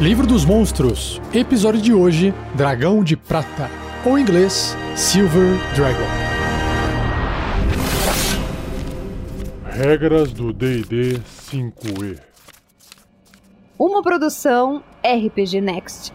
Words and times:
Livro 0.00 0.26
dos 0.26 0.44
Monstros, 0.44 1.22
episódio 1.32 1.80
de 1.80 1.94
hoje: 1.94 2.34
Dragão 2.56 3.04
de 3.04 3.16
Prata, 3.16 3.70
ou 4.04 4.18
em 4.18 4.22
inglês, 4.22 4.76
Silver 4.96 5.56
Dragon. 5.76 6.04
Regras 9.70 10.32
do 10.32 10.52
DD 10.52 11.20
5E. 11.48 12.18
Uma 13.78 14.02
produção 14.02 14.82
RPG 15.04 15.60
Next. 15.60 16.12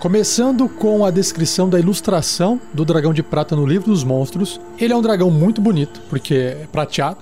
Começando 0.00 0.66
com 0.66 1.04
a 1.04 1.10
descrição 1.10 1.68
da 1.68 1.78
ilustração 1.78 2.58
do 2.72 2.86
dragão 2.86 3.12
de 3.12 3.22
prata 3.22 3.54
no 3.54 3.66
livro 3.66 3.90
dos 3.90 4.02
monstros. 4.02 4.58
Ele 4.78 4.94
é 4.94 4.96
um 4.96 5.02
dragão 5.02 5.30
muito 5.30 5.60
bonito, 5.60 6.00
porque 6.08 6.34
é 6.34 6.66
prateado. 6.72 7.18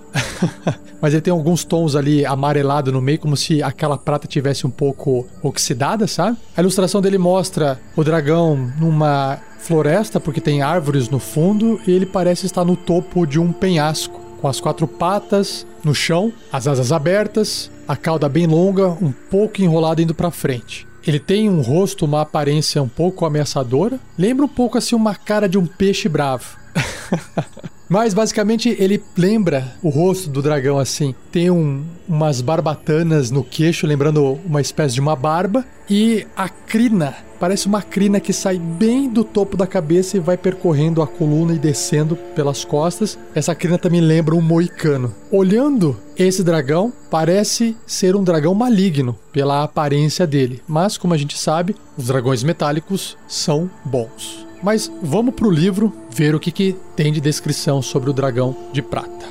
Mas 1.03 1.13
ele 1.13 1.21
tem 1.21 1.33
alguns 1.33 1.65
tons 1.65 1.97
ali 1.97 2.25
amarelado 2.25 2.93
no 2.93 3.01
meio, 3.01 3.19
como 3.19 3.37
se 3.37 3.61
aquela 3.65 3.99
prata 3.99 4.29
tivesse 4.29 4.65
um 4.65 4.71
pouco 4.71 5.27
oxidada, 5.43 6.07
sabe? 6.07 6.37
A 6.57 6.61
ilustração 6.61 7.01
dele 7.01 7.19
mostra 7.19 7.81
o 7.97 8.05
dragão 8.05 8.71
numa 8.79 9.41
floresta, 9.59 10.21
porque 10.21 10.41
tem 10.41 10.63
árvores 10.63 11.09
no 11.09 11.19
fundo, 11.19 11.81
e 11.85 11.91
ele 11.91 12.07
parece 12.07 12.47
estar 12.47 12.65
no 12.65 12.77
topo 12.77 13.27
de 13.27 13.41
um 13.41 13.53
penhasco, 13.53 14.21
com 14.41 14.47
as 14.47 14.61
quatro 14.61 14.87
patas 14.87 15.67
no 15.83 15.97
chão, 15.97 16.33
as 16.53 16.69
asas 16.69 16.93
abertas, 16.93 17.73
a 17.89 17.97
cauda 17.97 18.29
bem 18.29 18.47
longa, 18.47 18.87
um 19.03 19.11
pouco 19.11 19.63
enrolada 19.63 20.01
indo 20.01 20.15
para 20.15 20.31
frente. 20.31 20.87
Ele 21.09 21.19
tem 21.19 21.49
um 21.49 21.63
rosto, 21.63 22.05
uma 22.05 22.21
aparência 22.21 22.83
um 22.83 22.89
pouco 22.89 23.25
ameaçadora. 23.25 23.99
Lembra 24.19 24.45
um 24.45 24.49
pouco 24.49 24.77
assim 24.77 24.95
uma 24.95 25.15
cara 25.15 25.49
de 25.49 25.57
um 25.57 25.65
peixe 25.65 26.07
bravo. 26.07 26.59
Mas 27.89 28.13
basicamente 28.13 28.77
ele 28.79 29.03
lembra 29.17 29.75
o 29.83 29.89
rosto 29.89 30.29
do 30.29 30.43
dragão 30.43 30.79
assim. 30.79 31.15
Tem 31.33 31.51
um, 31.51 31.85
umas 32.07 32.41
barbatanas 32.41 33.31
no 33.31 33.43
queixo, 33.43 33.87
lembrando 33.87 34.39
uma 34.45 34.61
espécie 34.61 34.95
de 34.95 35.01
uma 35.01 35.17
barba. 35.17 35.65
E 35.89 36.27
a 36.37 36.51
crina, 36.51 37.17
parece 37.41 37.67
uma 37.67 37.81
crina 37.81 38.21
que 38.21 38.33
sai 38.33 38.59
bem 38.59 39.09
do 39.09 39.25
topo 39.25 39.57
da 39.57 39.67
cabeça 39.67 40.19
e 40.19 40.21
vai 40.21 40.37
percorrendo 40.37 41.01
a 41.01 41.07
coluna 41.07 41.55
e 41.55 41.59
descendo 41.59 42.15
pelas 42.15 42.63
costas. 42.63 43.19
Essa 43.35 43.55
crina 43.55 43.79
também 43.79 44.03
lembra 44.03 44.35
um 44.35 44.43
moicano. 44.43 45.15
Olhando 45.31 45.97
esse 46.15 46.45
dragão, 46.45 46.93
parece 47.11 47.75
ser 47.87 48.15
um 48.15 48.23
dragão 48.23 48.55
maligno 48.55 49.19
pela 49.33 49.63
aparência 49.63 50.27
dele. 50.27 50.61
Mas, 50.69 50.99
como 50.99 51.15
a 51.15 51.17
gente 51.17 51.39
sabe, 51.39 51.75
os 51.97 52.09
dragões 52.09 52.43
metálicos 52.43 53.17
são 53.27 53.71
bons. 53.83 54.48
Mas 54.63 54.91
vamos 55.03 55.35
pro 55.35 55.51
livro 55.51 55.93
ver 56.11 56.35
o 56.35 56.41
que, 56.41 56.51
que 56.51 56.77
tem 56.97 57.13
de 57.13 57.21
descrição 57.21 57.81
sobre 57.81 58.11
o 58.11 58.13
dragão 58.13 58.57
de 58.73 58.83
prata. 58.83 59.27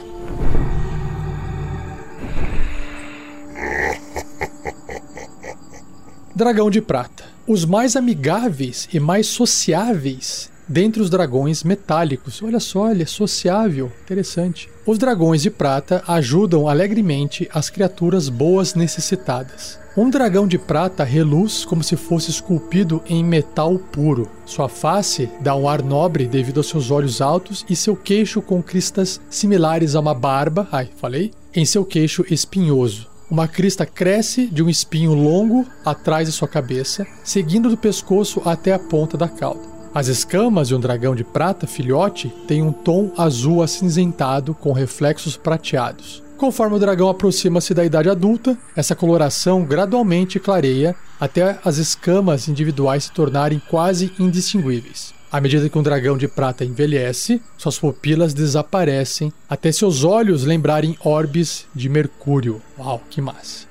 Dragão 6.33 6.69
de 6.69 6.81
prata. 6.81 7.25
Os 7.47 7.65
mais 7.65 7.95
amigáveis 7.95 8.87
e 8.93 8.99
mais 8.99 9.27
sociáveis 9.27 10.51
dentre 10.67 11.01
os 11.01 11.09
dragões 11.09 11.63
metálicos. 11.63 12.41
Olha 12.43 12.59
só, 12.59 12.91
ele 12.91 13.03
é 13.03 13.05
sociável, 13.05 13.91
interessante. 14.03 14.69
Os 14.85 14.97
dragões 14.97 15.41
de 15.41 15.49
prata 15.49 16.03
ajudam 16.07 16.67
alegremente 16.67 17.49
as 17.53 17.69
criaturas 17.69 18.29
boas 18.29 18.73
necessitadas. 18.73 19.79
Um 19.97 20.11
dragão 20.11 20.47
de 20.47 20.59
prata 20.59 21.03
reluz 21.03 21.65
como 21.65 21.83
se 21.83 21.95
fosse 21.95 22.29
esculpido 22.29 23.01
em 23.07 23.23
metal 23.23 23.79
puro. 23.79 24.29
Sua 24.45 24.69
face 24.69 25.27
dá 25.41 25.55
um 25.55 25.67
ar 25.67 25.81
nobre 25.81 26.27
devido 26.27 26.57
aos 26.57 26.69
seus 26.69 26.91
olhos 26.91 27.19
altos 27.19 27.65
e 27.67 27.75
seu 27.75 27.95
queixo 27.95 28.39
com 28.39 28.61
cristas 28.61 29.19
similares 29.27 29.95
a 29.95 29.99
uma 29.99 30.13
barba, 30.13 30.67
ai, 30.71 30.89
falei, 30.97 31.33
em 31.53 31.65
seu 31.65 31.83
queixo 31.83 32.23
espinhoso. 32.29 33.07
Uma 33.29 33.47
crista 33.47 33.85
cresce 33.85 34.45
de 34.45 34.61
um 34.61 34.69
espinho 34.69 35.13
longo 35.13 35.65
atrás 35.83 36.27
de 36.27 36.31
sua 36.31 36.47
cabeça, 36.47 37.05
seguindo 37.23 37.67
do 37.67 37.75
pescoço 37.75 38.41
até 38.45 38.73
a 38.73 38.79
ponta 38.79 39.17
da 39.17 39.27
cauda. 39.27 39.76
As 39.97 40.07
escamas 40.07 40.67
de 40.67 40.75
um 40.75 40.79
dragão 40.79 41.15
de 41.15 41.23
prata 41.23 41.65
filhote 41.65 42.31
têm 42.47 42.61
um 42.61 42.71
tom 42.71 43.11
azul 43.17 43.63
acinzentado 43.63 44.53
com 44.53 44.71
reflexos 44.71 45.35
prateados. 45.35 46.21
Conforme 46.37 46.75
o 46.75 46.79
dragão 46.79 47.09
aproxima-se 47.09 47.73
da 47.73 47.83
idade 47.83 48.07
adulta, 48.07 48.55
essa 48.75 48.95
coloração 48.95 49.65
gradualmente 49.65 50.39
clareia 50.39 50.95
até 51.19 51.57
as 51.65 51.77
escamas 51.77 52.47
individuais 52.47 53.05
se 53.05 53.11
tornarem 53.11 53.59
quase 53.71 54.13
indistinguíveis. 54.19 55.15
À 55.31 55.41
medida 55.41 55.67
que 55.67 55.79
um 55.79 55.81
dragão 55.81 56.15
de 56.15 56.27
prata 56.27 56.63
envelhece, 56.63 57.41
suas 57.57 57.79
pupilas 57.79 58.35
desaparecem 58.35 59.33
até 59.49 59.71
seus 59.71 60.03
olhos 60.03 60.43
lembrarem 60.43 60.95
orbes 61.03 61.65
de 61.73 61.89
mercúrio. 61.89 62.61
Uau, 62.77 63.01
que 63.09 63.19
massa! 63.19 63.65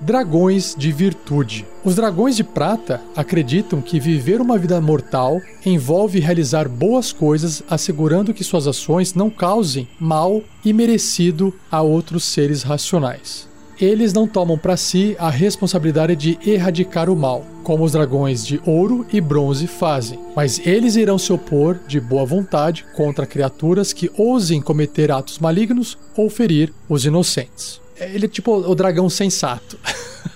Dragões 0.00 0.74
de 0.76 0.92
virtude. 0.92 1.64
Os 1.82 1.94
dragões 1.94 2.36
de 2.36 2.44
prata 2.44 3.00
acreditam 3.16 3.80
que 3.80 3.98
viver 3.98 4.42
uma 4.42 4.58
vida 4.58 4.78
mortal 4.78 5.40
envolve 5.64 6.20
realizar 6.20 6.68
boas 6.68 7.12
coisas, 7.12 7.62
assegurando 7.68 8.34
que 8.34 8.44
suas 8.44 8.66
ações 8.66 9.14
não 9.14 9.30
causem 9.30 9.88
mal 9.98 10.42
imerecido 10.62 11.52
a 11.70 11.80
outros 11.80 12.24
seres 12.24 12.62
racionais. 12.62 13.48
Eles 13.80 14.12
não 14.12 14.26
tomam 14.26 14.56
para 14.56 14.76
si 14.76 15.16
a 15.18 15.30
responsabilidade 15.30 16.16
de 16.16 16.38
erradicar 16.48 17.10
o 17.10 17.16
mal, 17.16 17.44
como 17.62 17.84
os 17.84 17.92
dragões 17.92 18.46
de 18.46 18.60
ouro 18.66 19.06
e 19.12 19.20
bronze 19.20 19.66
fazem, 19.66 20.18
mas 20.34 20.64
eles 20.66 20.96
irão 20.96 21.18
se 21.18 21.32
opor 21.32 21.78
de 21.86 22.00
boa 22.00 22.24
vontade 22.24 22.84
contra 22.94 23.26
criaturas 23.26 23.92
que 23.92 24.10
ousem 24.16 24.62
cometer 24.62 25.10
atos 25.10 25.38
malignos 25.38 25.96
ou 26.16 26.30
ferir 26.30 26.72
os 26.88 27.04
inocentes. 27.04 27.85
Ele 27.98 28.26
é 28.26 28.28
tipo 28.28 28.52
o 28.52 28.74
dragão 28.74 29.08
sensato. 29.08 29.78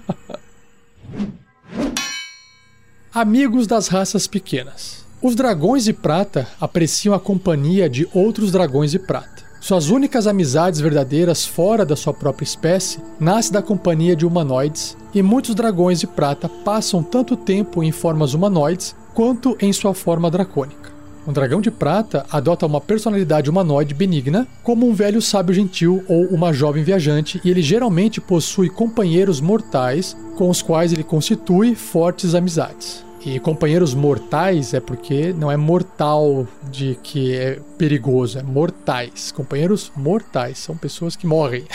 Amigos 3.14 3.68
das 3.68 3.88
raças 3.88 4.28
pequenas. 4.28 5.06
Os 5.22 5.36
dragões 5.36 5.86
de 5.86 5.94
prata 5.94 6.48
apreciam 6.60 7.16
a 7.16 7.20
companhia 7.20 7.90
de 7.90 8.08
outros 8.14 8.52
dragões 8.52 8.92
de 8.92 9.00
prata. 9.00 9.44
Suas 9.60 9.90
únicas 9.90 10.28
amizades 10.28 10.80
verdadeiras 10.80 11.46
fora 11.46 11.86
da 11.86 11.96
sua 11.96 12.14
própria 12.14 12.44
espécie 12.44 13.00
nascem 13.20 13.52
da 13.52 13.62
companhia 13.62 14.16
de 14.16 14.26
humanoides, 14.26 14.96
e 15.14 15.24
muitos 15.24 15.56
dragões 15.56 16.00
de 16.00 16.06
prata 16.06 16.48
passam 16.48 17.02
tanto 17.02 17.36
tempo 17.36 17.82
em 17.82 17.92
formas 17.92 18.34
humanoides 18.34 18.96
quanto 19.14 19.58
em 19.60 19.74
sua 19.74 19.94
forma 19.94 20.30
dracônica. 20.30 20.95
Um 21.28 21.34
dragão 21.34 21.60
de 21.60 21.72
prata 21.72 22.24
adota 22.32 22.68
uma 22.68 22.80
personalidade 22.80 23.50
humanoide 23.50 23.96
benigna, 23.96 24.48
como 24.62 24.88
um 24.88 24.94
velho 24.94 25.20
sábio 25.22 25.56
gentil 25.56 26.04
ou 26.08 26.26
uma 26.26 26.54
jovem 26.54 26.84
viajante, 26.84 27.42
e 27.44 27.50
ele 27.50 27.64
geralmente 27.64 28.22
possui 28.22 28.70
companheiros 28.70 29.42
mortais 29.42 30.16
com 30.38 30.50
os 30.50 30.62
quais 30.62 30.94
ele 30.94 31.04
constitui 31.04 31.74
fortes 31.74 32.36
amizades. 32.36 33.04
E 33.26 33.40
companheiros 33.40 33.96
mortais 33.96 34.76
é 34.76 34.80
porque 34.80 35.34
não 35.34 35.52
é 35.52 35.58
mortal 35.58 36.48
de 36.70 36.96
que 37.02 37.34
é 37.34 37.60
perigoso, 37.76 38.38
é 38.38 38.44
mortais. 38.44 39.32
Companheiros 39.32 39.92
mortais 39.96 40.60
são 40.60 40.78
pessoas 40.78 41.16
que 41.16 41.26
morrem. 41.26 41.66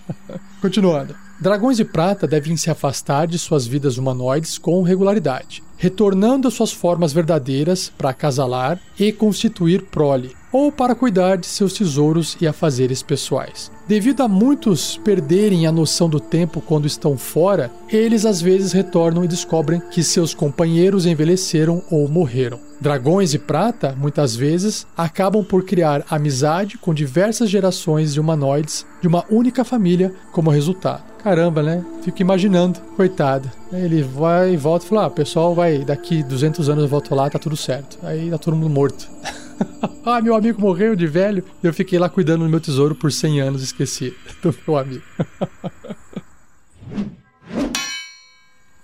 Continuando. 0.60 1.16
Dragões 1.40 1.78
de 1.78 1.84
prata 1.84 2.26
devem 2.28 2.58
se 2.58 2.70
afastar 2.70 3.26
de 3.26 3.38
suas 3.38 3.66
vidas 3.66 3.96
humanoides 3.96 4.58
com 4.58 4.82
regularidade, 4.82 5.62
retornando 5.82 6.46
às 6.46 6.54
suas 6.54 6.70
formas 6.70 7.12
verdadeiras 7.12 7.92
para 7.98 8.10
acasalar 8.10 8.78
e 8.96 9.10
constituir 9.10 9.82
prole, 9.82 10.30
ou 10.52 10.70
para 10.70 10.94
cuidar 10.94 11.36
de 11.36 11.44
seus 11.48 11.72
tesouros 11.72 12.36
e 12.40 12.46
afazeres 12.46 13.02
pessoais. 13.02 13.68
Devido 13.88 14.22
a 14.22 14.28
muitos 14.28 14.96
perderem 14.98 15.66
a 15.66 15.72
noção 15.72 16.08
do 16.08 16.20
tempo 16.20 16.60
quando 16.60 16.86
estão 16.86 17.18
fora, 17.18 17.68
eles 17.88 18.24
às 18.24 18.40
vezes 18.40 18.70
retornam 18.70 19.24
e 19.24 19.28
descobrem 19.28 19.82
que 19.90 20.04
seus 20.04 20.32
companheiros 20.32 21.04
envelheceram 21.04 21.82
ou 21.90 22.06
morreram. 22.06 22.60
Dragões 22.80 23.32
de 23.32 23.40
prata, 23.40 23.92
muitas 23.98 24.36
vezes, 24.36 24.86
acabam 24.96 25.42
por 25.42 25.64
criar 25.64 26.04
amizade 26.08 26.78
com 26.78 26.94
diversas 26.94 27.50
gerações 27.50 28.14
de 28.14 28.20
humanoides 28.20 28.86
de 29.00 29.08
uma 29.08 29.24
única 29.28 29.64
família 29.64 30.14
como 30.30 30.48
resultado. 30.48 31.02
Caramba, 31.24 31.60
né? 31.60 31.84
Fico 32.04 32.22
imaginando, 32.22 32.78
coitado. 32.96 33.50
Ele 33.72 34.02
vai 34.02 34.52
e 34.52 34.56
volta 34.56 34.84
e 34.84 34.88
fala: 34.88 35.06
ah, 35.06 35.10
pessoal 35.10 35.54
vai, 35.54 35.78
daqui 35.78 36.22
200 36.22 36.68
anos 36.68 36.84
eu 36.84 36.88
volto 36.88 37.14
lá, 37.14 37.30
tá 37.30 37.38
tudo 37.38 37.56
certo. 37.56 37.98
Aí 38.02 38.30
tá 38.30 38.36
todo 38.36 38.54
mundo 38.54 38.68
morto. 38.68 39.08
ah, 40.04 40.20
meu 40.20 40.34
amigo 40.34 40.60
morreu 40.60 40.94
de 40.94 41.06
velho. 41.06 41.42
Eu 41.62 41.72
fiquei 41.72 41.98
lá 41.98 42.08
cuidando 42.08 42.44
do 42.44 42.50
meu 42.50 42.60
tesouro 42.60 42.94
por 42.94 43.10
100 43.10 43.40
anos, 43.40 43.62
esqueci 43.62 44.14
do 44.42 44.54
meu 44.66 44.76
amigo. 44.76 45.02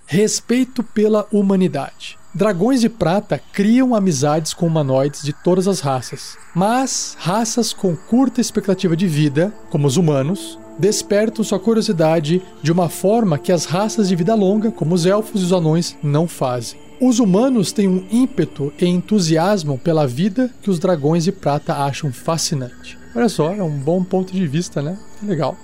Respeito 0.07 0.83
pela 0.83 1.27
humanidade. 1.31 2.19
Dragões 2.35 2.83
de 2.83 2.89
prata 2.91 3.41
criam 3.53 3.95
amizades 3.95 4.53
com 4.53 4.67
humanoides 4.67 5.23
de 5.23 5.33
todas 5.33 5.67
as 5.67 5.81
raças, 5.81 6.37
mas 6.55 7.17
raças 7.19 7.73
com 7.73 7.97
curta 7.97 8.41
expectativa 8.41 8.95
de 8.95 9.07
vida, 9.07 9.53
como 9.71 9.87
os 9.87 9.97
humanos, 9.97 10.59
despertam 10.79 11.43
sua 11.43 11.59
curiosidade 11.59 12.43
de 12.63 12.71
uma 12.71 12.89
forma 12.89 13.39
que 13.39 13.51
as 13.51 13.65
raças 13.65 14.09
de 14.09 14.15
vida 14.15 14.35
longa, 14.35 14.71
como 14.71 14.95
os 14.95 15.07
elfos 15.07 15.41
e 15.41 15.45
os 15.45 15.53
anões, 15.53 15.97
não 16.03 16.29
fazem. 16.29 16.79
Os 17.01 17.19
humanos 17.19 17.73
têm 17.73 17.89
um 17.89 18.07
ímpeto 18.11 18.73
e 18.79 18.85
entusiasmo 18.85 19.79
pela 19.79 20.07
vida 20.07 20.51
que 20.61 20.71
os 20.71 20.79
dragões 20.79 21.25
de 21.25 21.33
prata 21.33 21.75
acham 21.75 22.13
fascinante. 22.13 22.99
Olha 23.15 23.29
só, 23.29 23.53
é 23.53 23.63
um 23.63 23.79
bom 23.79 24.05
ponto 24.05 24.33
de 24.33 24.47
vista, 24.47 24.83
né? 24.83 24.99
Legal. 25.23 25.57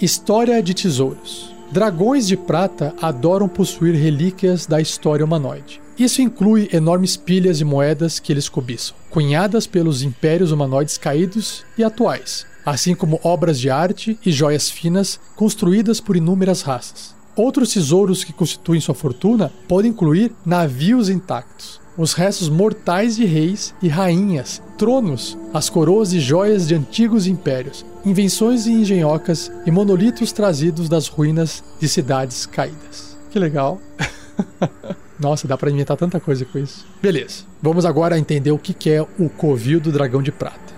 História 0.00 0.62
de 0.62 0.72
tesouros. 0.72 1.57
Dragões 1.70 2.26
de 2.26 2.34
prata 2.34 2.94
adoram 3.00 3.46
possuir 3.46 3.94
relíquias 3.94 4.64
da 4.64 4.80
história 4.80 5.22
humanoide. 5.22 5.82
Isso 5.98 6.22
inclui 6.22 6.66
enormes 6.72 7.14
pilhas 7.14 7.58
de 7.58 7.64
moedas 7.64 8.18
que 8.18 8.32
eles 8.32 8.48
cobiçam, 8.48 8.96
cunhadas 9.10 9.66
pelos 9.66 10.02
impérios 10.02 10.50
humanoides 10.50 10.96
caídos 10.96 11.66
e 11.76 11.84
atuais, 11.84 12.46
assim 12.64 12.94
como 12.94 13.20
obras 13.22 13.60
de 13.60 13.68
arte 13.68 14.18
e 14.24 14.32
joias 14.32 14.70
finas 14.70 15.20
construídas 15.36 16.00
por 16.00 16.16
inúmeras 16.16 16.62
raças. 16.62 17.14
Outros 17.36 17.74
tesouros 17.74 18.24
que 18.24 18.32
constituem 18.32 18.80
sua 18.80 18.94
fortuna 18.94 19.52
podem 19.68 19.90
incluir 19.90 20.32
navios 20.46 21.10
intactos, 21.10 21.82
os 21.98 22.12
restos 22.12 22.48
mortais 22.48 23.16
de 23.16 23.24
reis 23.24 23.74
e 23.82 23.88
rainhas, 23.88 24.62
tronos, 24.78 25.36
as 25.52 25.68
coroas 25.68 26.12
e 26.12 26.20
joias 26.20 26.68
de 26.68 26.76
antigos 26.76 27.26
impérios, 27.26 27.84
invenções 28.06 28.66
e 28.66 28.70
engenhocas 28.70 29.50
e 29.66 29.70
monolitos 29.72 30.30
trazidos 30.30 30.88
das 30.88 31.08
ruínas 31.08 31.64
de 31.80 31.88
cidades 31.88 32.46
caídas. 32.46 33.18
Que 33.30 33.38
legal! 33.38 33.80
Nossa, 35.18 35.48
dá 35.48 35.58
pra 35.58 35.70
inventar 35.70 35.96
tanta 35.96 36.20
coisa 36.20 36.44
com 36.44 36.60
isso. 36.60 36.86
Beleza, 37.02 37.42
vamos 37.60 37.84
agora 37.84 38.16
entender 38.16 38.52
o 38.52 38.58
que 38.58 38.88
é 38.88 39.02
o 39.02 39.28
covil 39.28 39.80
do 39.80 39.90
dragão 39.90 40.22
de 40.22 40.30
prata. 40.30 40.77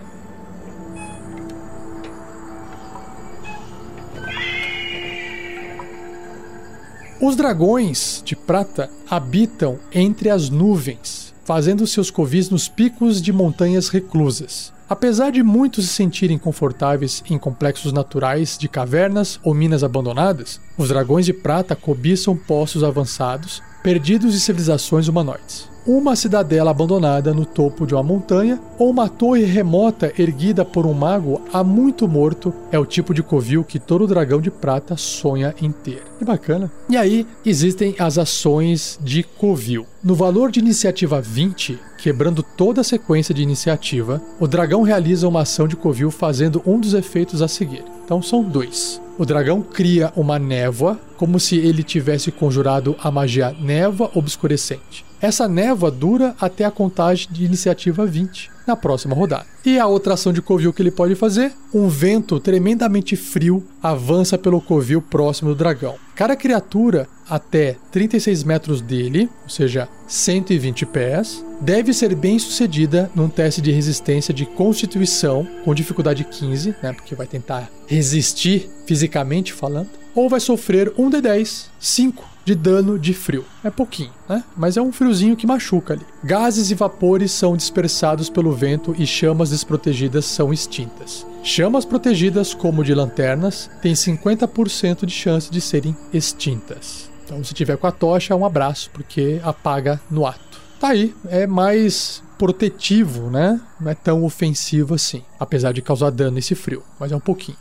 Os 7.23 7.37
dragões 7.37 8.23
de 8.25 8.35
prata 8.35 8.89
habitam 9.09 9.79
entre 9.93 10.31
as 10.31 10.49
nuvens, 10.49 11.35
fazendo 11.45 11.87
seus 11.87 12.11
covis 12.11 12.49
nos 12.49 12.67
picos 12.67 13.21
de 13.21 13.31
montanhas 13.31 13.91
reclusas. 13.91 14.73
Apesar 14.89 15.31
de 15.31 15.43
muitos 15.43 15.87
se 15.87 15.93
sentirem 15.93 16.39
confortáveis 16.39 17.23
em 17.29 17.39
complexos 17.39 17.93
naturais 17.93 18.57
de 18.59 18.71
cavernas 18.71 19.39
ou 19.45 19.53
minas 19.53 19.85
abandonadas, 19.85 20.59
os 20.79 20.89
dragões 20.89 21.27
de 21.27 21.35
prata 21.35 21.77
cobiçam 21.77 22.35
poços 22.35 22.83
avançados, 22.83 23.63
perdidos 23.83 24.33
de 24.33 24.41
civilizações 24.41 25.07
humanoides 25.07 25.70
uma 25.97 26.15
cidadela 26.15 26.71
abandonada 26.71 27.35
no 27.35 27.45
topo 27.45 27.85
de 27.85 27.95
uma 27.95 28.03
montanha 28.03 28.61
ou 28.79 28.91
uma 28.91 29.09
torre 29.09 29.45
remota 29.45 30.13
erguida 30.17 30.65
por 30.65 30.87
um 30.87 30.93
mago 30.95 31.43
há 31.53 31.65
muito 31.65 32.07
morto 32.07 32.55
é 32.71 32.79
o 32.79 32.87
tipo 32.87 33.13
de 33.13 33.25
covil 33.25 33.65
que 33.65 33.81
todo 33.81 34.07
dragão 34.07 34.41
de 34.41 34.53
prata 34.53 34.97
sonha 34.97 35.53
em 35.61 35.73
ter. 35.73 36.05
Que 36.17 36.25
bacana. 36.25 36.71
E 36.89 36.97
aí 36.97 37.27
existem 37.45 37.97
as 37.99 38.19
ações 38.19 39.01
de 39.03 39.25
covil. 39.25 39.85
No 40.03 40.15
valor 40.15 40.53
de 40.53 40.61
iniciativa 40.61 41.21
20, 41.21 41.77
quebrando 41.99 42.41
toda 42.41 42.83
a 42.83 42.85
sequência 42.85 43.35
de 43.35 43.43
iniciativa, 43.43 44.23
o 44.39 44.47
dragão 44.47 44.83
realiza 44.83 45.27
uma 45.27 45.43
ação 45.43 45.67
de 45.67 45.75
covil 45.75 46.13
fazendo 46.13 46.63
um 46.65 46.79
dos 46.79 46.95
efeitos 46.95 47.43
a 47.43 47.49
seguir. 47.49 47.83
Então 48.05 48.23
são 48.23 48.45
dois. 48.45 49.03
O 49.19 49.27
dragão 49.27 49.61
cria 49.61 50.13
uma 50.15 50.39
névoa, 50.39 51.01
como 51.17 51.41
se 51.41 51.57
ele 51.57 51.83
tivesse 51.83 52.31
conjurado 52.31 52.95
a 53.03 53.11
magia 53.11 53.55
névoa 53.61 54.09
obscurecente. 54.15 55.10
Essa 55.21 55.47
névoa 55.47 55.91
dura 55.91 56.35
até 56.41 56.65
a 56.65 56.71
contagem 56.71 57.29
de 57.31 57.45
iniciativa 57.45 58.07
20 58.07 58.51
na 58.67 58.75
próxima 58.75 59.15
rodada. 59.15 59.47
E 59.65 59.79
a 59.79 59.87
outra 59.87 60.15
ação 60.15 60.33
de 60.33 60.41
covil 60.41 60.73
que 60.73 60.81
ele 60.81 60.91
pode 60.91 61.15
fazer: 61.15 61.53
um 61.75 61.89
vento 61.89 62.41
tremendamente 62.41 63.17
frio 63.17 63.63
avança 63.83 64.39
pelo 64.39 64.61
covil 64.61 65.03
próximo 65.03 65.51
do 65.51 65.57
dragão. 65.57 65.97
Cada 66.15 66.35
criatura 66.35 67.07
até 67.29 67.77
36 67.93 68.45
metros 68.45 68.81
dele, 68.81 69.29
ou 69.43 69.49
seja, 69.49 69.89
120 70.07 70.87
pés, 70.87 71.45
deve 71.61 71.93
ser 71.93 72.15
bem 72.15 72.39
sucedida 72.39 73.11
num 73.15 73.29
teste 73.29 73.61
de 73.61 73.71
resistência 73.71 74.33
de 74.33 74.47
constituição 74.47 75.47
com 75.65 75.75
dificuldade 75.75 76.25
15, 76.25 76.75
né, 76.83 76.93
porque 76.93 77.15
vai 77.15 77.27
tentar 77.27 77.71
resistir 77.87 78.69
fisicamente 78.87 79.53
falando, 79.53 79.91
ou 80.15 80.29
vai 80.29 80.41
sofrer 80.41 80.93
um 80.99 81.11
D10, 81.11 81.67
5 81.79 82.30
de 82.45 82.55
dano 82.55 82.99
de 82.99 83.15
frio. 83.15 83.45
É 83.63 83.71
pouquinho, 83.71 84.13
né? 84.29 84.45
Mas 84.57 84.77
é 84.77 84.83
um 84.83 84.93
friozinho 84.93 85.37
que 85.37 85.47
machuca 85.47 85.95
ali. 85.95 86.07
Gases 86.23 86.71
e 86.71 86.75
vapores 86.75 87.33
são 87.33 87.57
dispersados 87.57 88.29
pelo 88.31 88.53
vento 88.53 88.95
e 88.99 89.07
chamas 89.07 89.51
desprotegidas 89.51 90.25
são 90.25 90.53
extintas. 90.53 91.27
Chamas 91.43 91.85
protegidas, 91.85 92.53
como 92.53 92.85
de 92.85 92.95
lanternas, 92.95 93.71
têm 93.81 93.95
50% 93.95 95.07
de 95.07 95.13
chance 95.13 95.51
de 95.51 95.61
serem 95.61 95.97
extintas. 96.13 97.09
Então, 97.25 97.43
se 97.45 97.55
tiver 97.55 97.77
com 97.77 97.87
a 97.87 97.93
tocha, 97.93 98.35
um 98.35 98.45
abraço, 98.45 98.91
porque 98.93 99.41
apaga 99.43 100.01
no 100.11 100.27
ato. 100.27 100.61
Tá 100.81 100.89
aí, 100.89 101.15
é 101.29 101.47
mais 101.47 102.23
protetivo, 102.39 103.31
né? 103.31 103.61
Não 103.81 103.91
é 103.91 103.95
tão 103.95 104.25
ofensivo 104.25 104.95
assim, 104.95 105.23
apesar 105.39 105.73
de 105.73 105.83
causar 105.83 106.11
dano 106.11 106.39
esse 106.39 106.55
frio, 106.55 106.83
mas 106.99 107.13
é 107.13 107.17
um 107.17 107.21
pouquinho. 107.21 107.59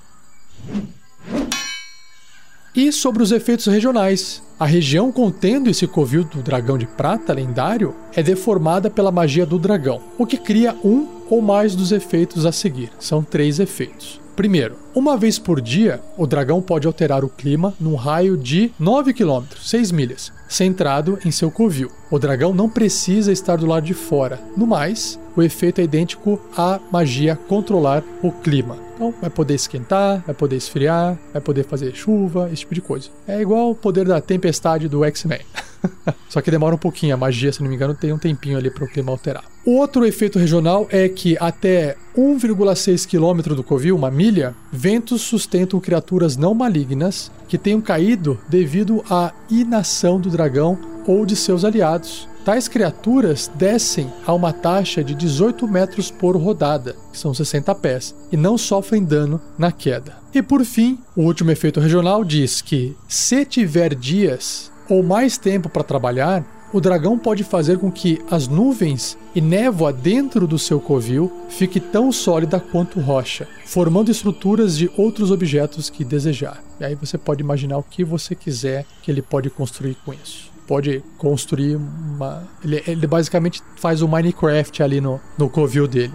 E 2.75 2.91
sobre 2.91 3.23
os 3.23 3.31
efeitos 3.31 3.65
regionais. 3.65 4.43
A 4.59 4.65
região 4.65 5.11
contendo 5.11 5.69
esse 5.69 5.87
covil 5.87 6.23
do 6.23 6.43
dragão 6.43 6.77
de 6.77 6.85
prata 6.85 7.33
lendário 7.33 7.95
é 8.13 8.21
deformada 8.21 8.89
pela 8.89 9.11
magia 9.11 9.45
do 9.45 9.57
dragão, 9.57 10.01
o 10.17 10.25
que 10.25 10.37
cria 10.37 10.75
um 10.83 11.07
ou 11.29 11.41
mais 11.41 11.75
dos 11.75 11.91
efeitos 11.91 12.45
a 12.45 12.51
seguir. 12.51 12.91
São 12.99 13.23
três 13.23 13.59
efeitos. 13.59 14.19
Primeiro, 14.39 14.77
uma 14.95 15.17
vez 15.17 15.37
por 15.37 15.59
dia, 15.59 15.99
o 16.15 16.25
dragão 16.25 16.61
pode 16.61 16.87
alterar 16.87 17.25
o 17.25 17.29
clima 17.29 17.73
num 17.77 17.95
raio 17.95 18.37
de 18.37 18.71
9 18.79 19.13
km, 19.13 19.43
6 19.61 19.91
milhas, 19.91 20.31
centrado 20.47 21.19
em 21.25 21.29
seu 21.29 21.51
covil. 21.51 21.91
O 22.09 22.17
dragão 22.17 22.53
não 22.53 22.69
precisa 22.69 23.33
estar 23.33 23.57
do 23.57 23.65
lado 23.65 23.83
de 23.83 23.93
fora. 23.93 24.39
No 24.55 24.65
mais, 24.65 25.19
o 25.35 25.43
efeito 25.43 25.81
é 25.81 25.83
idêntico 25.83 26.39
à 26.55 26.79
magia 26.89 27.35
controlar 27.49 28.01
o 28.23 28.31
clima. 28.31 28.77
Então, 28.95 29.13
vai 29.19 29.29
poder 29.29 29.55
esquentar, 29.55 30.23
vai 30.25 30.33
poder 30.33 30.55
esfriar, 30.55 31.19
vai 31.33 31.41
poder 31.41 31.65
fazer 31.65 31.93
chuva, 31.93 32.47
esse 32.47 32.61
tipo 32.61 32.75
de 32.75 32.81
coisa. 32.81 33.09
É 33.27 33.41
igual 33.41 33.71
o 33.71 33.75
poder 33.75 34.07
da 34.07 34.21
tempestade 34.21 34.87
do 34.87 35.03
X-Men. 35.03 35.41
Só 36.29 36.39
que 36.39 36.49
demora 36.49 36.75
um 36.75 36.77
pouquinho, 36.77 37.13
a 37.13 37.17
magia, 37.17 37.51
se 37.51 37.61
não 37.61 37.69
me 37.69 37.75
engano, 37.75 37.93
tem 37.93 38.13
um 38.13 38.17
tempinho 38.17 38.57
ali 38.57 38.71
para 38.71 38.85
o 38.85 38.87
clima 38.87 39.11
alterar. 39.11 39.43
Outro 39.71 40.03
efeito 40.03 40.39
regional 40.39 40.87
é 40.89 41.07
que 41.07 41.37
até 41.39 41.95
1,6 42.17 43.05
km 43.05 43.53
do 43.53 43.63
covil, 43.63 43.95
uma 43.95 44.09
milha, 44.09 44.55
ventos 44.71 45.21
sustentam 45.21 45.79
criaturas 45.79 46.35
não 46.35 46.55
malignas 46.55 47.31
que 47.47 47.55
tenham 47.55 47.79
caído 47.79 48.39
devido 48.49 49.05
à 49.07 49.31
inação 49.47 50.19
do 50.19 50.27
dragão 50.31 50.75
ou 51.05 51.23
de 51.23 51.35
seus 51.35 51.63
aliados. 51.63 52.27
Tais 52.43 52.67
criaturas 52.67 53.47
descem 53.53 54.11
a 54.25 54.33
uma 54.33 54.51
taxa 54.51 55.03
de 55.03 55.13
18 55.13 55.67
metros 55.67 56.09
por 56.09 56.35
rodada, 56.35 56.95
que 57.11 57.19
são 57.19 57.31
60 57.31 57.75
pés, 57.75 58.15
e 58.31 58.37
não 58.37 58.57
sofrem 58.57 59.03
dano 59.03 59.39
na 59.55 59.71
queda. 59.71 60.17
E 60.33 60.41
por 60.41 60.65
fim, 60.65 60.97
o 61.15 61.21
último 61.21 61.51
efeito 61.51 61.79
regional 61.79 62.25
diz 62.25 62.59
que, 62.59 62.97
se 63.07 63.45
tiver 63.45 63.93
dias 63.93 64.71
ou 64.89 65.03
mais 65.03 65.37
tempo 65.37 65.69
para 65.69 65.83
trabalhar, 65.83 66.43
o 66.71 66.79
dragão 66.79 67.17
pode 67.17 67.43
fazer 67.43 67.77
com 67.77 67.91
que 67.91 68.21
as 68.29 68.47
nuvens 68.47 69.17
e 69.33 69.41
névoa 69.41 69.91
dentro 69.91 70.45
do 70.47 70.59
seu 70.59 70.79
covil 70.79 71.31
fique 71.49 71.79
tão 71.79 72.11
sólida 72.11 72.59
quanto 72.59 72.99
rocha, 72.99 73.47
formando 73.65 74.11
estruturas 74.11 74.77
de 74.77 74.89
outros 74.95 75.31
objetos 75.31 75.89
que 75.89 76.03
desejar. 76.03 76.63
E 76.79 76.83
aí 76.83 76.95
você 76.95 77.17
pode 77.17 77.41
imaginar 77.41 77.77
o 77.77 77.83
que 77.83 78.03
você 78.03 78.35
quiser 78.35 78.85
que 79.01 79.11
ele 79.11 79.21
pode 79.21 79.49
construir 79.49 79.95
com 80.05 80.13
isso. 80.13 80.49
Pode 80.67 81.03
construir 81.17 81.75
uma. 81.75 82.47
Ele, 82.63 82.83
ele 82.85 83.07
basicamente 83.07 83.63
faz 83.75 84.03
o 84.03 84.07
Minecraft 84.07 84.83
ali 84.83 85.01
no, 85.01 85.19
no 85.37 85.49
covil 85.49 85.87
dele. 85.87 86.13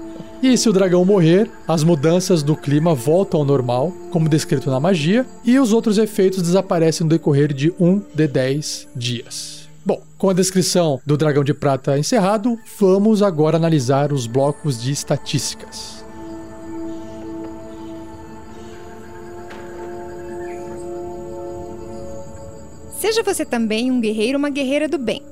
E 0.43 0.59
se 0.59 0.69
o 0.69 0.73
dragão 0.73 1.05
morrer, 1.05 1.49
as 1.69 1.85
mudanças 1.85 2.43
do 2.43 2.57
clima 2.57 2.97
voltam 2.97 3.39
ao 3.39 3.47
normal, 3.47 3.93
como 4.11 4.29
descrito 4.29 4.69
na 4.69 4.81
magia, 4.81 5.25
e 5.45 5.57
os 5.57 5.73
outros 5.73 5.99
efeitos 5.99 6.43
desaparecem 6.43 7.05
no 7.05 7.11
decorrer 7.11 7.53
de 7.53 7.73
1 7.79 8.03
de 8.13 8.27
10 8.27 8.89
dias. 8.97 9.69
Bom, 9.87 10.03
com 10.19 10.31
a 10.31 10.33
descrição 10.33 11.01
do 11.07 11.17
dragão 11.17 11.45
de 11.45 11.55
prata 11.55 11.97
encerrado, 11.97 12.59
vamos 12.77 13.23
agora 13.23 13.57
analisar 13.57 14.13
os 14.13 14.27
blocos 14.27 14.83
de 14.83 14.91
estatísticas. 14.91 16.05
Seja 22.99 23.23
você 23.23 23.45
também 23.45 23.93
um 23.93 24.01
guerreiro 24.01 24.39
ou 24.39 24.39
uma 24.41 24.51
guerreira 24.51 24.89
do 24.89 24.99
bem. 24.99 25.32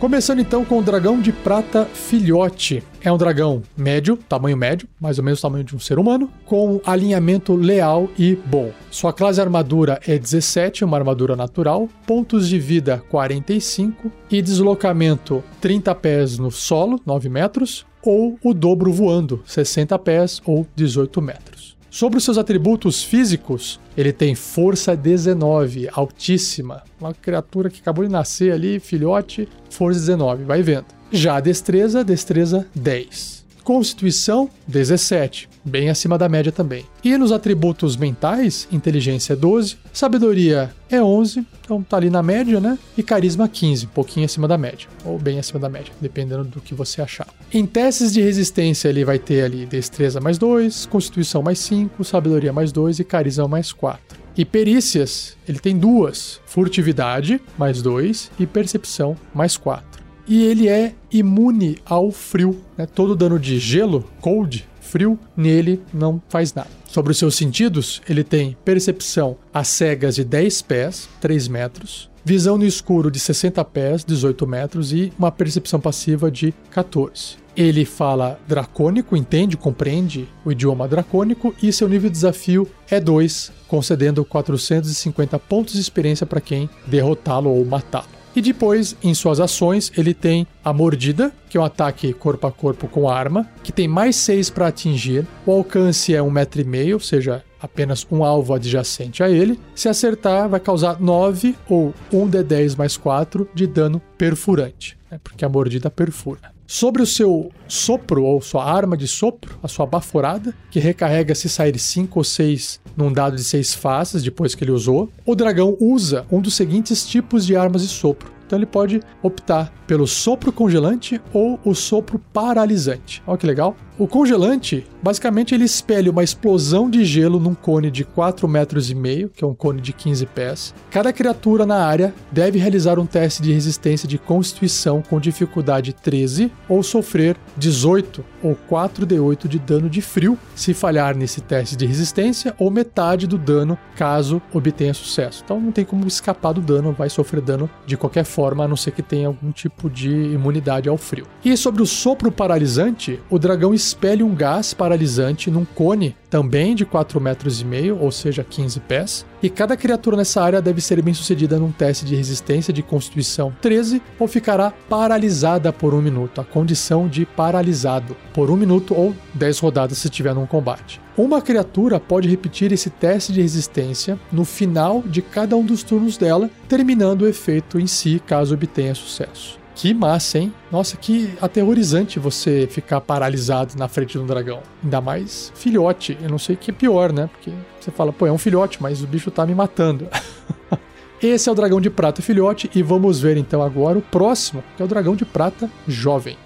Começando 0.00 0.40
então 0.40 0.64
com 0.64 0.78
o 0.78 0.82
dragão 0.82 1.20
de 1.20 1.30
prata 1.30 1.84
filhote. 1.84 2.82
É 3.02 3.12
um 3.12 3.18
dragão 3.18 3.62
médio, 3.76 4.16
tamanho 4.16 4.56
médio, 4.56 4.88
mais 4.98 5.18
ou 5.18 5.24
menos 5.24 5.40
o 5.40 5.42
tamanho 5.42 5.62
de 5.62 5.76
um 5.76 5.78
ser 5.78 5.98
humano, 5.98 6.30
com 6.46 6.80
alinhamento 6.86 7.54
leal 7.54 8.08
e 8.18 8.34
bom. 8.34 8.72
Sua 8.90 9.12
classe 9.12 9.42
armadura 9.42 10.00
é 10.06 10.18
17, 10.18 10.86
uma 10.86 10.96
armadura 10.96 11.36
natural, 11.36 11.86
pontos 12.06 12.48
de 12.48 12.58
vida 12.58 13.04
45 13.10 14.10
e 14.30 14.40
deslocamento 14.40 15.44
30 15.60 15.94
pés 15.96 16.38
no 16.38 16.50
solo, 16.50 16.98
9 17.04 17.28
metros, 17.28 17.84
ou 18.02 18.38
o 18.42 18.54
dobro 18.54 18.90
voando, 18.90 19.42
60 19.44 19.98
pés 19.98 20.40
ou 20.46 20.66
18 20.74 21.20
metros. 21.20 21.59
Sobre 21.90 22.18
os 22.18 22.24
seus 22.24 22.38
atributos 22.38 23.02
físicos, 23.02 23.80
ele 23.96 24.12
tem 24.12 24.36
força 24.36 24.96
19, 24.96 25.88
altíssima. 25.92 26.84
Uma 27.00 27.12
criatura 27.12 27.68
que 27.68 27.80
acabou 27.80 28.04
de 28.04 28.10
nascer 28.12 28.52
ali, 28.52 28.78
filhote, 28.78 29.48
força 29.68 29.98
19, 29.98 30.44
vai 30.44 30.62
vendo. 30.62 30.86
Já 31.10 31.36
a 31.36 31.40
destreza, 31.40 32.04
destreza 32.04 32.64
10. 32.76 33.39
Constituição 33.62 34.48
17, 34.66 35.48
bem 35.64 35.90
acima 35.90 36.16
da 36.16 36.28
média 36.28 36.50
também. 36.50 36.84
E 37.04 37.16
nos 37.16 37.32
atributos 37.32 37.96
mentais, 37.96 38.66
inteligência 38.72 39.36
12, 39.36 39.76
sabedoria 39.92 40.70
é 40.90 41.02
11, 41.02 41.44
então 41.64 41.82
tá 41.82 41.96
ali 41.96 42.10
na 42.10 42.22
média, 42.22 42.60
né? 42.60 42.78
E 42.96 43.02
carisma 43.02 43.48
15, 43.48 43.86
um 43.86 43.88
pouquinho 43.90 44.26
acima 44.26 44.48
da 44.48 44.58
média, 44.58 44.88
ou 45.04 45.18
bem 45.18 45.38
acima 45.38 45.60
da 45.60 45.68
média, 45.68 45.92
dependendo 46.00 46.44
do 46.44 46.60
que 46.60 46.74
você 46.74 47.02
achar. 47.02 47.28
Em 47.52 47.66
testes 47.66 48.12
de 48.12 48.20
resistência, 48.20 48.88
ele 48.88 49.04
vai 49.04 49.18
ter 49.18 49.44
ali 49.44 49.66
destreza 49.66 50.20
mais 50.20 50.38
2, 50.38 50.86
constituição 50.86 51.42
mais 51.42 51.58
5, 51.60 52.02
sabedoria 52.04 52.52
mais 52.52 52.72
2 52.72 52.98
e 53.00 53.04
carisma 53.04 53.46
mais 53.46 53.72
4. 53.72 54.18
E 54.36 54.44
perícias, 54.44 55.36
ele 55.46 55.58
tem 55.58 55.76
duas: 55.76 56.40
furtividade, 56.46 57.40
mais 57.58 57.82
2, 57.82 58.30
e 58.38 58.46
percepção, 58.46 59.16
mais 59.34 59.56
4 59.56 59.99
e 60.30 60.44
ele 60.44 60.68
é 60.68 60.94
imune 61.10 61.78
ao 61.84 62.12
frio. 62.12 62.62
Né? 62.78 62.86
Todo 62.86 63.16
dano 63.16 63.36
de 63.36 63.58
gelo, 63.58 64.08
cold, 64.20 64.64
frio, 64.80 65.18
nele 65.36 65.82
não 65.92 66.22
faz 66.28 66.54
nada. 66.54 66.70
Sobre 66.86 67.10
os 67.10 67.18
seus 67.18 67.34
sentidos, 67.34 68.00
ele 68.08 68.22
tem 68.22 68.56
percepção 68.64 69.36
a 69.52 69.64
cegas 69.64 70.14
de 70.14 70.24
10 70.24 70.62
pés, 70.62 71.08
3 71.20 71.48
metros, 71.48 72.08
visão 72.24 72.56
no 72.56 72.64
escuro 72.64 73.10
de 73.10 73.18
60 73.18 73.64
pés, 73.64 74.04
18 74.04 74.46
metros 74.46 74.92
e 74.92 75.12
uma 75.18 75.32
percepção 75.32 75.80
passiva 75.80 76.30
de 76.30 76.54
14. 76.70 77.40
Ele 77.56 77.84
fala 77.84 78.38
dracônico, 78.46 79.16
entende, 79.16 79.56
compreende 79.56 80.28
o 80.44 80.52
idioma 80.52 80.86
dracônico 80.86 81.52
e 81.60 81.72
seu 81.72 81.88
nível 81.88 82.08
de 82.08 82.14
desafio 82.14 82.68
é 82.88 83.00
2, 83.00 83.50
concedendo 83.66 84.24
450 84.24 85.38
pontos 85.40 85.74
de 85.74 85.80
experiência 85.80 86.24
para 86.24 86.40
quem 86.40 86.70
derrotá-lo 86.86 87.50
ou 87.50 87.64
matá-lo. 87.64 88.19
E 88.34 88.40
depois, 88.40 88.96
em 89.02 89.12
suas 89.12 89.40
ações, 89.40 89.90
ele 89.96 90.14
tem 90.14 90.46
a 90.64 90.72
mordida, 90.72 91.32
que 91.48 91.56
é 91.56 91.60
um 91.60 91.64
ataque 91.64 92.12
corpo 92.12 92.46
a 92.46 92.52
corpo 92.52 92.86
com 92.86 93.08
arma, 93.08 93.48
que 93.62 93.72
tem 93.72 93.88
mais 93.88 94.16
6 94.16 94.50
para 94.50 94.68
atingir. 94.68 95.26
O 95.44 95.52
alcance 95.52 96.14
é 96.14 96.22
um 96.22 96.30
metro 96.30 96.60
e 96.60 96.64
meio, 96.64 96.96
ou 96.96 97.00
seja, 97.00 97.44
apenas 97.60 98.06
um 98.10 98.24
alvo 98.24 98.54
adjacente 98.54 99.22
a 99.22 99.28
ele. 99.28 99.58
Se 99.74 99.88
acertar, 99.88 100.48
vai 100.48 100.60
causar 100.60 101.00
9 101.00 101.56
ou 101.68 101.92
1 102.12 102.28
de 102.28 102.42
10 102.42 102.76
mais 102.76 102.96
4 102.96 103.48
de 103.54 103.66
dano 103.66 104.00
perfurante, 104.16 104.96
né? 105.10 105.18
porque 105.22 105.44
a 105.44 105.48
mordida 105.48 105.90
perfura. 105.90 106.59
Sobre 106.72 107.02
o 107.02 107.06
seu 107.06 107.50
sopro 107.66 108.22
ou 108.22 108.40
sua 108.40 108.64
arma 108.64 108.96
de 108.96 109.08
sopro, 109.08 109.58
a 109.60 109.66
sua 109.66 109.84
baforada, 109.86 110.54
que 110.70 110.78
recarrega 110.78 111.34
se 111.34 111.48
sair 111.48 111.76
5 111.76 112.16
ou 112.16 112.22
6 112.22 112.80
num 112.96 113.12
dado 113.12 113.34
de 113.34 113.42
6 113.42 113.74
faces 113.74 114.22
depois 114.22 114.54
que 114.54 114.62
ele 114.62 114.70
usou, 114.70 115.10
o 115.26 115.34
dragão 115.34 115.76
usa 115.80 116.24
um 116.30 116.40
dos 116.40 116.54
seguintes 116.54 117.04
tipos 117.04 117.44
de 117.44 117.56
armas 117.56 117.82
de 117.82 117.88
sopro. 117.88 118.30
Então 118.46 118.56
ele 118.56 118.66
pode 118.66 119.00
optar 119.20 119.72
pelo 119.84 120.06
sopro 120.06 120.52
congelante 120.52 121.20
ou 121.32 121.58
o 121.64 121.74
sopro 121.74 122.20
paralisante. 122.32 123.20
Olha 123.26 123.36
que 123.36 123.46
legal. 123.48 123.74
O 124.00 124.08
congelante, 124.08 124.86
basicamente, 125.02 125.54
ele 125.54 125.64
espelha 125.64 126.10
uma 126.10 126.24
explosão 126.24 126.88
de 126.88 127.04
gelo 127.04 127.38
num 127.38 127.54
cone 127.54 127.90
de 127.90 128.02
4 128.02 128.48
metros 128.48 128.90
e 128.90 128.94
meio, 128.94 129.28
que 129.28 129.44
é 129.44 129.46
um 129.46 129.52
cone 129.52 129.78
de 129.78 129.92
15 129.92 130.24
pés. 130.24 130.74
Cada 130.90 131.12
criatura 131.12 131.66
na 131.66 131.84
área 131.84 132.14
deve 132.32 132.58
realizar 132.58 132.98
um 132.98 133.04
teste 133.04 133.42
de 133.42 133.52
resistência 133.52 134.08
de 134.08 134.16
constituição 134.16 135.02
com 135.02 135.20
dificuldade 135.20 135.92
13 135.92 136.50
ou 136.66 136.82
sofrer 136.82 137.36
18 137.58 138.24
ou 138.42 138.56
4d8 138.70 139.46
de 139.46 139.58
dano 139.58 139.90
de 139.90 140.00
frio 140.00 140.38
se 140.54 140.72
falhar 140.72 141.14
nesse 141.14 141.42
teste 141.42 141.76
de 141.76 141.84
resistência 141.84 142.54
ou 142.58 142.70
metade 142.70 143.26
do 143.26 143.36
dano 143.36 143.78
caso 143.96 144.40
obtenha 144.50 144.94
sucesso. 144.94 145.42
Então 145.44 145.60
não 145.60 145.70
tem 145.70 145.84
como 145.84 146.06
escapar 146.06 146.54
do 146.54 146.62
dano, 146.62 146.94
vai 146.96 147.10
sofrer 147.10 147.42
dano 147.42 147.68
de 147.84 147.98
qualquer 147.98 148.24
forma, 148.24 148.64
a 148.64 148.68
não 148.68 148.76
ser 148.76 148.92
que 148.92 149.02
tenha 149.02 149.26
algum 149.26 149.52
tipo 149.52 149.90
de 149.90 150.08
imunidade 150.08 150.88
ao 150.88 150.96
frio. 150.96 151.26
E 151.44 151.54
sobre 151.54 151.82
o 151.82 151.86
sopro 151.86 152.32
paralisante, 152.32 153.20
o 153.28 153.38
dragão 153.38 153.74
expele 153.90 154.22
um 154.22 154.34
gás 154.34 154.72
paralisante 154.72 155.50
num 155.50 155.64
cone 155.64 156.16
também 156.28 156.76
de 156.76 156.86
4 156.86 157.20
metros 157.20 157.60
e 157.60 157.64
meio, 157.64 157.98
ou 158.00 158.12
seja, 158.12 158.44
15 158.44 158.78
pés, 158.80 159.26
e 159.42 159.50
cada 159.50 159.76
criatura 159.76 160.16
nessa 160.16 160.40
área 160.40 160.62
deve 160.62 160.80
ser 160.80 161.02
bem 161.02 161.12
sucedida 161.12 161.58
num 161.58 161.72
teste 161.72 162.04
de 162.04 162.14
resistência 162.14 162.72
de 162.72 162.82
constituição 162.82 163.52
13 163.60 164.00
ou 164.18 164.28
ficará 164.28 164.72
paralisada 164.88 165.72
por 165.72 165.92
um 165.92 166.00
minuto, 166.00 166.40
a 166.40 166.44
condição 166.44 167.08
de 167.08 167.26
paralisado, 167.26 168.16
por 168.32 168.48
um 168.50 168.56
minuto 168.56 168.94
ou 168.94 169.14
10 169.34 169.58
rodadas 169.58 169.98
se 169.98 170.06
estiver 170.06 170.34
num 170.34 170.46
combate. 170.46 171.00
Uma 171.16 171.42
criatura 171.42 171.98
pode 171.98 172.28
repetir 172.28 172.72
esse 172.72 172.90
teste 172.90 173.32
de 173.32 173.42
resistência 173.42 174.18
no 174.30 174.44
final 174.44 175.02
de 175.04 175.20
cada 175.20 175.56
um 175.56 175.64
dos 175.64 175.82
turnos 175.82 176.16
dela, 176.16 176.48
terminando 176.68 177.22
o 177.22 177.28
efeito 177.28 177.78
em 177.78 177.88
si 177.88 178.22
caso 178.24 178.54
obtenha 178.54 178.94
sucesso. 178.94 179.59
Que 179.74 179.94
massa, 179.94 180.38
hein? 180.38 180.52
Nossa, 180.70 180.96
que 180.96 181.32
aterrorizante 181.40 182.18
você 182.18 182.66
ficar 182.70 183.00
paralisado 183.00 183.74
na 183.76 183.88
frente 183.88 184.12
de 184.12 184.18
um 184.18 184.26
dragão. 184.26 184.60
Ainda 184.82 185.00
mais 185.00 185.52
filhote. 185.54 186.18
Eu 186.20 186.28
não 186.28 186.38
sei 186.38 186.54
o 186.54 186.58
que 186.58 186.70
é 186.70 186.74
pior, 186.74 187.12
né? 187.12 187.28
Porque 187.32 187.50
você 187.80 187.90
fala, 187.90 188.12
pô, 188.12 188.26
é 188.26 188.32
um 188.32 188.38
filhote, 188.38 188.82
mas 188.82 189.02
o 189.02 189.06
bicho 189.06 189.30
tá 189.30 189.46
me 189.46 189.54
matando. 189.54 190.08
Esse 191.22 191.48
é 191.48 191.52
o 191.52 191.54
dragão 191.54 191.80
de 191.80 191.90
prata 191.90 192.22
filhote 192.22 192.70
e 192.74 192.82
vamos 192.82 193.20
ver 193.20 193.36
então 193.36 193.62
agora 193.62 193.98
o 193.98 194.02
próximo, 194.02 194.64
que 194.76 194.82
é 194.82 194.84
o 194.84 194.88
dragão 194.88 195.14
de 195.14 195.24
prata 195.24 195.70
jovem. 195.86 196.36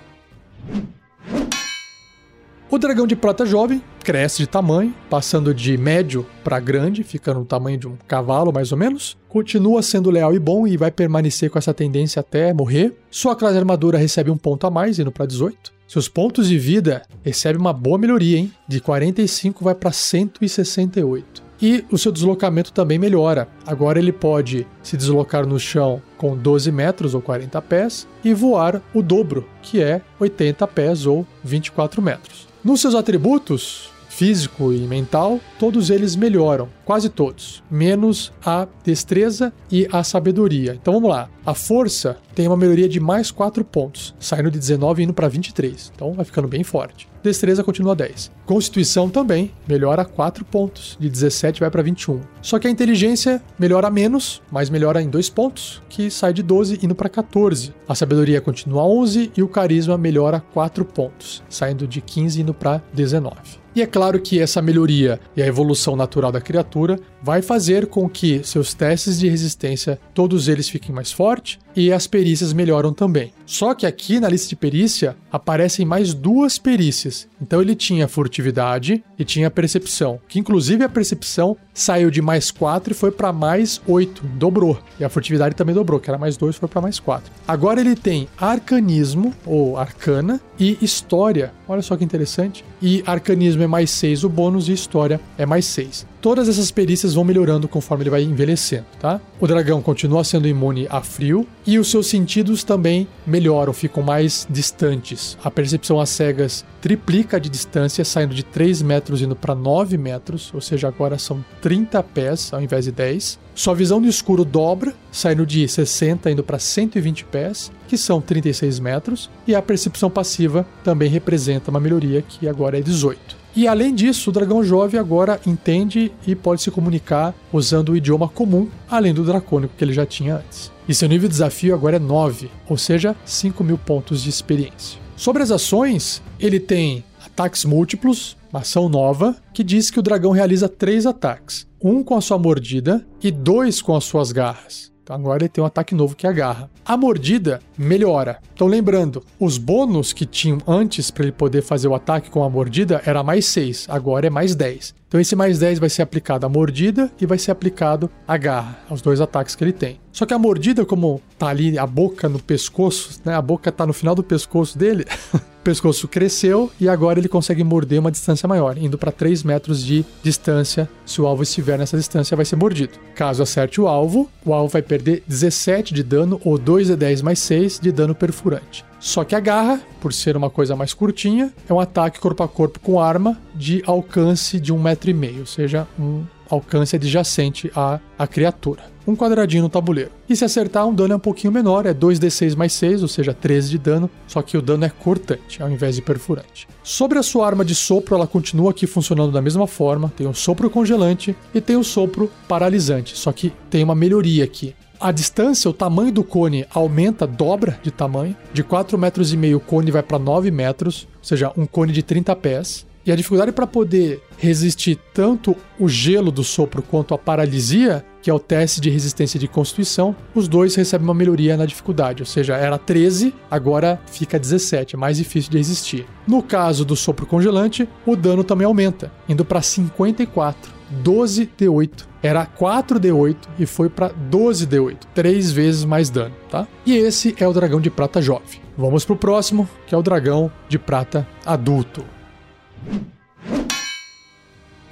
O 2.68 2.78
dragão 2.78 3.06
de 3.06 3.14
prata 3.14 3.46
jovem 3.46 3.80
cresce 4.04 4.42
de 4.42 4.46
tamanho, 4.46 4.94
passando 5.08 5.54
de 5.54 5.78
médio 5.78 6.26
para 6.44 6.60
grande, 6.60 7.02
ficando 7.02 7.40
no 7.40 7.46
tamanho 7.46 7.78
de 7.78 7.88
um 7.88 7.96
cavalo 8.06 8.52
mais 8.52 8.70
ou 8.70 8.76
menos. 8.76 9.16
Continua 9.30 9.82
sendo 9.82 10.10
leal 10.10 10.34
e 10.34 10.38
bom 10.38 10.66
e 10.66 10.76
vai 10.76 10.90
permanecer 10.90 11.48
com 11.48 11.58
essa 11.58 11.72
tendência 11.72 12.20
até 12.20 12.52
morrer. 12.52 12.94
Sua 13.10 13.34
classe 13.34 13.56
armadura 13.56 13.96
recebe 13.96 14.30
um 14.30 14.36
ponto 14.36 14.66
a 14.66 14.70
mais, 14.70 14.98
indo 14.98 15.10
para 15.10 15.24
18. 15.24 15.72
Seus 15.88 16.06
pontos 16.06 16.48
de 16.48 16.58
vida 16.58 17.02
recebem 17.22 17.58
uma 17.58 17.72
boa 17.72 17.96
melhoria, 17.96 18.38
hein? 18.38 18.52
De 18.68 18.78
45 18.78 19.64
vai 19.64 19.74
para 19.74 19.90
168. 19.90 21.42
E 21.62 21.82
o 21.90 21.96
seu 21.96 22.12
deslocamento 22.12 22.72
também 22.72 22.98
melhora. 22.98 23.48
Agora 23.66 23.98
ele 23.98 24.12
pode 24.12 24.66
se 24.82 24.98
deslocar 24.98 25.46
no 25.46 25.58
chão 25.58 26.02
com 26.18 26.36
12 26.36 26.70
metros 26.70 27.14
ou 27.14 27.22
40 27.22 27.62
pés 27.62 28.06
e 28.22 28.34
voar 28.34 28.82
o 28.92 29.00
dobro, 29.00 29.46
que 29.62 29.82
é 29.82 30.02
80 30.20 30.66
pés 30.66 31.06
ou 31.06 31.26
24 31.42 32.02
metros. 32.02 32.46
Nos 32.62 32.80
seus 32.80 32.94
atributos, 32.94 33.93
físico 34.14 34.72
e 34.72 34.78
mental, 34.86 35.40
todos 35.58 35.90
eles 35.90 36.14
melhoram, 36.14 36.68
quase 36.84 37.08
todos, 37.08 37.64
menos 37.68 38.32
a 38.44 38.68
destreza 38.84 39.52
e 39.70 39.88
a 39.90 40.04
sabedoria. 40.04 40.78
Então 40.80 40.94
vamos 40.94 41.10
lá. 41.10 41.28
A 41.44 41.52
força 41.52 42.16
tem 42.32 42.46
uma 42.46 42.56
melhoria 42.56 42.88
de 42.88 43.00
mais 43.00 43.32
4 43.32 43.64
pontos, 43.64 44.14
saindo 44.18 44.50
de 44.50 44.58
19 44.58 45.02
e 45.02 45.04
indo 45.04 45.12
para 45.12 45.28
23. 45.28 45.92
Então 45.94 46.12
vai 46.12 46.24
ficando 46.24 46.46
bem 46.46 46.62
forte. 46.62 47.08
Destreza 47.24 47.64
continua 47.64 47.96
10. 47.96 48.30
Constituição 48.46 49.10
também 49.10 49.50
melhora 49.66 50.04
4 50.04 50.44
pontos, 50.44 50.96
de 51.00 51.08
17 51.08 51.58
vai 51.58 51.70
para 51.70 51.82
21. 51.82 52.20
Só 52.40 52.58
que 52.58 52.68
a 52.68 52.70
inteligência 52.70 53.42
melhora 53.58 53.90
menos, 53.90 54.40
mas 54.50 54.70
melhora 54.70 55.02
em 55.02 55.08
2 55.08 55.28
pontos, 55.30 55.82
que 55.88 56.08
sai 56.08 56.32
de 56.32 56.42
12 56.42 56.78
indo 56.82 56.94
para 56.94 57.08
14. 57.08 57.74
A 57.88 57.94
sabedoria 57.96 58.40
continua 58.40 58.84
11 58.84 59.32
e 59.36 59.42
o 59.42 59.48
carisma 59.48 59.98
melhora 59.98 60.40
4 60.52 60.84
pontos, 60.84 61.42
saindo 61.48 61.88
de 61.88 62.00
15 62.00 62.42
indo 62.42 62.54
para 62.54 62.80
19. 62.92 63.63
E 63.74 63.82
é 63.82 63.86
claro 63.86 64.20
que 64.20 64.38
essa 64.38 64.62
melhoria 64.62 65.18
e 65.36 65.42
a 65.42 65.46
evolução 65.46 65.96
natural 65.96 66.30
da 66.30 66.40
criatura 66.40 66.98
vai 67.20 67.42
fazer 67.42 67.86
com 67.86 68.08
que 68.08 68.42
seus 68.44 68.72
testes 68.72 69.18
de 69.18 69.28
resistência, 69.28 69.98
todos 70.14 70.46
eles 70.46 70.68
fiquem 70.68 70.94
mais 70.94 71.10
fortes 71.10 71.58
e 71.76 71.92
as 71.92 72.06
perícias 72.06 72.52
melhoram 72.52 72.92
também. 72.92 73.32
Só 73.46 73.74
que 73.74 73.86
aqui 73.86 74.18
na 74.18 74.28
lista 74.28 74.48
de 74.48 74.56
perícia 74.56 75.16
aparecem 75.30 75.84
mais 75.84 76.14
duas 76.14 76.58
perícias. 76.58 77.28
Então 77.40 77.60
ele 77.60 77.74
tinha 77.74 78.08
furtividade 78.08 79.04
e 79.18 79.24
tinha 79.24 79.50
percepção, 79.50 80.18
que 80.28 80.38
inclusive 80.38 80.84
a 80.84 80.88
percepção 80.88 81.56
saiu 81.72 82.10
de 82.10 82.22
mais 82.22 82.50
4 82.50 82.92
e 82.92 82.96
foi 82.96 83.10
para 83.10 83.32
mais 83.32 83.80
8, 83.86 84.22
dobrou. 84.36 84.78
E 84.98 85.04
a 85.04 85.08
furtividade 85.08 85.54
também 85.54 85.74
dobrou, 85.74 86.00
que 86.00 86.08
era 86.08 86.18
mais 86.18 86.36
2, 86.36 86.56
foi 86.56 86.68
para 86.68 86.80
mais 86.80 86.98
4. 86.98 87.30
Agora 87.46 87.80
ele 87.80 87.96
tem 87.96 88.28
arcanismo, 88.38 89.34
ou 89.44 89.76
arcana, 89.76 90.40
e 90.58 90.78
história. 90.80 91.52
Olha 91.66 91.82
só 91.82 91.96
que 91.96 92.04
interessante. 92.04 92.64
E 92.80 93.02
arcanismo 93.06 93.62
é 93.62 93.66
mais 93.66 93.90
6 93.90 94.24
o 94.24 94.28
bônus 94.28 94.68
e 94.68 94.72
história 94.72 95.20
é 95.36 95.44
mais 95.44 95.64
6. 95.66 96.06
Todas 96.24 96.48
essas 96.48 96.70
perícias 96.70 97.12
vão 97.12 97.22
melhorando 97.22 97.68
conforme 97.68 98.02
ele 98.02 98.08
vai 98.08 98.22
envelhecendo, 98.22 98.86
tá? 98.98 99.20
O 99.38 99.46
dragão 99.46 99.82
continua 99.82 100.24
sendo 100.24 100.48
imune 100.48 100.86
a 100.88 101.02
frio 101.02 101.46
e 101.66 101.78
os 101.78 101.90
seus 101.90 102.06
sentidos 102.06 102.64
também 102.64 103.06
melhoram, 103.26 103.74
ficam 103.74 104.02
mais 104.02 104.46
distantes. 104.48 105.36
A 105.44 105.50
percepção 105.50 106.00
às 106.00 106.08
cegas 106.08 106.64
triplica 106.80 107.38
de 107.38 107.50
distância, 107.50 108.02
saindo 108.06 108.34
de 108.34 108.42
3 108.42 108.80
metros 108.80 109.20
indo 109.20 109.36
para 109.36 109.54
9 109.54 109.98
metros, 109.98 110.50
ou 110.54 110.62
seja, 110.62 110.88
agora 110.88 111.18
são 111.18 111.44
30 111.60 112.02
pés 112.02 112.54
ao 112.54 112.62
invés 112.62 112.86
de 112.86 112.92
10. 112.92 113.38
Sua 113.54 113.74
visão 113.74 114.00
no 114.00 114.08
escuro 114.08 114.46
dobra, 114.46 114.94
saindo 115.12 115.44
de 115.44 115.68
60 115.68 116.30
indo 116.30 116.42
para 116.42 116.58
120 116.58 117.26
pés, 117.26 117.70
que 117.86 117.98
são 117.98 118.22
36 118.22 118.80
metros, 118.80 119.28
e 119.46 119.54
a 119.54 119.60
percepção 119.60 120.08
passiva 120.08 120.66
também 120.82 121.10
representa 121.10 121.70
uma 121.70 121.80
melhoria 121.80 122.22
que 122.22 122.48
agora 122.48 122.78
é 122.78 122.80
18. 122.80 123.43
E 123.56 123.68
além 123.68 123.94
disso, 123.94 124.30
o 124.30 124.32
dragão 124.32 124.64
jovem 124.64 124.98
agora 124.98 125.40
entende 125.46 126.10
e 126.26 126.34
pode 126.34 126.60
se 126.60 126.72
comunicar 126.72 127.32
usando 127.52 127.90
o 127.90 127.96
idioma 127.96 128.28
comum, 128.28 128.68
além 128.90 129.14
do 129.14 129.22
dracônico 129.22 129.74
que 129.78 129.84
ele 129.84 129.92
já 129.92 130.04
tinha 130.04 130.36
antes. 130.36 130.72
E 130.88 130.94
seu 130.94 131.08
nível 131.08 131.28
de 131.28 131.34
desafio 131.34 131.72
agora 131.72 131.96
é 131.96 132.00
9, 132.00 132.50
ou 132.68 132.76
seja, 132.76 133.14
5 133.24 133.62
mil 133.62 133.78
pontos 133.78 134.22
de 134.24 134.28
experiência. 134.28 134.98
Sobre 135.16 135.42
as 135.42 135.52
ações, 135.52 136.20
ele 136.40 136.58
tem 136.58 137.04
ataques 137.24 137.64
múltiplos, 137.64 138.36
uma 138.50 138.60
ação 138.60 138.88
nova, 138.88 139.36
que 139.52 139.62
diz 139.62 139.90
que 139.90 139.98
o 139.98 140.02
dragão 140.02 140.32
realiza 140.32 140.68
três 140.68 141.06
ataques: 141.06 141.66
um 141.80 142.02
com 142.02 142.16
a 142.16 142.20
sua 142.20 142.38
mordida 142.38 143.06
e 143.22 143.30
dois 143.30 143.80
com 143.80 143.94
as 143.94 144.04
suas 144.04 144.32
garras. 144.32 144.93
Então 145.04 145.14
agora 145.14 145.42
ele 145.42 145.50
tem 145.50 145.62
um 145.62 145.66
ataque 145.66 145.94
novo 145.94 146.16
que 146.16 146.26
é 146.26 146.30
a 146.30 146.32
garra. 146.32 146.70
A 146.82 146.96
mordida 146.96 147.60
melhora. 147.76 148.38
Então 148.54 148.66
lembrando, 148.66 149.22
os 149.38 149.58
bônus 149.58 150.14
que 150.14 150.24
tinham 150.24 150.58
antes 150.66 151.10
para 151.10 151.24
ele 151.24 151.32
poder 151.32 151.60
fazer 151.62 151.88
o 151.88 151.94
ataque 151.94 152.30
com 152.30 152.42
a 152.42 152.48
mordida 152.48 153.02
era 153.04 153.22
mais 153.22 153.44
6, 153.44 153.86
agora 153.90 154.26
é 154.26 154.30
mais 154.30 154.54
10. 154.54 154.94
Então 155.14 155.20
esse 155.20 155.36
mais 155.36 155.60
10 155.60 155.78
vai 155.78 155.88
ser 155.88 156.02
aplicado 156.02 156.44
à 156.44 156.48
mordida 156.48 157.08
e 157.20 157.24
vai 157.24 157.38
ser 157.38 157.52
aplicado 157.52 158.10
à 158.26 158.36
garra, 158.36 158.80
aos 158.90 159.00
dois 159.00 159.20
ataques 159.20 159.54
que 159.54 159.62
ele 159.62 159.72
tem. 159.72 160.00
Só 160.10 160.26
que 160.26 160.34
a 160.34 160.38
mordida, 160.40 160.84
como 160.84 161.22
tá 161.38 161.46
ali 161.46 161.78
a 161.78 161.86
boca 161.86 162.28
no 162.28 162.40
pescoço, 162.40 163.20
né? 163.24 163.32
A 163.32 163.40
boca 163.40 163.70
tá 163.70 163.86
no 163.86 163.92
final 163.92 164.16
do 164.16 164.24
pescoço 164.24 164.76
dele. 164.76 165.06
o 165.32 165.62
pescoço 165.62 166.08
cresceu 166.08 166.68
e 166.80 166.88
agora 166.88 167.20
ele 167.20 167.28
consegue 167.28 167.62
morder 167.62 168.00
uma 168.00 168.10
distância 168.10 168.48
maior, 168.48 168.76
indo 168.76 168.98
para 168.98 169.12
3 169.12 169.44
metros 169.44 169.84
de 169.84 170.04
distância. 170.20 170.90
Se 171.06 171.22
o 171.22 171.28
alvo 171.28 171.44
estiver 171.44 171.78
nessa 171.78 171.96
distância, 171.96 172.36
vai 172.36 172.44
ser 172.44 172.56
mordido. 172.56 172.98
Caso 173.14 173.40
acerte 173.40 173.80
o 173.80 173.86
alvo, 173.86 174.28
o 174.44 174.52
alvo 174.52 174.72
vai 174.72 174.82
perder 174.82 175.22
17 175.28 175.94
de 175.94 176.02
dano 176.02 176.40
ou 176.44 176.58
2 176.58 176.88
de 176.88 176.96
10 176.96 177.22
mais 177.22 177.38
6 177.38 177.78
de 177.78 177.92
dano 177.92 178.16
perfurante. 178.16 178.84
Só 179.04 179.22
que 179.22 179.34
a 179.34 179.40
garra, 179.40 179.82
por 180.00 180.14
ser 180.14 180.34
uma 180.34 180.48
coisa 180.48 180.74
mais 180.74 180.94
curtinha, 180.94 181.52
é 181.68 181.74
um 181.74 181.78
ataque 181.78 182.18
corpo 182.18 182.42
a 182.42 182.48
corpo 182.48 182.80
com 182.80 182.98
arma 182.98 183.38
de 183.54 183.82
alcance 183.86 184.58
de 184.58 184.72
um 184.72 184.82
metro 184.82 185.10
e 185.10 185.12
meio, 185.12 185.40
ou 185.40 185.46
seja, 185.46 185.86
um 186.00 186.24
alcance 186.48 186.96
adjacente 186.96 187.70
à, 187.76 188.00
à 188.18 188.26
criatura. 188.26 188.82
Um 189.06 189.14
quadradinho 189.14 189.62
no 189.62 189.68
tabuleiro. 189.68 190.10
E 190.26 190.34
se 190.34 190.42
acertar, 190.42 190.88
um 190.88 190.94
dano 190.94 191.12
é 191.12 191.16
um 191.16 191.20
pouquinho 191.20 191.52
menor, 191.52 191.84
é 191.84 191.92
2d6 191.92 192.56
mais 192.56 192.72
6, 192.72 193.02
ou 193.02 193.08
seja, 193.08 193.34
13 193.34 193.68
de 193.68 193.78
dano, 193.78 194.10
só 194.26 194.40
que 194.40 194.56
o 194.56 194.62
dano 194.62 194.86
é 194.86 194.88
cortante 194.88 195.62
ao 195.62 195.70
invés 195.70 195.96
de 195.96 196.00
perfurante. 196.00 196.66
Sobre 196.82 197.18
a 197.18 197.22
sua 197.22 197.46
arma 197.46 197.62
de 197.62 197.74
sopro, 197.74 198.14
ela 198.14 198.26
continua 198.26 198.70
aqui 198.70 198.86
funcionando 198.86 199.30
da 199.30 199.42
mesma 199.42 199.66
forma, 199.66 200.10
tem 200.16 200.26
o 200.26 200.32
sopro 200.32 200.70
congelante 200.70 201.36
e 201.54 201.60
tem 201.60 201.76
o 201.76 201.84
sopro 201.84 202.30
paralisante, 202.48 203.14
só 203.14 203.30
que 203.32 203.52
tem 203.68 203.84
uma 203.84 203.94
melhoria 203.94 204.44
aqui 204.44 204.74
a 205.00 205.12
distância, 205.12 205.68
o 205.68 205.74
tamanho 205.74 206.12
do 206.12 206.24
cone 206.24 206.66
aumenta, 206.72 207.26
dobra 207.26 207.78
de 207.82 207.90
tamanho. 207.90 208.36
De 208.52 208.62
4 208.62 208.96
metros 208.96 209.32
e 209.32 209.36
meio 209.36 209.58
o 209.58 209.60
cone 209.60 209.90
vai 209.90 210.02
para 210.02 210.18
9 210.18 210.50
metros, 210.50 211.06
ou 211.18 211.24
seja, 211.24 211.52
um 211.56 211.66
cone 211.66 211.92
de 211.92 212.02
30 212.02 212.34
pés. 212.36 212.86
E 213.06 213.12
a 213.12 213.16
dificuldade 213.16 213.52
para 213.52 213.66
poder 213.66 214.22
resistir 214.38 214.98
tanto 215.12 215.54
o 215.78 215.86
gelo 215.86 216.30
do 216.30 216.42
sopro 216.42 216.82
quanto 216.82 217.12
a 217.12 217.18
paralisia, 217.18 218.02
que 218.22 218.30
é 218.30 218.34
o 218.34 218.38
teste 218.38 218.80
de 218.80 218.88
resistência 218.88 219.38
de 219.38 219.46
constituição, 219.46 220.16
os 220.34 220.48
dois 220.48 220.74
recebem 220.74 221.06
uma 221.06 221.12
melhoria 221.12 221.54
na 221.54 221.66
dificuldade, 221.66 222.22
ou 222.22 222.26
seja, 222.26 222.56
era 222.56 222.78
13, 222.78 223.34
agora 223.50 224.00
fica 224.06 224.38
17, 224.38 224.94
é 224.94 224.98
mais 224.98 225.18
difícil 225.18 225.50
de 225.50 225.58
resistir. 225.58 226.06
No 226.26 226.42
caso 226.42 226.82
do 226.82 226.96
sopro 226.96 227.26
congelante, 227.26 227.86
o 228.06 228.16
dano 228.16 228.42
também 228.42 228.66
aumenta, 228.66 229.12
indo 229.28 229.44
para 229.44 229.60
54. 229.60 230.72
12d8. 231.02 232.06
Era 232.22 232.46
4d8 232.46 233.36
e 233.58 233.66
foi 233.66 233.88
para 233.88 234.10
12d8, 234.10 234.98
três 235.14 235.52
vezes 235.52 235.84
mais 235.84 236.08
dano, 236.08 236.34
tá? 236.50 236.66
E 236.86 236.96
esse 236.96 237.34
é 237.38 237.46
o 237.46 237.52
dragão 237.52 237.80
de 237.80 237.90
prata 237.90 238.22
jovem. 238.22 238.62
Vamos 238.76 239.04
pro 239.04 239.16
próximo, 239.16 239.68
que 239.86 239.94
é 239.94 239.98
o 239.98 240.02
dragão 240.02 240.50
de 240.68 240.78
prata 240.78 241.26
adulto. 241.44 242.04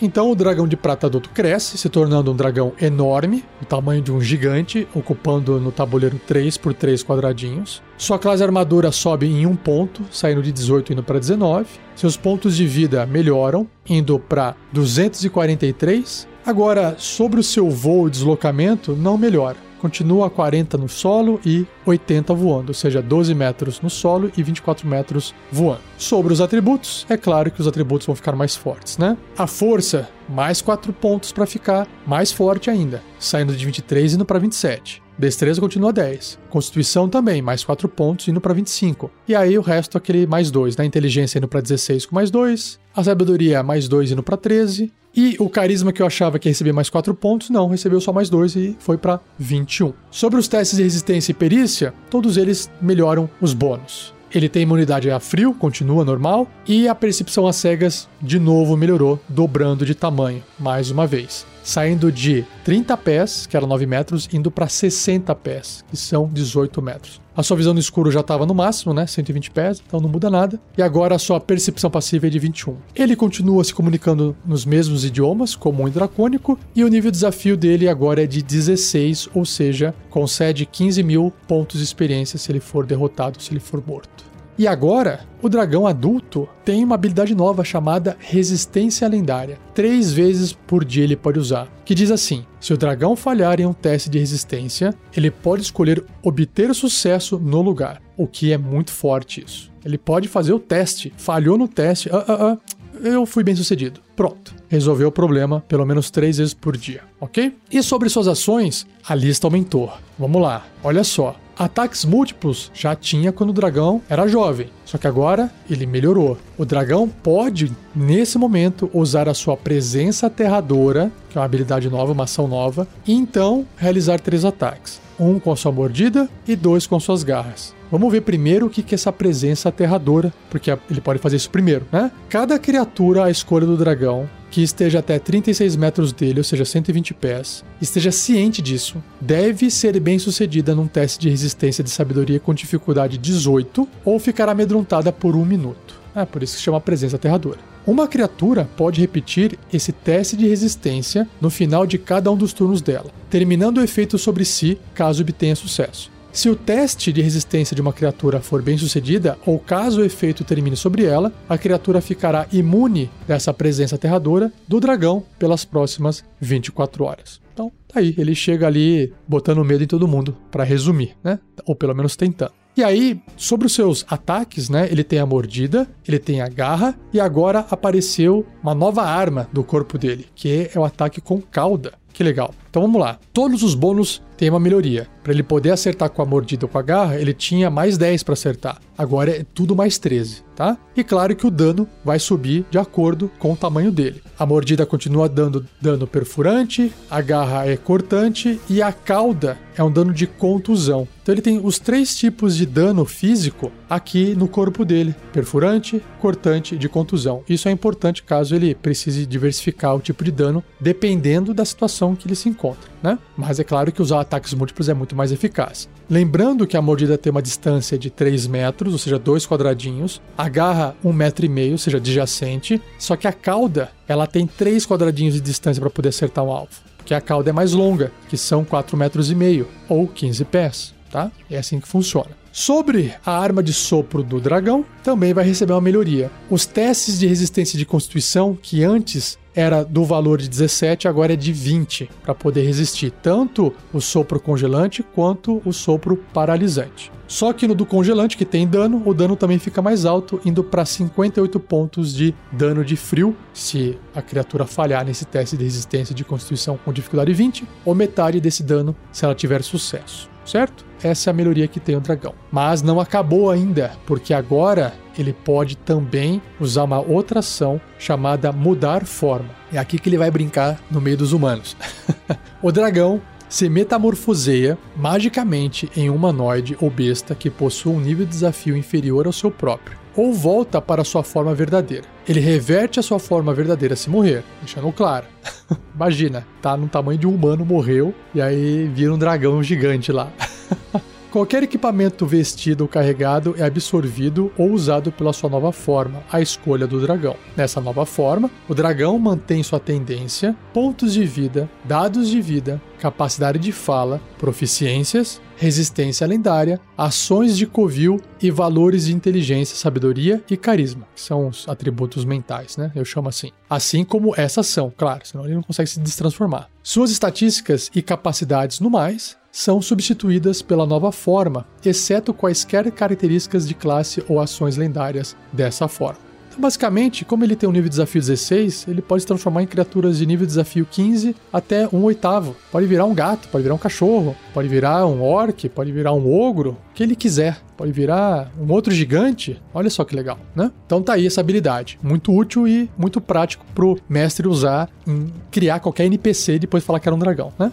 Então 0.05 0.29
o 0.33 0.35
dragão 0.35 0.67
de 0.67 0.77
prata 0.77 1.07
adulto 1.07 1.31
cresce, 1.31 1.79
se 1.79 1.89
tornando 1.89 2.33
um 2.33 2.35
dragão 2.35 2.73
enorme, 2.83 3.45
o 3.63 3.65
tamanho 3.65 4.03
de 4.03 4.11
um 4.11 4.21
gigante, 4.21 4.85
ocupando 4.93 5.61
no 5.61 5.71
tabuleiro 5.71 6.21
3 6.27 6.59
por 6.59 6.75
3 6.75 7.05
quadradinhos. 7.05 7.81
Sua 7.97 8.19
classe 8.19 8.43
armadura 8.43 8.91
sobe 8.91 9.27
em 9.27 9.47
um 9.47 9.55
ponto, 9.55 10.03
saindo 10.11 10.43
de 10.43 10.51
18 10.51 10.93
indo 10.93 11.05
para 11.05 11.21
19. 11.21 11.67
Seus 11.95 12.17
pontos 12.17 12.57
de 12.57 12.67
vida 12.67 13.07
melhoram, 13.07 13.65
indo 13.89 14.19
para 14.19 14.57
243. 14.73 16.27
Agora, 16.45 16.97
sobre 16.99 17.39
o 17.39 17.45
seu 17.45 17.71
voo 17.71 18.09
e 18.09 18.11
deslocamento, 18.11 18.97
não 18.97 19.17
melhora 19.17 19.72
continua 19.83 20.29
a 20.29 20.31
40 20.31 20.79
no 20.79 20.89
solo 20.89 21.41
e 21.45 21.67
80 21.85 22.33
voando, 22.33 22.69
ou 22.69 22.75
seja, 22.75 23.03
12 23.03 23.35
metros 23.35 23.81
no 23.81 23.91
solo 23.91 24.31
e 24.37 24.43
24 24.43 24.87
metros 24.87 25.35
voando. 25.51 25.81
Sobre 25.99 26.33
os 26.33 26.41
atributos, 26.41 27.05
é 27.11 27.17
claro 27.17 27.51
que 27.51 27.61
os 27.61 27.67
atributos 27.67 28.07
vão 28.07 28.15
ficar 28.15 28.37
mais 28.37 28.55
fortes, 28.55 28.97
né? 28.97 29.19
A 29.37 29.49
força, 29.49 30.09
mais 30.29 30.63
4 30.63 30.93
pontos 30.93 31.33
para 31.33 31.47
ficar 31.47 31.89
mais 32.07 32.31
forte 32.31 32.71
ainda, 32.71 33.03
saindo 33.19 33.53
de 33.57 33.67
23 33.67 34.13
e 34.13 34.15
indo 34.15 34.25
para 34.25 34.39
27. 34.39 35.03
Destreza 35.19 35.61
continua 35.61 35.93
10. 35.93 36.39
Constituição 36.49 37.09
também, 37.09 37.43
mais 37.43 37.65
4 37.65 37.89
pontos, 37.89 38.29
indo 38.29 38.41
para 38.41 38.55
25. 38.55 39.11
E 39.29 39.35
aí 39.35 39.59
o 39.59 39.63
resto 39.63 39.99
aquele 39.99 40.27
mais 40.27 40.51
2, 40.51 40.77
né? 40.77 40.85
Inteligência 40.85 41.39
indo 41.39 41.49
para 41.49 41.61
16 41.61 42.07
com 42.07 42.15
mais 42.15 42.31
2. 42.31 42.81
A 42.95 43.03
sabedoria 43.03 43.63
mais 43.63 43.89
2 43.89 44.13
indo 44.13 44.23
para 44.23 44.37
13. 44.37 44.93
E 45.15 45.37
o 45.39 45.49
carisma 45.49 45.93
que 45.93 46.01
eu 46.01 46.07
achava 46.07 46.39
que 46.39 46.49
ia 46.49 46.51
receber 46.51 46.73
mais 46.73 46.89
4 46.89 47.15
pontos, 47.15 47.51
não, 47.51 47.69
recebeu 47.69 48.01
só 48.01 48.13
mais 48.13 48.31
2 48.31 48.57
e 48.57 48.77
foi 48.79 48.97
para 48.97 49.21
21. 49.39 49.93
Sobre 50.11 50.39
os 50.39 50.49
testes 50.49 50.79
de 50.79 50.83
resistência 50.83 51.33
e 51.33 51.35
perícia, 51.35 51.93
todos 52.11 52.39
eles 52.39 52.71
melhoram 52.81 53.29
os 53.41 53.53
bônus. 53.53 54.15
Ele 54.35 54.49
tem 54.49 54.63
imunidade 54.63 55.11
a 55.11 55.21
frio, 55.21 55.53
continua 55.53 56.05
normal, 56.05 56.49
e 56.67 56.89
a 56.89 56.95
percepção 56.95 57.47
às 57.47 57.57
cegas 57.57 58.09
de 58.21 58.39
novo 58.39 58.75
melhorou, 58.77 59.21
dobrando 59.29 59.85
de 59.85 59.95
tamanho, 59.95 60.43
mais 60.59 60.91
uma 60.91 61.07
vez. 61.07 61.45
Saindo 61.63 62.11
de 62.11 62.45
30 62.65 62.97
pés, 62.97 63.47
que 63.47 63.57
era 63.57 63.67
9 63.67 63.85
metros, 63.85 64.29
indo 64.33 64.51
para 64.51 64.69
60 64.69 65.35
pés, 65.35 65.85
que 65.91 65.97
são 65.97 66.29
18 66.33 66.81
metros. 66.81 67.22
A 67.35 67.43
sua 67.43 67.57
visão 67.57 67.73
no 67.73 67.81
escuro 67.81 68.11
já 68.11 68.21
estava 68.21 68.45
no 68.45 68.55
máximo, 68.55 68.93
né? 68.93 69.07
120 69.07 69.51
pés, 69.53 69.83
então 69.87 70.01
não 70.01 70.09
muda 70.09 70.29
nada. 70.29 70.61
E 70.77 70.83
agora 70.83 71.15
a 71.15 71.19
sua 71.19 71.41
percepção 71.41 71.91
passiva 71.91 72.27
é 72.27 72.31
de 72.31 72.39
21. 72.39 72.77
Ele 72.95 73.17
continua 73.17 73.65
se 73.65 73.75
comunicando 73.75 74.37
nos 74.45 74.67
mesmos 74.67 75.03
idiomas, 75.03 75.55
comum 75.55 75.89
e 75.89 75.91
dracônico, 75.91 76.59
e 76.77 76.85
o 76.85 76.89
nível 76.89 77.11
de 77.11 77.17
desafio 77.17 77.57
dele 77.57 77.89
agora 77.89 78.23
é 78.23 78.27
de 78.27 78.43
16, 78.43 79.31
ou 79.35 79.47
seja, 79.47 79.95
concede 80.11 80.67
15 80.67 81.03
mil 81.03 81.33
pontos 81.49 81.79
de 81.79 81.85
experiência 81.85 82.39
se 82.39 82.53
ele 82.53 82.61
for 82.61 82.85
derrotado, 82.85 83.41
se 83.41 83.51
ele 83.51 83.61
for 83.61 83.83
morto. 83.87 84.32
E 84.63 84.67
agora, 84.69 85.27
o 85.43 85.49
dragão 85.49 85.89
adulto 85.89 86.49
tem 86.65 86.85
uma 86.85 86.95
habilidade 86.95 87.35
nova 87.35 87.65
chamada 87.65 88.17
Resistência 88.21 89.09
Lendária. 89.09 89.59
Três 89.75 90.13
vezes 90.13 90.53
por 90.53 90.85
dia 90.85 91.03
ele 91.03 91.17
pode 91.17 91.37
usar. 91.37 91.67
Que 91.85 91.97
diz 91.97 92.13
assim: 92.13 92.47
se 92.61 92.73
o 92.73 92.77
dragão 92.77 93.17
falhar 93.17 93.61
em 93.61 93.67
um 93.67 93.73
teste 93.73 94.09
de 94.09 94.21
resistência, 94.21 94.95
ele 95.17 95.33
pode 95.33 95.63
escolher 95.63 96.05
obter 96.23 96.73
sucesso 96.77 97.41
no 97.41 97.61
lugar. 97.61 98.01
O 98.17 98.29
que 98.29 98.53
é 98.53 98.57
muito 98.57 98.93
forte 98.93 99.45
isso. 99.45 99.69
Ele 99.85 99.99
pode 99.99 100.29
fazer 100.29 100.53
o 100.53 100.61
teste. 100.61 101.13
Falhou 101.17 101.59
no 101.59 101.67
teste. 101.67 102.09
Ah, 102.13 102.25
ah, 102.29 102.53
ah, 102.53 102.59
eu 103.03 103.27
fui 103.27 103.43
bem 103.43 103.55
sucedido. 103.57 104.01
Pronto. 104.15 104.55
Resolveu 104.69 105.09
o 105.09 105.13
problema 105.13 105.63
pelo 105.69 105.85
menos 105.85 106.11
três 106.11 106.39
vezes 106.39 106.55
por 106.55 106.77
dia, 106.77 107.03
ok? 107.21 107.55
E 107.71 107.83
sobre 107.83 108.09
suas 108.09 108.29
ações, 108.29 108.87
a 109.07 109.15
lista 109.15 109.47
aumentou. 109.47 109.93
Vamos 110.19 110.41
lá, 110.41 110.65
olha 110.83 111.05
só. 111.05 111.37
Ataques 111.59 112.05
múltiplos 112.05 112.71
já 112.73 112.97
tinha 112.97 113.31
quando 113.31 113.51
o 113.51 113.53
dragão 113.53 114.01
era 114.09 114.27
jovem, 114.27 114.71
só 114.87 114.97
que 114.97 115.07
agora 115.07 115.53
ele 115.69 115.85
melhorou. 115.85 116.39
O 116.57 116.65
dragão 116.65 117.07
pode, 117.07 117.71
nesse 117.95 118.39
momento, 118.39 118.91
usar 118.95 119.29
a 119.29 119.35
sua 119.35 119.57
presença 119.57 120.29
aterradora, 120.29 121.13
que 121.29 121.37
é 121.37 121.41
uma 121.41 121.45
habilidade 121.45 121.91
nova, 121.91 122.13
uma 122.13 122.25
ação 122.25 122.49
nova, 122.49 122.89
e 123.07 123.13
então 123.13 123.67
realizar 123.77 124.19
três 124.19 124.45
ataques: 124.45 125.01
um 125.21 125.39
com 125.39 125.53
a 125.53 125.57
sua 125.57 125.71
mordida 125.71 126.29
e 126.49 126.57
dois 126.57 126.87
com 126.87 126.99
suas 126.99 127.23
garras. 127.23 127.75
Vamos 127.93 128.11
ver 128.11 128.23
primeiro 128.23 128.65
o 128.65 128.71
que 128.71 128.81
é 128.81 128.95
essa 128.95 129.13
presença 129.13 129.69
aterradora, 129.69 130.33
porque 130.49 130.71
ele 130.91 131.01
pode 131.03 131.19
fazer 131.19 131.37
isso 131.37 131.51
primeiro, 131.51 131.87
né? 131.93 132.11
Cada 132.31 132.59
criatura 132.59 133.25
à 133.25 133.31
escolha 133.31 133.67
do 133.67 133.77
dragão 133.77 134.27
que 134.51 134.63
esteja 134.63 135.01
até 135.01 135.19
36 135.19 135.77
metros 135.77 136.11
dele, 136.11 136.41
ou 136.41 136.45
seja, 136.45 136.65
120 136.65 137.13
pés, 137.13 137.63
esteja 137.83 138.11
ciente 138.11 138.63
disso, 138.63 139.03
deve 139.21 139.71
ser 139.71 140.01
bem 140.01 140.19
sucedida 140.19 140.75
num 140.75 140.87
teste 140.87 141.21
de 141.21 141.29
resistência 141.29 141.85
de 141.85 141.91
sabedoria 141.91 142.41
com 142.41 142.55
dificuldade 142.55 143.19
18 143.19 143.87
ou 144.07 144.19
ficar 144.19 144.49
amedrontada 144.49 145.13
por 145.13 145.37
um 145.37 145.45
minuto. 145.45 146.01
É 146.15 146.25
por 146.25 146.43
isso 146.43 146.57
que 146.57 146.63
chama 146.63 146.81
presença 146.81 147.17
aterradora. 147.17 147.59
Uma 147.87 148.07
criatura 148.07 148.69
pode 148.77 149.01
repetir 149.01 149.59
esse 149.73 149.91
teste 149.91 150.37
de 150.37 150.47
resistência 150.47 151.29
no 151.41 151.51
final 151.51 151.87
de 151.87 151.99
cada 151.99 152.31
um 152.31 152.37
dos 152.37 152.53
turnos 152.53 152.81
dela, 152.81 153.11
terminando 153.29 153.79
o 153.79 153.83
efeito 153.83 154.17
sobre 154.19 154.45
si 154.45 154.79
caso 154.95 155.23
obtenha 155.23 155.57
sucesso. 155.57 156.12
Se 156.33 156.49
o 156.49 156.57
teste 156.57 157.13
de 157.13 157.21
resistência 157.21 157.75
de 157.77 157.83
uma 157.83 157.93
criatura 157.93 158.41
for 158.41 158.63
bem 158.63 158.79
sucedida, 158.79 159.39
ou 159.45 159.59
caso 159.59 160.01
o 160.01 160.05
efeito 160.05 160.43
termine 160.43 160.75
sobre 160.75 161.05
ela, 161.05 161.31
a 161.47 161.59
criatura 161.59 162.01
ficará 162.01 162.47
imune 162.51 163.11
dessa 163.29 163.53
presença 163.53 163.97
aterradora 163.97 164.51
do 164.67 164.81
dragão 164.81 165.23
pelas 165.39 165.67
próximas 165.67 166.25
24 166.41 167.05
horas. 167.05 167.39
Então, 167.53 167.71
tá 167.87 168.01
aí, 168.01 168.15
ele 168.17 168.35
chega 168.35 168.67
ali 168.67 169.13
botando 169.29 169.63
medo 169.63 169.85
em 169.85 169.87
todo 169.87 170.09
mundo, 170.09 170.35
para 170.51 170.65
resumir, 170.65 171.15
né? 171.23 171.39
Ou 171.67 171.77
pelo 171.77 171.95
menos 171.95 172.17
tentando. 172.17 172.53
E 172.75 172.83
aí, 172.83 173.21
sobre 173.37 173.67
os 173.67 173.75
seus 173.75 174.03
ataques, 174.09 174.71
né? 174.71 174.89
Ele 174.91 175.05
tem 175.05 175.19
a 175.19 175.27
mordida, 175.27 175.87
ele 176.09 176.19
tem 176.19 176.41
a 176.41 176.49
garra 176.49 176.99
e 177.13 177.21
agora 177.21 177.67
apareceu 177.71 178.47
uma 178.63 178.75
nova 178.75 179.03
arma 179.03 179.47
do 179.53 179.63
corpo 179.63 179.99
dele, 179.99 180.27
que 180.35 180.71
é 180.75 180.79
o 180.79 180.85
ataque 180.85 181.21
com 181.21 181.43
cauda. 181.43 181.93
Que 182.13 182.23
legal. 182.23 182.55
Então 182.71 182.83
vamos 182.83 183.01
lá. 183.01 183.19
Todos 183.33 183.63
os 183.63 183.75
bônus 183.75 184.23
têm 184.43 184.51
uma 184.51 184.59
melhoria. 184.59 185.07
Para 185.23 185.33
ele 185.33 185.45
poder 185.45 185.71
acertar 185.71 186.11
com 186.11 186.21
a 186.21 186.27
mordida 186.27 186.65
ou 186.65 186.69
com 186.69 186.77
a 186.77 186.83
garra, 186.83 187.17
ele 187.17 187.33
tinha 187.33 187.71
mais 187.71 187.97
10 187.97 188.25
para 188.25 188.33
acertar. 188.33 188.81
Agora 188.99 189.31
é 189.31 189.47
tudo 189.55 189.77
mais 189.77 189.99
13, 189.99 190.43
tá? 190.57 190.77
E 190.97 191.05
claro 191.05 191.37
que 191.37 191.47
o 191.47 191.51
dano 191.51 191.89
vai 192.05 192.19
subir 192.19 192.67
de 192.69 192.77
acordo 192.77 193.31
com 193.39 193.53
o 193.53 193.57
tamanho 193.57 193.93
dele. 193.93 194.21
A 194.37 194.45
mordida 194.45 194.85
continua 194.85 195.29
dando 195.29 195.65
dano 195.81 196.09
perfurante, 196.09 196.93
a 197.09 197.21
garra 197.21 197.67
é 197.69 197.77
cortante 197.77 198.61
e 198.69 198.83
a 198.83 198.93
cauda 198.93 199.57
é 199.77 199.83
um 199.83 199.91
dano 199.91 200.13
de 200.13 200.27
contusão. 200.27 201.07
Então 201.23 201.35
ele 201.35 201.43
tem 201.43 201.61
os 201.65 201.79
três 201.79 202.17
tipos 202.17 202.57
de 202.57 202.67
dano 202.67 203.05
físico 203.05 203.71
aqui 203.89 204.35
no 204.35 204.49
corpo 204.49 204.85
dele: 204.85 205.15
perfurante, 205.33 206.03
cortante 206.21 206.75
e 206.75 206.79
de 206.79 206.89
contusão. 206.89 207.43
Isso 207.49 207.69
é 207.69 207.73
importante 207.73 208.23
caso 208.23 208.55
ele 208.55 208.75
precise 208.75 209.25
diversificar 209.25 209.95
o 209.95 210.01
tipo 210.01 210.25
de 210.25 210.33
dano 210.33 210.63
dependendo 210.81 211.55
da 211.55 211.65
situação 211.65 212.15
que 212.15 212.27
ele 212.27 212.35
se 212.35 212.49
encontra, 212.49 212.91
né? 213.03 213.19
Mas 213.37 213.59
é 213.59 213.65
claro 213.65 213.91
que 213.91 214.01
usar 214.01 214.21
ataques 214.21 214.55
múltiplos 214.55 214.89
é 214.89 214.95
muito 214.95 215.17
mais 215.17 215.33
eficaz. 215.33 215.89
Lembrando 216.09 216.67
que 216.67 216.77
a 216.77 216.83
mordida 216.83 217.19
tem 217.19 217.31
uma 217.31 217.43
distância 217.43 217.99
de 217.99 218.11
3 218.11 218.47
metros, 218.47 218.93
ou 218.93 218.99
seja, 218.99 219.19
dois 219.19 219.47
quadradinhos, 219.47 220.21
a 220.37 220.49
garra 220.49 220.95
1,5 221.05 221.13
metro, 221.13 221.47
e 221.47 221.49
meio, 221.49 221.73
ou 221.73 221.79
seja, 221.79 221.97
adjacente, 221.97 222.81
só 222.99 223.17
que 223.17 223.27
a 223.27 223.33
cauda 223.33 223.91
ela 224.07 224.27
tem 224.27 224.47
3 224.47 224.87
quadradinhos 224.87 225.35
de 225.35 225.41
distância 225.41 225.81
para 225.81 225.91
poder 225.91 226.11
acertar 226.11 226.45
um 226.45 226.51
alvo, 226.51 226.71
porque 226.97 227.15
a 227.15 227.21
cauda 227.21 227.51
é 227.51 227.53
mais 227.53 227.73
longa, 227.73 228.13
que 228.29 228.37
são 228.37 228.65
4,5 228.65 228.97
metros 228.97 229.31
e 229.31 229.35
meio, 229.35 229.69
ou 229.89 230.07
15 230.07 230.45
pés 230.45 230.95
tá? 231.13 231.31
É 231.49 231.59
assim 231.59 231.79
que 231.79 231.87
funciona. 231.87 232.31
Sobre 232.51 233.15
a 233.25 233.39
arma 233.39 233.63
de 233.63 233.73
sopro 233.73 234.23
do 234.23 234.41
dragão, 234.41 234.85
também 235.05 235.33
vai 235.33 235.45
receber 235.45 235.73
uma 235.73 235.81
melhoria. 235.81 236.31
Os 236.51 236.67
testes 236.67 237.19
de 237.19 237.27
resistência 237.27 237.79
de 237.79 237.87
constituição, 237.87 238.59
que 238.61 238.83
antes 238.83 239.39
era 239.55 239.85
do 239.85 240.05
valor 240.05 240.39
de 240.39 240.49
17, 240.49 241.07
agora 241.07 241.35
é 241.35 241.37
de 241.37 241.53
20, 241.53 242.11
para 242.23 242.35
poder 242.35 242.63
resistir 242.63 243.11
tanto 243.11 243.73
o 243.93 244.01
sopro 244.01 244.41
congelante 244.41 245.03
quanto 245.03 245.63
o 245.65 245.73
sopro 245.73 246.17
paralisante. 246.33 247.13
Só 247.27 247.53
que 247.53 247.67
no 247.67 247.75
do 247.75 247.87
congelante, 247.87 248.37
que 248.37 248.45
tem 248.45 248.67
dano, 248.67 249.03
o 249.07 249.15
dano 249.15 249.37
também 249.37 249.59
fica 249.59 249.81
mais 249.81 250.05
alto, 250.05 250.41
indo 250.45 250.63
para 250.63 250.85
58 250.85 251.59
pontos 251.61 252.15
de 252.15 252.35
dano 252.51 252.85
de 252.85 252.95
frio, 252.95 253.35
se 253.55 253.99
a 254.15 254.21
criatura 254.21 254.67
falhar 254.67 255.05
nesse 255.05 255.25
teste 255.25 255.57
de 255.57 255.65
resistência 255.65 256.15
de 256.15 256.25
constituição 256.25 256.79
com 256.85 256.93
dificuldade 256.93 257.33
20, 257.33 257.67
ou 257.85 257.95
metade 257.95 258.41
desse 258.41 258.63
dano 258.63 258.95
se 259.11 259.25
ela 259.25 259.35
tiver 259.35 259.63
sucesso 259.63 260.33
certo? 260.45 260.85
Essa 261.03 261.31
é 261.31 261.33
a 261.33 261.35
melhoria 261.35 261.67
que 261.67 261.81
tem 261.81 261.97
o 261.97 262.01
dragão. 262.01 262.35
Mas 262.51 262.83
não 262.83 263.01
acabou 263.01 263.51
ainda, 263.51 263.93
porque 264.07 264.33
agora 264.33 264.95
ele 265.19 265.33
pode 265.33 265.77
também 265.77 266.41
usar 266.61 266.85
uma 266.85 267.01
outra 267.01 267.41
ação 267.41 267.81
chamada 267.99 268.53
mudar 268.53 269.05
forma. 269.05 269.51
É 269.73 269.79
aqui 269.79 269.99
que 269.99 270.09
ele 270.09 270.19
vai 270.19 270.31
brincar 270.31 270.81
no 270.91 271.01
meio 271.01 271.17
dos 271.17 271.33
humanos. 271.33 271.77
o 272.63 272.71
dragão 272.71 273.21
se 273.49 273.69
metamorfoseia 273.69 274.79
magicamente 274.97 275.91
em 275.95 276.09
um 276.09 276.15
humanoide 276.15 276.77
ou 276.81 276.89
besta 276.89 277.35
que 277.35 277.51
possua 277.51 277.93
um 277.93 278.01
nível 278.01 278.25
de 278.25 278.33
desafio 278.33 278.77
inferior 278.77 279.27
ao 279.27 279.33
seu 279.33 279.51
próprio 279.51 280.03
ou 280.17 280.33
volta 280.33 280.81
para 280.81 281.05
sua 281.05 281.23
forma 281.23 281.55
verdadeira. 281.55 282.05
Ele 282.29 282.41
reverte 282.41 283.01
a 283.01 283.03
sua 283.03 283.19
forma 283.19 283.53
verdadeira 283.55 283.97
se 283.97 284.11
morrer, 284.11 284.45
deixando 284.61 284.93
claro. 284.93 285.27
Imagina, 285.95 286.47
tá 286.61 286.77
no 286.77 286.89
tamanho 286.89 287.19
de 287.19 287.27
um 287.27 287.35
humano, 287.35 287.65
morreu, 287.65 288.15
e 288.35 288.41
aí 288.41 288.89
vira 288.95 289.13
um 289.13 289.19
dragão 289.19 289.63
gigante 289.63 290.13
lá. 290.13 290.31
Qualquer 291.33 291.63
equipamento 291.63 292.27
vestido 292.27 292.83
ou 292.83 292.89
carregado 292.89 293.55
é 293.57 293.65
absorvido 293.65 294.53
ou 294.59 294.71
usado 294.71 295.11
pela 295.11 295.33
sua 295.33 295.49
nova 295.49 295.73
forma, 295.73 296.23
a 296.31 296.43
escolha 296.43 296.87
do 296.87 297.01
dragão. 297.01 297.37
Nessa 297.57 297.81
nova 297.81 298.05
forma, 298.05 298.51
o 298.69 298.75
dragão 298.75 299.19
mantém 299.19 299.63
sua 299.63 299.81
tendência, 299.81 300.55
pontos 300.75 301.15
de 301.15 301.25
vida, 301.25 301.71
dados 301.87 302.29
de 302.29 302.39
vida, 302.39 302.79
capacidade 303.03 303.59
de 303.59 303.73
fala, 303.73 304.21
proficiências, 304.39 305.41
resistência 305.57 306.25
lendária, 306.25 306.81
ações 306.97 307.57
de 307.57 307.67
covil 307.67 308.21
e 308.41 308.49
valores 308.49 309.07
de 309.07 309.13
inteligência, 309.13 309.77
sabedoria 309.77 310.41
e 310.49 310.57
carisma, 310.57 311.09
que 311.13 311.21
são 311.21 311.49
os 311.49 311.69
atributos 311.69 312.25
mentais, 312.25 312.77
né? 312.77 312.93
Eu 312.95 313.05
chamo 313.05 313.29
assim. 313.29 313.51
Assim 313.69 314.05
como 314.05 314.35
essa 314.37 314.61
ação, 314.61 314.93
claro, 314.97 315.23
senão 315.25 315.45
ele 315.45 315.57
não 315.57 315.65
consegue 315.65 315.91
se 315.91 315.99
destransformar. 315.99 316.71
Suas 316.81 317.11
estatísticas 317.11 317.91
e 317.93 318.01
capacidades 318.01 318.79
no 318.79 318.89
mais 318.89 319.37
são 319.51 319.83
substituídas 319.83 320.63
pela 320.63 320.87
nova 320.87 321.11
forma, 321.11 321.67
exceto 321.85 322.33
quaisquer 322.33 322.89
características 322.93 323.67
de 323.67 323.75
classe 323.75 324.25
ou 324.29 324.41
ações 324.41 324.77
lendárias 324.77 325.37
dessa 325.53 325.89
forma. 325.89 326.32
Então, 326.53 326.61
basicamente, 326.61 327.25
como 327.25 327.45
ele 327.45 327.57
tem 327.57 327.67
um 327.67 327.73
nível 327.73 327.89
de 327.89 327.91
desafio 327.91 328.21
16, 328.21 328.87
ele 328.87 329.01
pode 329.01 329.23
se 329.23 329.27
transformar 329.27 329.63
em 329.63 329.67
criaturas 329.67 330.19
de 330.19 330.27
nível 330.27 330.45
de 330.45 330.51
desafio 330.51 330.87
15 330.89 331.35
até 331.51 331.89
um 331.91 332.03
oitavo. 332.03 332.55
Pode 332.71 332.87
virar 332.87 333.07
um 333.07 333.15
gato, 333.15 333.49
pode 333.49 333.63
virar 333.63 333.75
um 333.75 333.79
cachorro, 333.79 334.37
pode 334.53 334.69
virar 334.69 335.07
um 335.07 335.23
orc, 335.23 335.67
pode 335.71 335.91
virar 335.91 336.13
um 336.13 336.31
ogro, 336.31 336.77
o 336.91 336.95
que 336.95 337.03
ele 337.03 337.17
quiser. 337.17 337.59
Pode 337.75 337.91
virar 337.91 338.53
um 338.61 338.71
outro 338.71 338.93
gigante. 338.93 339.61
Olha 339.73 339.89
só 339.89 340.05
que 340.05 340.15
legal, 340.15 340.39
né? 340.55 340.71
Então 340.87 341.03
tá 341.03 341.15
aí 341.15 341.27
essa 341.27 341.41
habilidade. 341.41 341.99
Muito 342.03 342.33
útil 342.33 342.69
e 342.69 342.89
muito 342.99 343.21
prático 343.21 343.65
pro 343.75 343.99
mestre 344.09 344.47
usar 344.47 344.91
em 345.07 345.33
criar 345.51 345.81
qualquer 345.81 346.05
NPC 346.05 346.57
e 346.57 346.59
depois 346.61 346.85
falar 346.85 347.01
que 347.01 347.09
era 347.09 347.17
um 347.17 347.19
dragão, 347.19 347.51
né? 347.59 347.73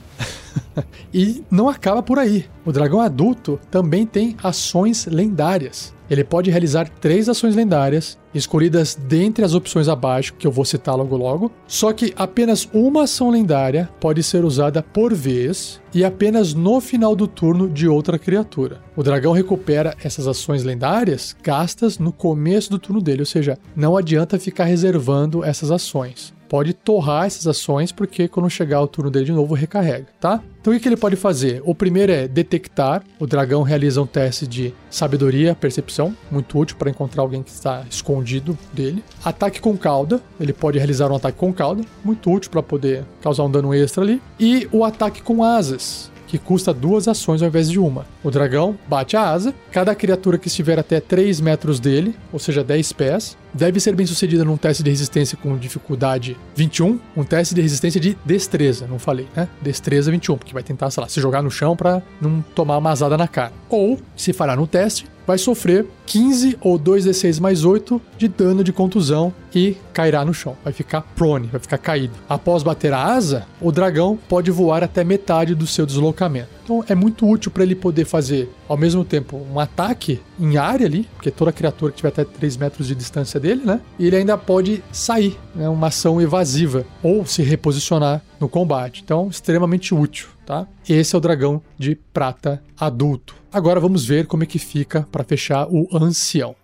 e 1.13 1.43
não 1.51 1.67
acaba 1.67 2.01
por 2.01 2.17
aí. 2.17 2.45
O 2.65 2.71
dragão 2.71 3.01
adulto 3.01 3.59
também 3.69 4.05
tem 4.05 4.37
ações 4.41 5.05
lendárias. 5.05 5.93
Ele 6.09 6.23
pode 6.23 6.49
realizar 6.49 6.89
três 6.89 7.29
ações 7.29 7.55
lendárias, 7.55 8.17
escolhidas 8.33 8.95
dentre 8.95 9.43
as 9.43 9.53
opções 9.53 9.87
abaixo, 9.87 10.33
que 10.37 10.45
eu 10.45 10.51
vou 10.51 10.65
citar 10.65 10.95
logo 10.95 11.15
logo. 11.17 11.51
Só 11.67 11.91
que 11.93 12.13
apenas 12.15 12.67
uma 12.73 13.03
ação 13.03 13.29
lendária 13.29 13.89
pode 13.99 14.23
ser 14.23 14.43
usada 14.43 14.81
por 14.81 15.13
vez 15.13 15.81
e 15.93 16.03
apenas 16.03 16.53
no 16.53 16.79
final 16.79 17.15
do 17.15 17.27
turno 17.27 17.69
de 17.69 17.87
outra 17.87 18.19
criatura. 18.19 18.81
O 18.95 19.03
dragão 19.03 19.31
recupera 19.31 19.95
essas 20.03 20.27
ações 20.27 20.63
lendárias 20.63 21.35
gastas 21.41 21.97
no 21.97 22.11
começo 22.11 22.69
do 22.69 22.79
turno 22.79 23.01
dele, 23.01 23.21
ou 23.21 23.25
seja, 23.25 23.57
não 23.75 23.97
adianta 23.97 24.39
ficar 24.39 24.65
reservando 24.65 25.43
essas 25.43 25.71
ações 25.71 26.37
pode 26.49 26.73
torrar 26.73 27.27
essas 27.27 27.45
ações, 27.47 27.91
porque 27.91 28.27
quando 28.27 28.49
chegar 28.49 28.81
o 28.81 28.87
turno 28.87 29.11
dele 29.11 29.25
de 29.25 29.31
novo, 29.31 29.53
recarrega, 29.53 30.07
tá? 30.19 30.41
Então 30.59 30.73
o 30.73 30.79
que 30.79 30.89
ele 30.89 30.97
pode 30.97 31.15
fazer? 31.15 31.61
O 31.63 31.73
primeiro 31.73 32.11
é 32.11 32.27
detectar. 32.27 33.03
O 33.19 33.25
dragão 33.25 33.61
realiza 33.61 34.01
um 34.01 34.05
teste 34.05 34.45
de 34.45 34.73
sabedoria, 34.89 35.55
percepção, 35.55 36.15
muito 36.29 36.57
útil 36.57 36.75
para 36.77 36.89
encontrar 36.89 37.21
alguém 37.21 37.41
que 37.41 37.51
está 37.51 37.85
escondido 37.89 38.57
dele. 38.73 39.03
Ataque 39.23 39.61
com 39.61 39.77
cauda. 39.77 40.21
Ele 40.39 40.51
pode 40.51 40.77
realizar 40.77 41.09
um 41.11 41.15
ataque 41.15 41.37
com 41.37 41.53
cauda, 41.53 41.83
muito 42.03 42.29
útil 42.29 42.51
para 42.51 42.63
poder 42.63 43.05
causar 43.21 43.43
um 43.43 43.51
dano 43.51 43.73
extra 43.73 44.03
ali. 44.03 44.21
E 44.39 44.67
o 44.71 44.83
ataque 44.83 45.21
com 45.21 45.43
asas 45.43 46.11
que 46.29 46.37
custa 46.37 46.71
duas 46.71 47.07
ações 47.07 47.41
ao 47.41 47.47
invés 47.47 47.69
de 47.69 47.79
uma. 47.79 48.05
O 48.23 48.29
dragão 48.29 48.77
bate 48.87 49.17
a 49.17 49.29
asa, 49.29 49.53
cada 49.71 49.95
criatura 49.95 50.37
que 50.37 50.47
estiver 50.47 50.77
até 50.77 51.01
3 51.01 51.41
metros 51.41 51.79
dele, 51.79 52.15
ou 52.31 52.37
seja, 52.37 52.63
10 52.63 52.93
pés, 52.93 53.35
deve 53.51 53.79
ser 53.79 53.95
bem 53.95 54.05
sucedida 54.05 54.45
num 54.45 54.55
teste 54.55 54.83
de 54.83 54.91
resistência 54.91 55.35
com 55.35 55.57
dificuldade 55.57 56.37
21, 56.55 56.99
um 57.17 57.23
teste 57.23 57.55
de 57.55 57.61
resistência 57.61 57.99
de 57.99 58.15
destreza, 58.23 58.85
não 58.87 58.99
falei, 58.99 59.27
né? 59.35 59.49
Destreza 59.59 60.11
21, 60.11 60.37
porque 60.37 60.53
vai 60.53 60.61
tentar, 60.61 60.91
sei 60.91 61.01
lá, 61.01 61.09
se 61.09 61.19
jogar 61.19 61.41
no 61.41 61.49
chão 61.49 61.75
para 61.75 62.03
não 62.21 62.41
tomar 62.53 62.77
uma 62.77 62.91
azada 62.91 63.17
na 63.17 63.27
cara. 63.27 63.51
Ou, 63.67 63.99
se 64.15 64.31
falhar 64.31 64.55
no 64.55 64.67
teste, 64.67 65.07
vai 65.29 65.37
sofrer 65.37 65.85
15 66.07 66.57
ou 66.59 66.79
2d6 66.79 67.39
mais 67.39 67.63
8 67.63 68.01
de 68.17 68.27
dano 68.27 68.63
de 68.63 68.73
contusão 68.73 69.31
e 69.53 69.77
cairá 69.93 70.25
no 70.25 70.33
chão. 70.33 70.57
Vai 70.63 70.73
ficar 70.73 71.01
prone, 71.01 71.45
vai 71.45 71.61
ficar 71.61 71.77
caído. 71.77 72.15
Após 72.27 72.63
bater 72.63 72.91
a 72.93 73.03
asa, 73.03 73.45
o 73.61 73.71
dragão 73.71 74.17
pode 74.27 74.49
voar 74.49 74.83
até 74.83 75.03
metade 75.03 75.53
do 75.53 75.67
seu 75.67 75.85
deslocamento. 75.85 76.49
Então 76.63 76.83
é 76.87 76.95
muito 76.95 77.29
útil 77.29 77.51
para 77.51 77.61
ele 77.61 77.75
poder 77.75 78.05
fazer 78.05 78.49
ao 78.67 78.75
mesmo 78.75 79.05
tempo 79.05 79.39
um 79.53 79.59
ataque 79.59 80.19
em 80.39 80.57
área 80.57 80.87
ali, 80.87 81.07
porque 81.13 81.29
toda 81.29 81.51
criatura 81.51 81.91
que 81.91 81.97
tiver 81.97 82.09
até 82.09 82.23
3 82.23 82.57
metros 82.57 82.87
de 82.87 82.95
distância 82.95 83.39
dele, 83.39 83.61
né? 83.63 83.81
E 83.99 84.07
ele 84.07 84.15
ainda 84.15 84.35
pode 84.35 84.83
sair, 84.91 85.37
né? 85.53 85.69
Uma 85.69 85.87
ação 85.87 86.19
evasiva 86.19 86.87
ou 87.03 87.23
se 87.23 87.43
reposicionar 87.43 88.23
no 88.39 88.49
combate. 88.49 89.03
Então, 89.05 89.27
extremamente 89.29 89.93
útil, 89.93 90.27
tá? 90.43 90.65
Esse 90.87 91.13
é 91.13 91.17
o 91.19 91.21
dragão 91.21 91.61
de 91.77 91.93
prata 91.93 92.63
adulto. 92.79 93.38
Agora 93.51 93.79
vamos 93.79 94.05
ver 94.05 94.27
como 94.27 94.43
é 94.43 94.45
que 94.45 94.59
fica 94.59 95.07
para 95.11 95.23
fechar 95.23 95.67
o 95.69 95.87
ancião. 95.91 96.55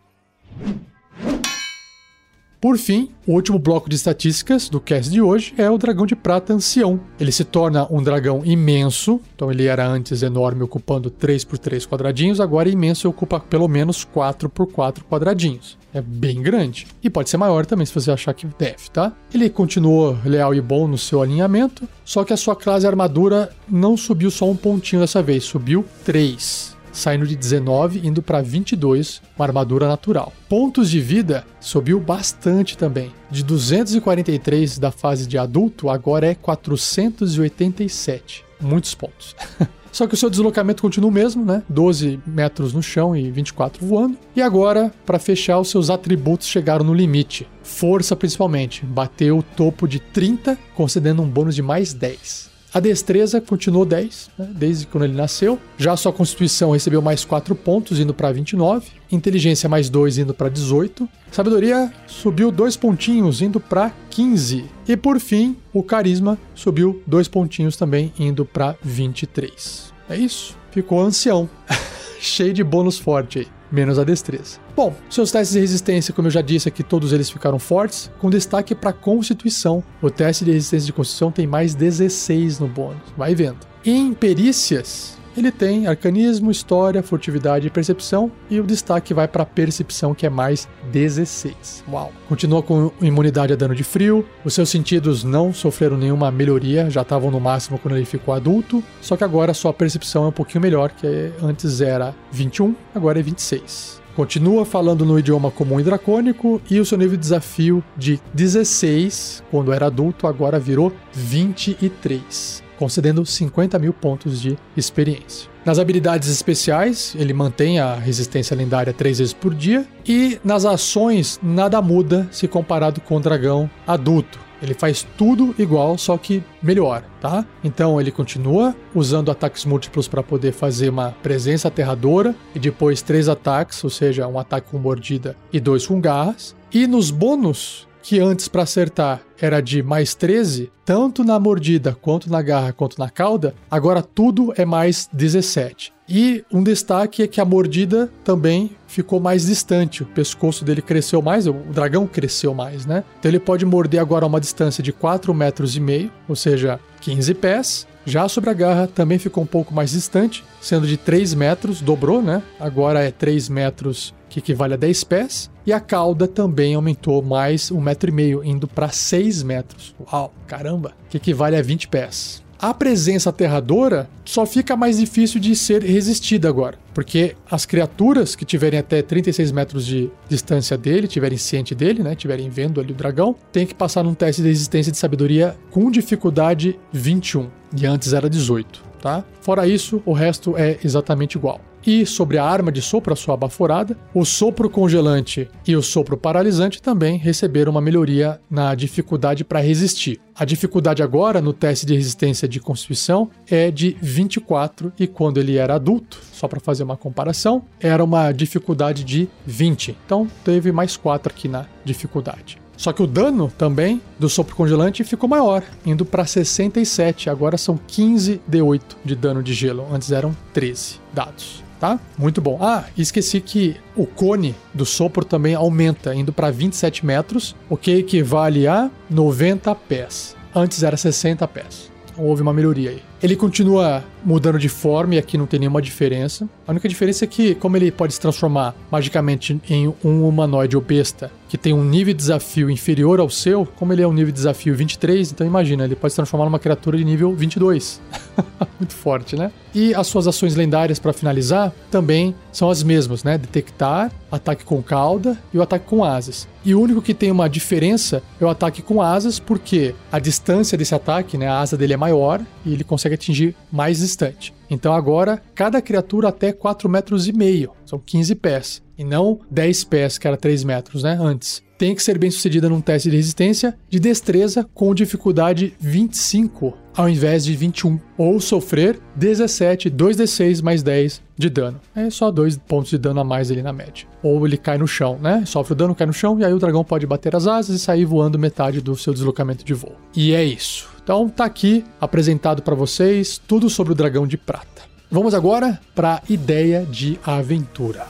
Por 2.62 2.78
fim, 2.80 3.10
o 3.28 3.34
último 3.34 3.60
bloco 3.60 3.88
de 3.90 3.96
estatísticas 3.96 4.70
do 4.70 4.80
cast 4.80 5.12
de 5.12 5.22
hoje 5.22 5.54
é 5.58 5.70
o 5.70 5.78
dragão 5.78 6.06
de 6.06 6.16
prata 6.16 6.54
ancião. 6.54 7.00
Ele 7.20 7.32
se 7.32 7.44
torna 7.44 7.88
um 7.92 8.02
dragão 8.02 8.42
imenso, 8.44 9.20
então 9.36 9.52
ele 9.52 9.66
era 9.66 9.88
antes 9.88 10.24
enorme, 10.24 10.64
ocupando 10.64 11.12
3 11.12 11.44
por 11.44 11.60
3 11.60 11.86
quadradinhos, 11.86 12.40
agora 12.40 12.68
é 12.70 12.72
imenso 12.72 13.06
e 13.06 13.10
ocupa 13.10 13.40
pelo 13.40 13.68
menos 13.68 14.04
4 14.04 14.50
por 14.50 14.66
4 14.68 15.06
quadradinhos. 15.06 15.78
É 15.94 16.02
bem 16.02 16.42
grande. 16.42 16.88
E 17.04 17.10
pode 17.10 17.30
ser 17.30 17.38
maior 17.38 17.66
também, 17.68 17.86
se 17.86 17.94
você 17.94 18.10
achar 18.10 18.34
que 18.34 18.48
deve, 18.58 18.90
tá? 18.92 19.12
Ele 19.34 19.50
continuou 19.50 20.18
leal 20.26 20.54
e 20.54 20.62
bom 20.62 20.88
no 20.88 20.98
seu 20.98 21.22
alinhamento, 21.22 21.88
só 22.04 22.24
que 22.24 22.34
a 22.34 22.38
sua 22.38 22.56
classe 22.56 22.88
armadura 22.88 23.52
não 23.70 23.96
subiu 23.96 24.32
só 24.32 24.50
um 24.50 24.56
pontinho 24.56 25.02
dessa 25.02 25.22
vez, 25.22 25.44
subiu 25.44 25.86
3 26.04 26.75
saindo 26.96 27.28
de 27.28 27.36
19 27.36 28.08
indo 28.08 28.24
para 28.24 28.42
22, 28.42 29.22
uma 29.38 29.46
armadura 29.46 29.88
natural. 29.88 30.34
Pontos 30.50 30.90
de 30.90 31.00
vida 31.00 31.46
subiu 31.60 32.00
bastante 32.00 32.76
também. 32.78 33.12
De 33.30 33.44
243 33.44 34.80
da 34.80 34.92
fase 34.92 35.28
de 35.28 35.38
adulto, 35.38 35.90
agora 35.90 36.28
é 36.28 36.34
487. 36.34 38.46
Muitos 38.60 38.96
pontos. 38.96 39.36
Só 39.92 40.08
que 40.08 40.14
o 40.14 40.18
seu 40.18 40.30
deslocamento 40.30 40.82
continua 40.82 41.10
o 41.10 41.14
mesmo, 41.14 41.46
né? 41.46 41.64
12 41.70 42.20
metros 42.28 42.74
no 42.74 42.84
chão 42.84 43.16
e 43.16 43.32
24 43.32 43.86
voando. 43.86 44.18
E 44.36 44.42
agora, 44.42 44.92
para 45.06 45.18
fechar, 45.18 45.58
os 45.58 45.70
seus 45.70 45.90
atributos 45.90 46.48
chegaram 46.48 46.84
no 46.84 46.94
limite. 46.94 47.48
Força, 47.64 48.14
principalmente, 48.14 48.86
bateu 48.86 49.38
o 49.38 49.44
topo 49.44 49.88
de 49.88 50.02
30, 50.02 50.58
concedendo 50.76 51.22
um 51.22 51.30
bônus 51.30 51.56
de 51.56 51.62
mais 51.62 51.94
10. 51.94 52.55
A 52.76 52.82
destreza 52.82 53.40
continuou 53.40 53.86
10, 53.86 54.32
né, 54.38 54.50
desde 54.54 54.86
quando 54.86 55.06
ele 55.06 55.14
nasceu. 55.14 55.58
Já 55.78 55.96
sua 55.96 56.12
constituição 56.12 56.72
recebeu 56.72 57.02
mais 57.02 57.24
4 57.24 57.56
pontos, 57.56 58.02
indo 58.02 58.14
para 58.14 58.34
29. 58.34 58.90
Inteligência 59.10 59.70
mais 59.70 59.90
2, 59.90 60.18
indo 60.18 60.34
para 60.34 60.50
18. 60.50 61.08
Sabedoria 61.32 61.90
subiu 62.06 62.52
2 62.52 62.76
pontinhos, 62.76 63.42
indo 63.42 63.62
para 63.62 63.94
15. 64.10 64.66
E 64.90 64.98
por 64.98 65.22
fim, 65.22 65.56
o 65.72 65.82
carisma 65.82 66.38
subiu 66.54 67.02
2 67.08 67.30
pontinhos 67.30 67.78
também, 67.78 68.12
indo 68.20 68.44
para 68.44 68.76
23. 68.84 69.94
É 70.10 70.18
isso. 70.18 70.58
Ficou 70.72 71.00
ancião. 71.00 71.50
Cheio 72.20 72.54
de 72.54 72.62
bônus 72.62 73.00
forte 73.00 73.40
aí 73.40 73.48
menos 73.76 74.00
a 74.00 74.04
destreza. 74.04 74.58
Bom, 74.76 74.96
seus 75.10 75.32
testes 75.32 75.54
de 75.54 75.60
resistência, 75.60 76.14
como 76.14 76.28
eu 76.28 76.32
já 76.32 76.42
disse 76.42 76.68
aqui, 76.68 76.82
todos 76.82 77.14
eles 77.14 77.30
ficaram 77.30 77.60
fortes, 77.60 78.10
com 78.18 78.30
destaque 78.30 78.74
para 78.74 78.94
Constituição. 78.94 79.84
O 80.02 80.10
teste 80.10 80.46
de 80.46 80.52
resistência 80.52 80.88
de 80.88 80.94
Constituição 80.94 81.32
tem 81.32 81.46
mais 81.46 81.76
16 81.76 82.60
no 82.60 82.68
bônus, 82.68 83.04
vai 83.18 83.36
vendo. 83.36 83.60
Em 83.86 84.14
perícias, 84.14 85.18
ele 85.38 85.52
tem 85.52 85.88
arcanismo, 85.88 86.50
história, 86.52 87.04
furtividade 87.04 87.68
e 87.68 87.70
percepção, 87.70 88.32
e 88.50 88.60
o 88.60 88.64
destaque 88.64 89.14
vai 89.14 89.28
para 89.28 89.46
percepção, 89.46 90.14
que 90.14 90.26
é 90.26 90.30
mais 90.30 90.68
16. 90.92 91.84
Uau! 91.92 92.12
Continua 92.28 92.64
com 92.64 92.92
imunidade 93.02 93.54
a 93.54 93.56
dano 93.56 93.76
de 93.76 93.84
frio, 93.84 94.26
os 94.44 94.54
seus 94.54 94.70
sentidos 94.70 95.24
não 95.24 95.54
sofreram 95.54 95.98
nenhuma 95.98 96.32
melhoria, 96.32 96.90
já 96.90 97.02
estavam 97.02 97.30
no 97.32 97.40
máximo 97.40 97.78
quando 97.78 97.96
ele 97.96 98.06
ficou 98.06 98.34
adulto, 98.34 98.84
só 99.02 99.18
que 99.18 99.24
agora 99.24 99.54
sua 99.54 99.74
percepção 99.74 100.26
é 100.26 100.28
um 100.28 100.32
pouquinho 100.32 100.62
melhor, 100.62 100.92
que 100.92 101.32
antes 101.42 101.82
era 101.82 102.16
21, 102.32 102.76
agora 102.94 103.20
é 103.20 103.24
26. 103.24 104.02
Continua 104.16 104.64
falando 104.64 105.04
no 105.06 105.20
idioma 105.20 105.52
comum 105.52 105.78
e 105.78 105.84
dracônico 105.84 106.62
e 106.72 106.80
o 106.80 106.86
seu 106.86 106.98
nível 106.98 107.18
de 107.18 107.22
desafio 107.22 107.84
de 107.98 108.18
16, 108.34 109.44
quando 109.52 109.74
era 109.74 109.88
adulto, 109.88 110.26
agora 110.26 110.58
virou 110.58 110.94
23 111.12 112.65
concedendo 112.78 113.26
50 113.26 113.78
mil 113.80 113.94
pontos 113.94 114.42
de 114.42 114.58
experiência. 114.76 115.50
Nas 115.66 115.80
habilidades 115.80 116.30
especiais, 116.30 117.16
ele 117.18 117.34
mantém 117.34 117.80
a 117.80 117.96
resistência 117.96 118.56
lendária 118.56 118.94
três 118.94 119.18
vezes 119.18 119.34
por 119.34 119.54
dia, 119.54 119.86
e 120.08 120.40
nas 120.44 120.64
ações, 120.64 121.40
nada 121.42 121.82
muda 121.82 122.28
se 122.32 122.48
comparado 122.48 123.02
com 123.02 123.18
o 123.18 123.20
dragão 123.20 123.70
adulto. 123.88 124.46
Ele 124.62 124.74
faz 124.74 125.06
tudo 125.18 125.54
igual, 125.60 125.98
só 125.98 126.18
que 126.18 126.44
melhor, 126.62 127.04
tá? 127.20 127.46
Então 127.64 128.00
ele 128.00 128.12
continua 128.12 128.76
usando 128.94 129.30
ataques 129.30 129.66
múltiplos 129.66 130.08
para 130.08 130.24
poder 130.24 130.54
fazer 130.54 130.90
uma 130.90 131.12
presença 131.24 131.68
aterradora 131.68 132.36
e 132.54 132.60
depois 132.60 133.02
três 133.02 133.28
ataques, 133.28 133.84
ou 133.84 133.90
seja, 133.90 134.28
um 134.28 134.40
ataque 134.40 134.72
com 134.72 134.78
mordida 134.78 135.36
e 135.52 135.60
dois 135.60 135.86
com 135.86 136.00
garras. 136.00 136.56
E 136.74 136.88
nos 136.88 137.12
bônus, 137.12 137.85
que 138.06 138.20
antes 138.20 138.48
para 138.48 138.62
acertar 138.62 139.20
era 139.42 139.60
de 139.60 139.82
mais 139.82 140.14
13, 140.14 140.72
tanto 140.86 141.24
na 141.24 141.40
mordida, 141.40 141.98
quanto 142.00 142.30
na 142.30 142.40
garra, 142.40 142.72
quanto 142.72 143.00
na 143.00 143.10
cauda, 143.10 143.56
agora 143.70 144.04
tudo 144.04 144.54
é 144.56 144.64
mais 144.64 145.10
17. 145.12 145.92
E 146.08 146.46
um 146.54 146.62
destaque 146.62 147.24
é 147.24 147.28
que 147.28 147.42
a 147.42 147.46
mordida 147.46 148.08
também 148.24 148.76
ficou 148.86 149.20
mais 149.20 149.48
distante, 149.48 150.04
o 150.04 150.06
pescoço 150.06 150.64
dele 150.64 150.84
cresceu 150.84 151.20
mais, 151.20 151.48
o 151.48 151.54
dragão 151.54 152.06
cresceu 152.06 152.54
mais, 152.54 152.86
né? 152.86 153.04
Então 153.20 153.32
ele 153.32 153.40
pode 153.40 153.66
morder 153.66 154.00
agora 154.00 154.24
a 154.24 154.28
uma 154.28 154.40
distância 154.40 154.84
de 154.84 154.94
4 154.94 155.34
metros 155.34 155.76
e 155.76 155.80
meio, 155.80 156.12
ou 156.30 156.36
seja, 156.36 156.80
15 157.02 157.34
pés. 157.34 157.88
Já 158.06 158.30
sobre 158.30 158.52
a 158.52 158.54
garra 158.54 158.88
também 158.88 159.18
ficou 159.18 159.44
um 159.44 159.48
pouco 159.48 159.74
mais 159.74 159.92
distante, 159.92 160.44
sendo 160.62 160.86
de 160.86 160.96
3 160.96 161.34
metros, 161.34 161.82
dobrou, 161.82 162.22
né? 162.22 162.44
Agora 162.60 163.04
é 163.04 163.10
3 163.10 163.50
metros 163.50 164.14
que 164.30 164.40
equivale 164.40 164.76
a 164.76 164.78
10 164.78 165.04
pés, 165.06 165.50
e 165.66 165.74
a 165.74 165.80
cauda 165.80 166.28
também 166.28 166.76
aumentou 166.76 167.24
mais 167.24 167.72
um 167.72 167.82
metro 167.82 168.14
meio, 168.14 168.44
indo 168.44 168.68
para 168.68 168.90
6 168.90 169.42
metros. 169.42 169.96
Uau, 170.12 170.32
caramba, 170.46 170.94
que 171.10 171.18
equivale 171.18 171.56
a 171.56 171.62
20 171.62 171.88
pés. 171.88 172.45
A 172.60 172.74
presença 172.74 173.30
aterradora 173.30 174.10
só 174.24 174.46
fica 174.46 174.76
mais 174.76 174.98
difícil 174.98 175.40
de 175.40 175.56
ser 175.56 175.84
resistida 175.84 176.48
agora, 176.48 176.80
porque 176.94 177.36
as 177.50 177.66
criaturas 177.66 178.36
que 178.36 178.46
tiverem 178.46 178.80
até 178.80 179.02
36 179.02 179.52
metros 179.52 179.86
de 179.86 180.10
distância 180.30 180.78
dele, 180.78 181.08
tiverem 181.08 181.38
ciente 181.38 181.76
dele, 181.76 182.02
né, 182.02 182.16
tiverem 182.16 182.50
vendo 182.50 182.80
ali 182.80 182.94
o 182.94 182.96
dragão, 182.96 183.36
tem 183.52 183.66
que 183.66 183.76
passar 183.76 184.04
num 184.04 184.14
teste 184.14 184.42
de 184.42 184.48
resistência 184.48 184.92
de 184.92 184.98
sabedoria 184.98 185.56
com 185.70 185.92
dificuldade 185.92 186.80
21, 186.92 187.50
e 187.78 187.86
antes 187.86 188.14
era 188.14 188.30
18, 188.30 188.84
tá? 189.02 189.24
Fora 189.42 189.68
isso, 189.68 190.02
o 190.06 190.14
resto 190.14 190.58
é 190.58 190.78
exatamente 190.84 191.36
igual. 191.36 191.60
E 191.86 192.06
sobre 192.06 192.38
a 192.38 192.44
arma 192.44 192.72
de 192.72 192.82
sopro, 192.82 193.14
a 193.14 193.16
sua 193.16 193.38
baforada, 193.38 193.96
o 194.14 194.26
sopro 194.26 194.70
congelante 194.70 195.48
e 195.68 195.76
o 195.76 195.84
sopro 195.84 196.18
paralisante 196.18 196.82
também 196.82 197.18
receberam 197.18 197.72
uma 197.72 197.82
melhoria 197.82 198.40
na 198.50 198.74
dificuldade 198.74 199.44
para 199.44 199.60
resistir. 199.60 200.20
A 200.34 200.44
dificuldade 200.44 201.04
agora 201.04 201.40
no 201.40 201.54
teste 201.54 201.86
de 201.86 201.96
resistência 201.96 202.48
de 202.48 202.60
constituição 202.60 203.30
é 203.48 203.70
de 203.70 203.96
24 204.02 204.92
e 205.00 205.06
quando 205.06 205.40
ele 205.40 205.58
era 205.58 205.76
adulto, 205.76 206.20
só 206.34 206.48
para 206.48 206.60
fazer 206.60 206.84
uma 206.84 206.98
comparação, 206.98 207.64
era 207.80 208.04
uma 208.04 208.32
dificuldade 208.32 209.04
de 209.04 209.30
20. 209.46 209.96
Então 210.06 210.28
teve 210.44 210.72
mais 210.72 210.98
4 210.98 211.32
aqui 211.32 211.48
na 211.48 211.68
dificuldade. 211.86 212.58
Só 212.76 212.92
que 212.92 213.02
o 213.02 213.08
dano 213.08 213.50
também 213.58 214.02
do 214.20 214.28
sopro 214.28 214.56
congelante 214.56 215.04
ficou 215.04 215.30
maior, 215.30 215.64
indo 215.86 216.04
para 216.04 216.26
67. 216.26 217.30
Agora 217.30 217.58
são 217.58 217.78
15 217.78 218.42
D8 218.50 218.82
de 219.06 219.16
dano 219.16 219.42
de 219.42 219.54
gelo. 219.54 219.88
Antes 219.90 220.12
eram 220.12 220.36
13 220.54 221.00
dados 221.14 221.65
tá? 221.86 222.00
Muito 222.18 222.42
bom. 222.42 222.58
Ah, 222.60 222.86
esqueci 222.98 223.40
que 223.40 223.78
o 223.96 224.08
cone 224.08 224.56
do 224.74 224.86
sopro 224.86 225.24
também 225.24 225.54
aumenta, 225.54 226.16
indo 226.16 226.34
para 226.34 226.50
27 226.50 227.06
metros, 227.06 227.56
o 227.70 227.78
que 227.78 227.92
equivale 227.92 228.68
a 228.68 228.90
90 229.10 229.76
pés. 229.76 230.36
Antes 230.54 230.82
era 230.82 230.98
60 230.98 231.48
pés. 231.48 231.92
Houve 232.18 232.42
uma 232.42 232.54
melhoria 232.54 232.90
aí. 232.92 233.04
Ele 233.22 233.36
continua 233.36 234.04
mudando 234.24 234.60
de 234.60 234.70
forma 234.70 235.16
e 235.16 235.18
aqui 235.18 235.38
não 235.38 235.46
tem 235.46 235.60
nenhuma 235.60 235.82
diferença. 235.82 236.48
A 236.68 236.72
única 236.72 236.88
diferença 236.90 237.26
é 237.26 237.28
que, 237.28 237.56
como 237.56 237.78
ele 237.78 237.92
pode 237.92 238.14
se 238.14 238.20
transformar 238.20 238.76
magicamente 238.92 239.60
em 239.70 239.94
um 240.04 240.28
humanoide 240.28 240.76
ou 240.76 240.82
besta 240.82 241.32
que 241.48 241.58
tem 241.58 241.74
um 241.74 241.84
nível 241.84 242.14
de 242.14 242.18
desafio 242.18 242.70
inferior 242.70 243.20
ao 243.20 243.30
seu, 243.30 243.66
como 243.66 243.94
ele 243.94 244.02
é 244.02 244.08
um 244.08 244.14
nível 244.14 244.32
de 244.32 244.38
desafio 244.38 244.76
23, 244.76 245.32
então 245.32 245.46
imagina, 245.46 245.86
ele 245.86 245.96
pode 245.96 246.12
se 246.12 246.16
transformar 246.16 246.46
numa 246.46 246.60
criatura 246.60 246.98
de 246.98 247.06
nível 247.06 247.34
22. 247.34 248.02
Muito 248.80 248.94
forte, 248.94 249.36
né? 249.36 249.52
E 249.74 249.94
as 249.94 250.08
suas 250.08 250.28
ações 250.28 250.56
lendárias 250.56 251.00
para 251.00 251.14
finalizar 251.14 251.72
também 251.92 252.34
são 252.52 252.70
as 252.70 252.82
mesmas, 252.82 253.24
né? 253.24 253.38
Detectar, 253.38 254.12
ataque 254.32 254.64
com 254.64 254.82
cauda 254.82 255.38
e 255.54 255.58
o 255.58 255.62
ataque 255.62 255.86
com 255.86 256.04
asas. 256.04 256.48
E 256.64 256.74
o 256.74 256.82
único 256.82 257.02
que 257.02 257.14
tem 257.14 257.30
uma 257.30 257.48
diferença 257.48 258.24
é 258.42 258.46
o 258.46 258.50
ataque 258.50 258.82
com 258.82 259.02
asas, 259.02 259.38
porque 259.38 259.94
a 260.12 260.18
distância 260.18 260.78
desse 260.78 260.96
ataque, 260.96 261.38
né, 261.38 261.48
a 261.48 261.60
asa 261.60 261.78
dele 261.78 261.94
é 261.94 261.98
maior 261.98 262.42
e 262.66 262.74
ele 262.74 262.84
consegue 262.84 263.05
atingir 263.14 263.56
mais 263.72 264.00
distante. 264.00 264.54
Então 264.70 264.94
agora, 264.94 265.42
cada 265.54 265.82
criatura 265.82 266.30
até 266.30 266.52
4 266.52 266.90
metros 266.90 267.28
e 267.28 267.34
meio, 267.34 267.72
são 267.86 268.00
15 268.00 268.36
pés. 268.36 268.82
E 268.98 269.04
não 269.04 269.40
10 269.52 269.84
pés, 269.84 270.18
que 270.18 270.28
era 270.28 270.38
3 270.38 270.64
metros, 270.64 271.04
né? 271.04 271.18
Antes. 271.20 271.64
tem 271.78 271.94
que 271.94 272.02
ser 272.02 272.18
bem 272.18 272.32
sucedida 272.32 272.70
num 272.70 272.80
teste 272.80 273.10
de 273.10 273.18
resistência 273.18 273.78
de 273.90 274.00
destreza 274.00 274.66
com 274.74 274.96
dificuldade 274.96 275.74
25 275.80 276.74
ao 276.96 277.10
invés 277.10 277.44
de 277.44 277.54
21, 277.54 278.00
ou 278.18 278.40
sofrer 278.40 278.98
17, 279.18 279.92
2d6 279.92 280.64
mais 280.64 280.82
10 280.82 281.22
de 281.38 281.50
dano. 281.50 281.80
É 281.94 282.10
só 282.10 282.32
dois 282.32 282.58
pontos 282.58 282.90
de 282.90 282.98
dano 282.98 283.20
a 283.20 283.24
mais 283.24 283.52
ali 283.52 283.62
na 283.62 283.74
média. 283.74 284.08
Ou 284.24 284.48
ele 284.48 284.56
cai 284.56 284.78
no 284.78 284.88
chão, 284.88 285.20
né? 285.22 285.44
Sofre 285.46 285.74
o 285.74 285.76
dano, 285.76 285.94
cai 285.94 286.08
no 286.08 286.14
chão, 286.14 286.40
e 286.40 286.46
aí 286.46 286.54
o 286.54 286.60
dragão 286.60 286.86
pode 286.86 287.06
bater 287.06 287.36
as 287.36 287.48
asas 287.48 287.76
e 287.76 287.80
sair 287.80 288.06
voando 288.06 288.40
metade 288.40 288.80
do 288.80 288.96
seu 288.96 289.14
deslocamento 289.14 289.66
de 289.66 289.74
voo. 289.74 289.98
E 290.16 290.34
é 290.34 290.44
isso. 290.44 290.95
Então 291.06 291.30
tá 291.30 291.46
aqui 291.46 291.86
apresentado 292.02 292.64
para 292.64 292.74
vocês 292.74 293.38
tudo 293.38 293.70
sobre 293.70 293.94
o 293.94 293.96
dragão 293.96 294.26
de 294.26 294.38
prata. 294.38 294.82
Vamos 295.12 295.36
agora 295.36 295.80
para 295.94 296.16
a 296.16 296.22
ideia 296.28 296.84
de 296.84 297.20
aventura. 297.24 298.08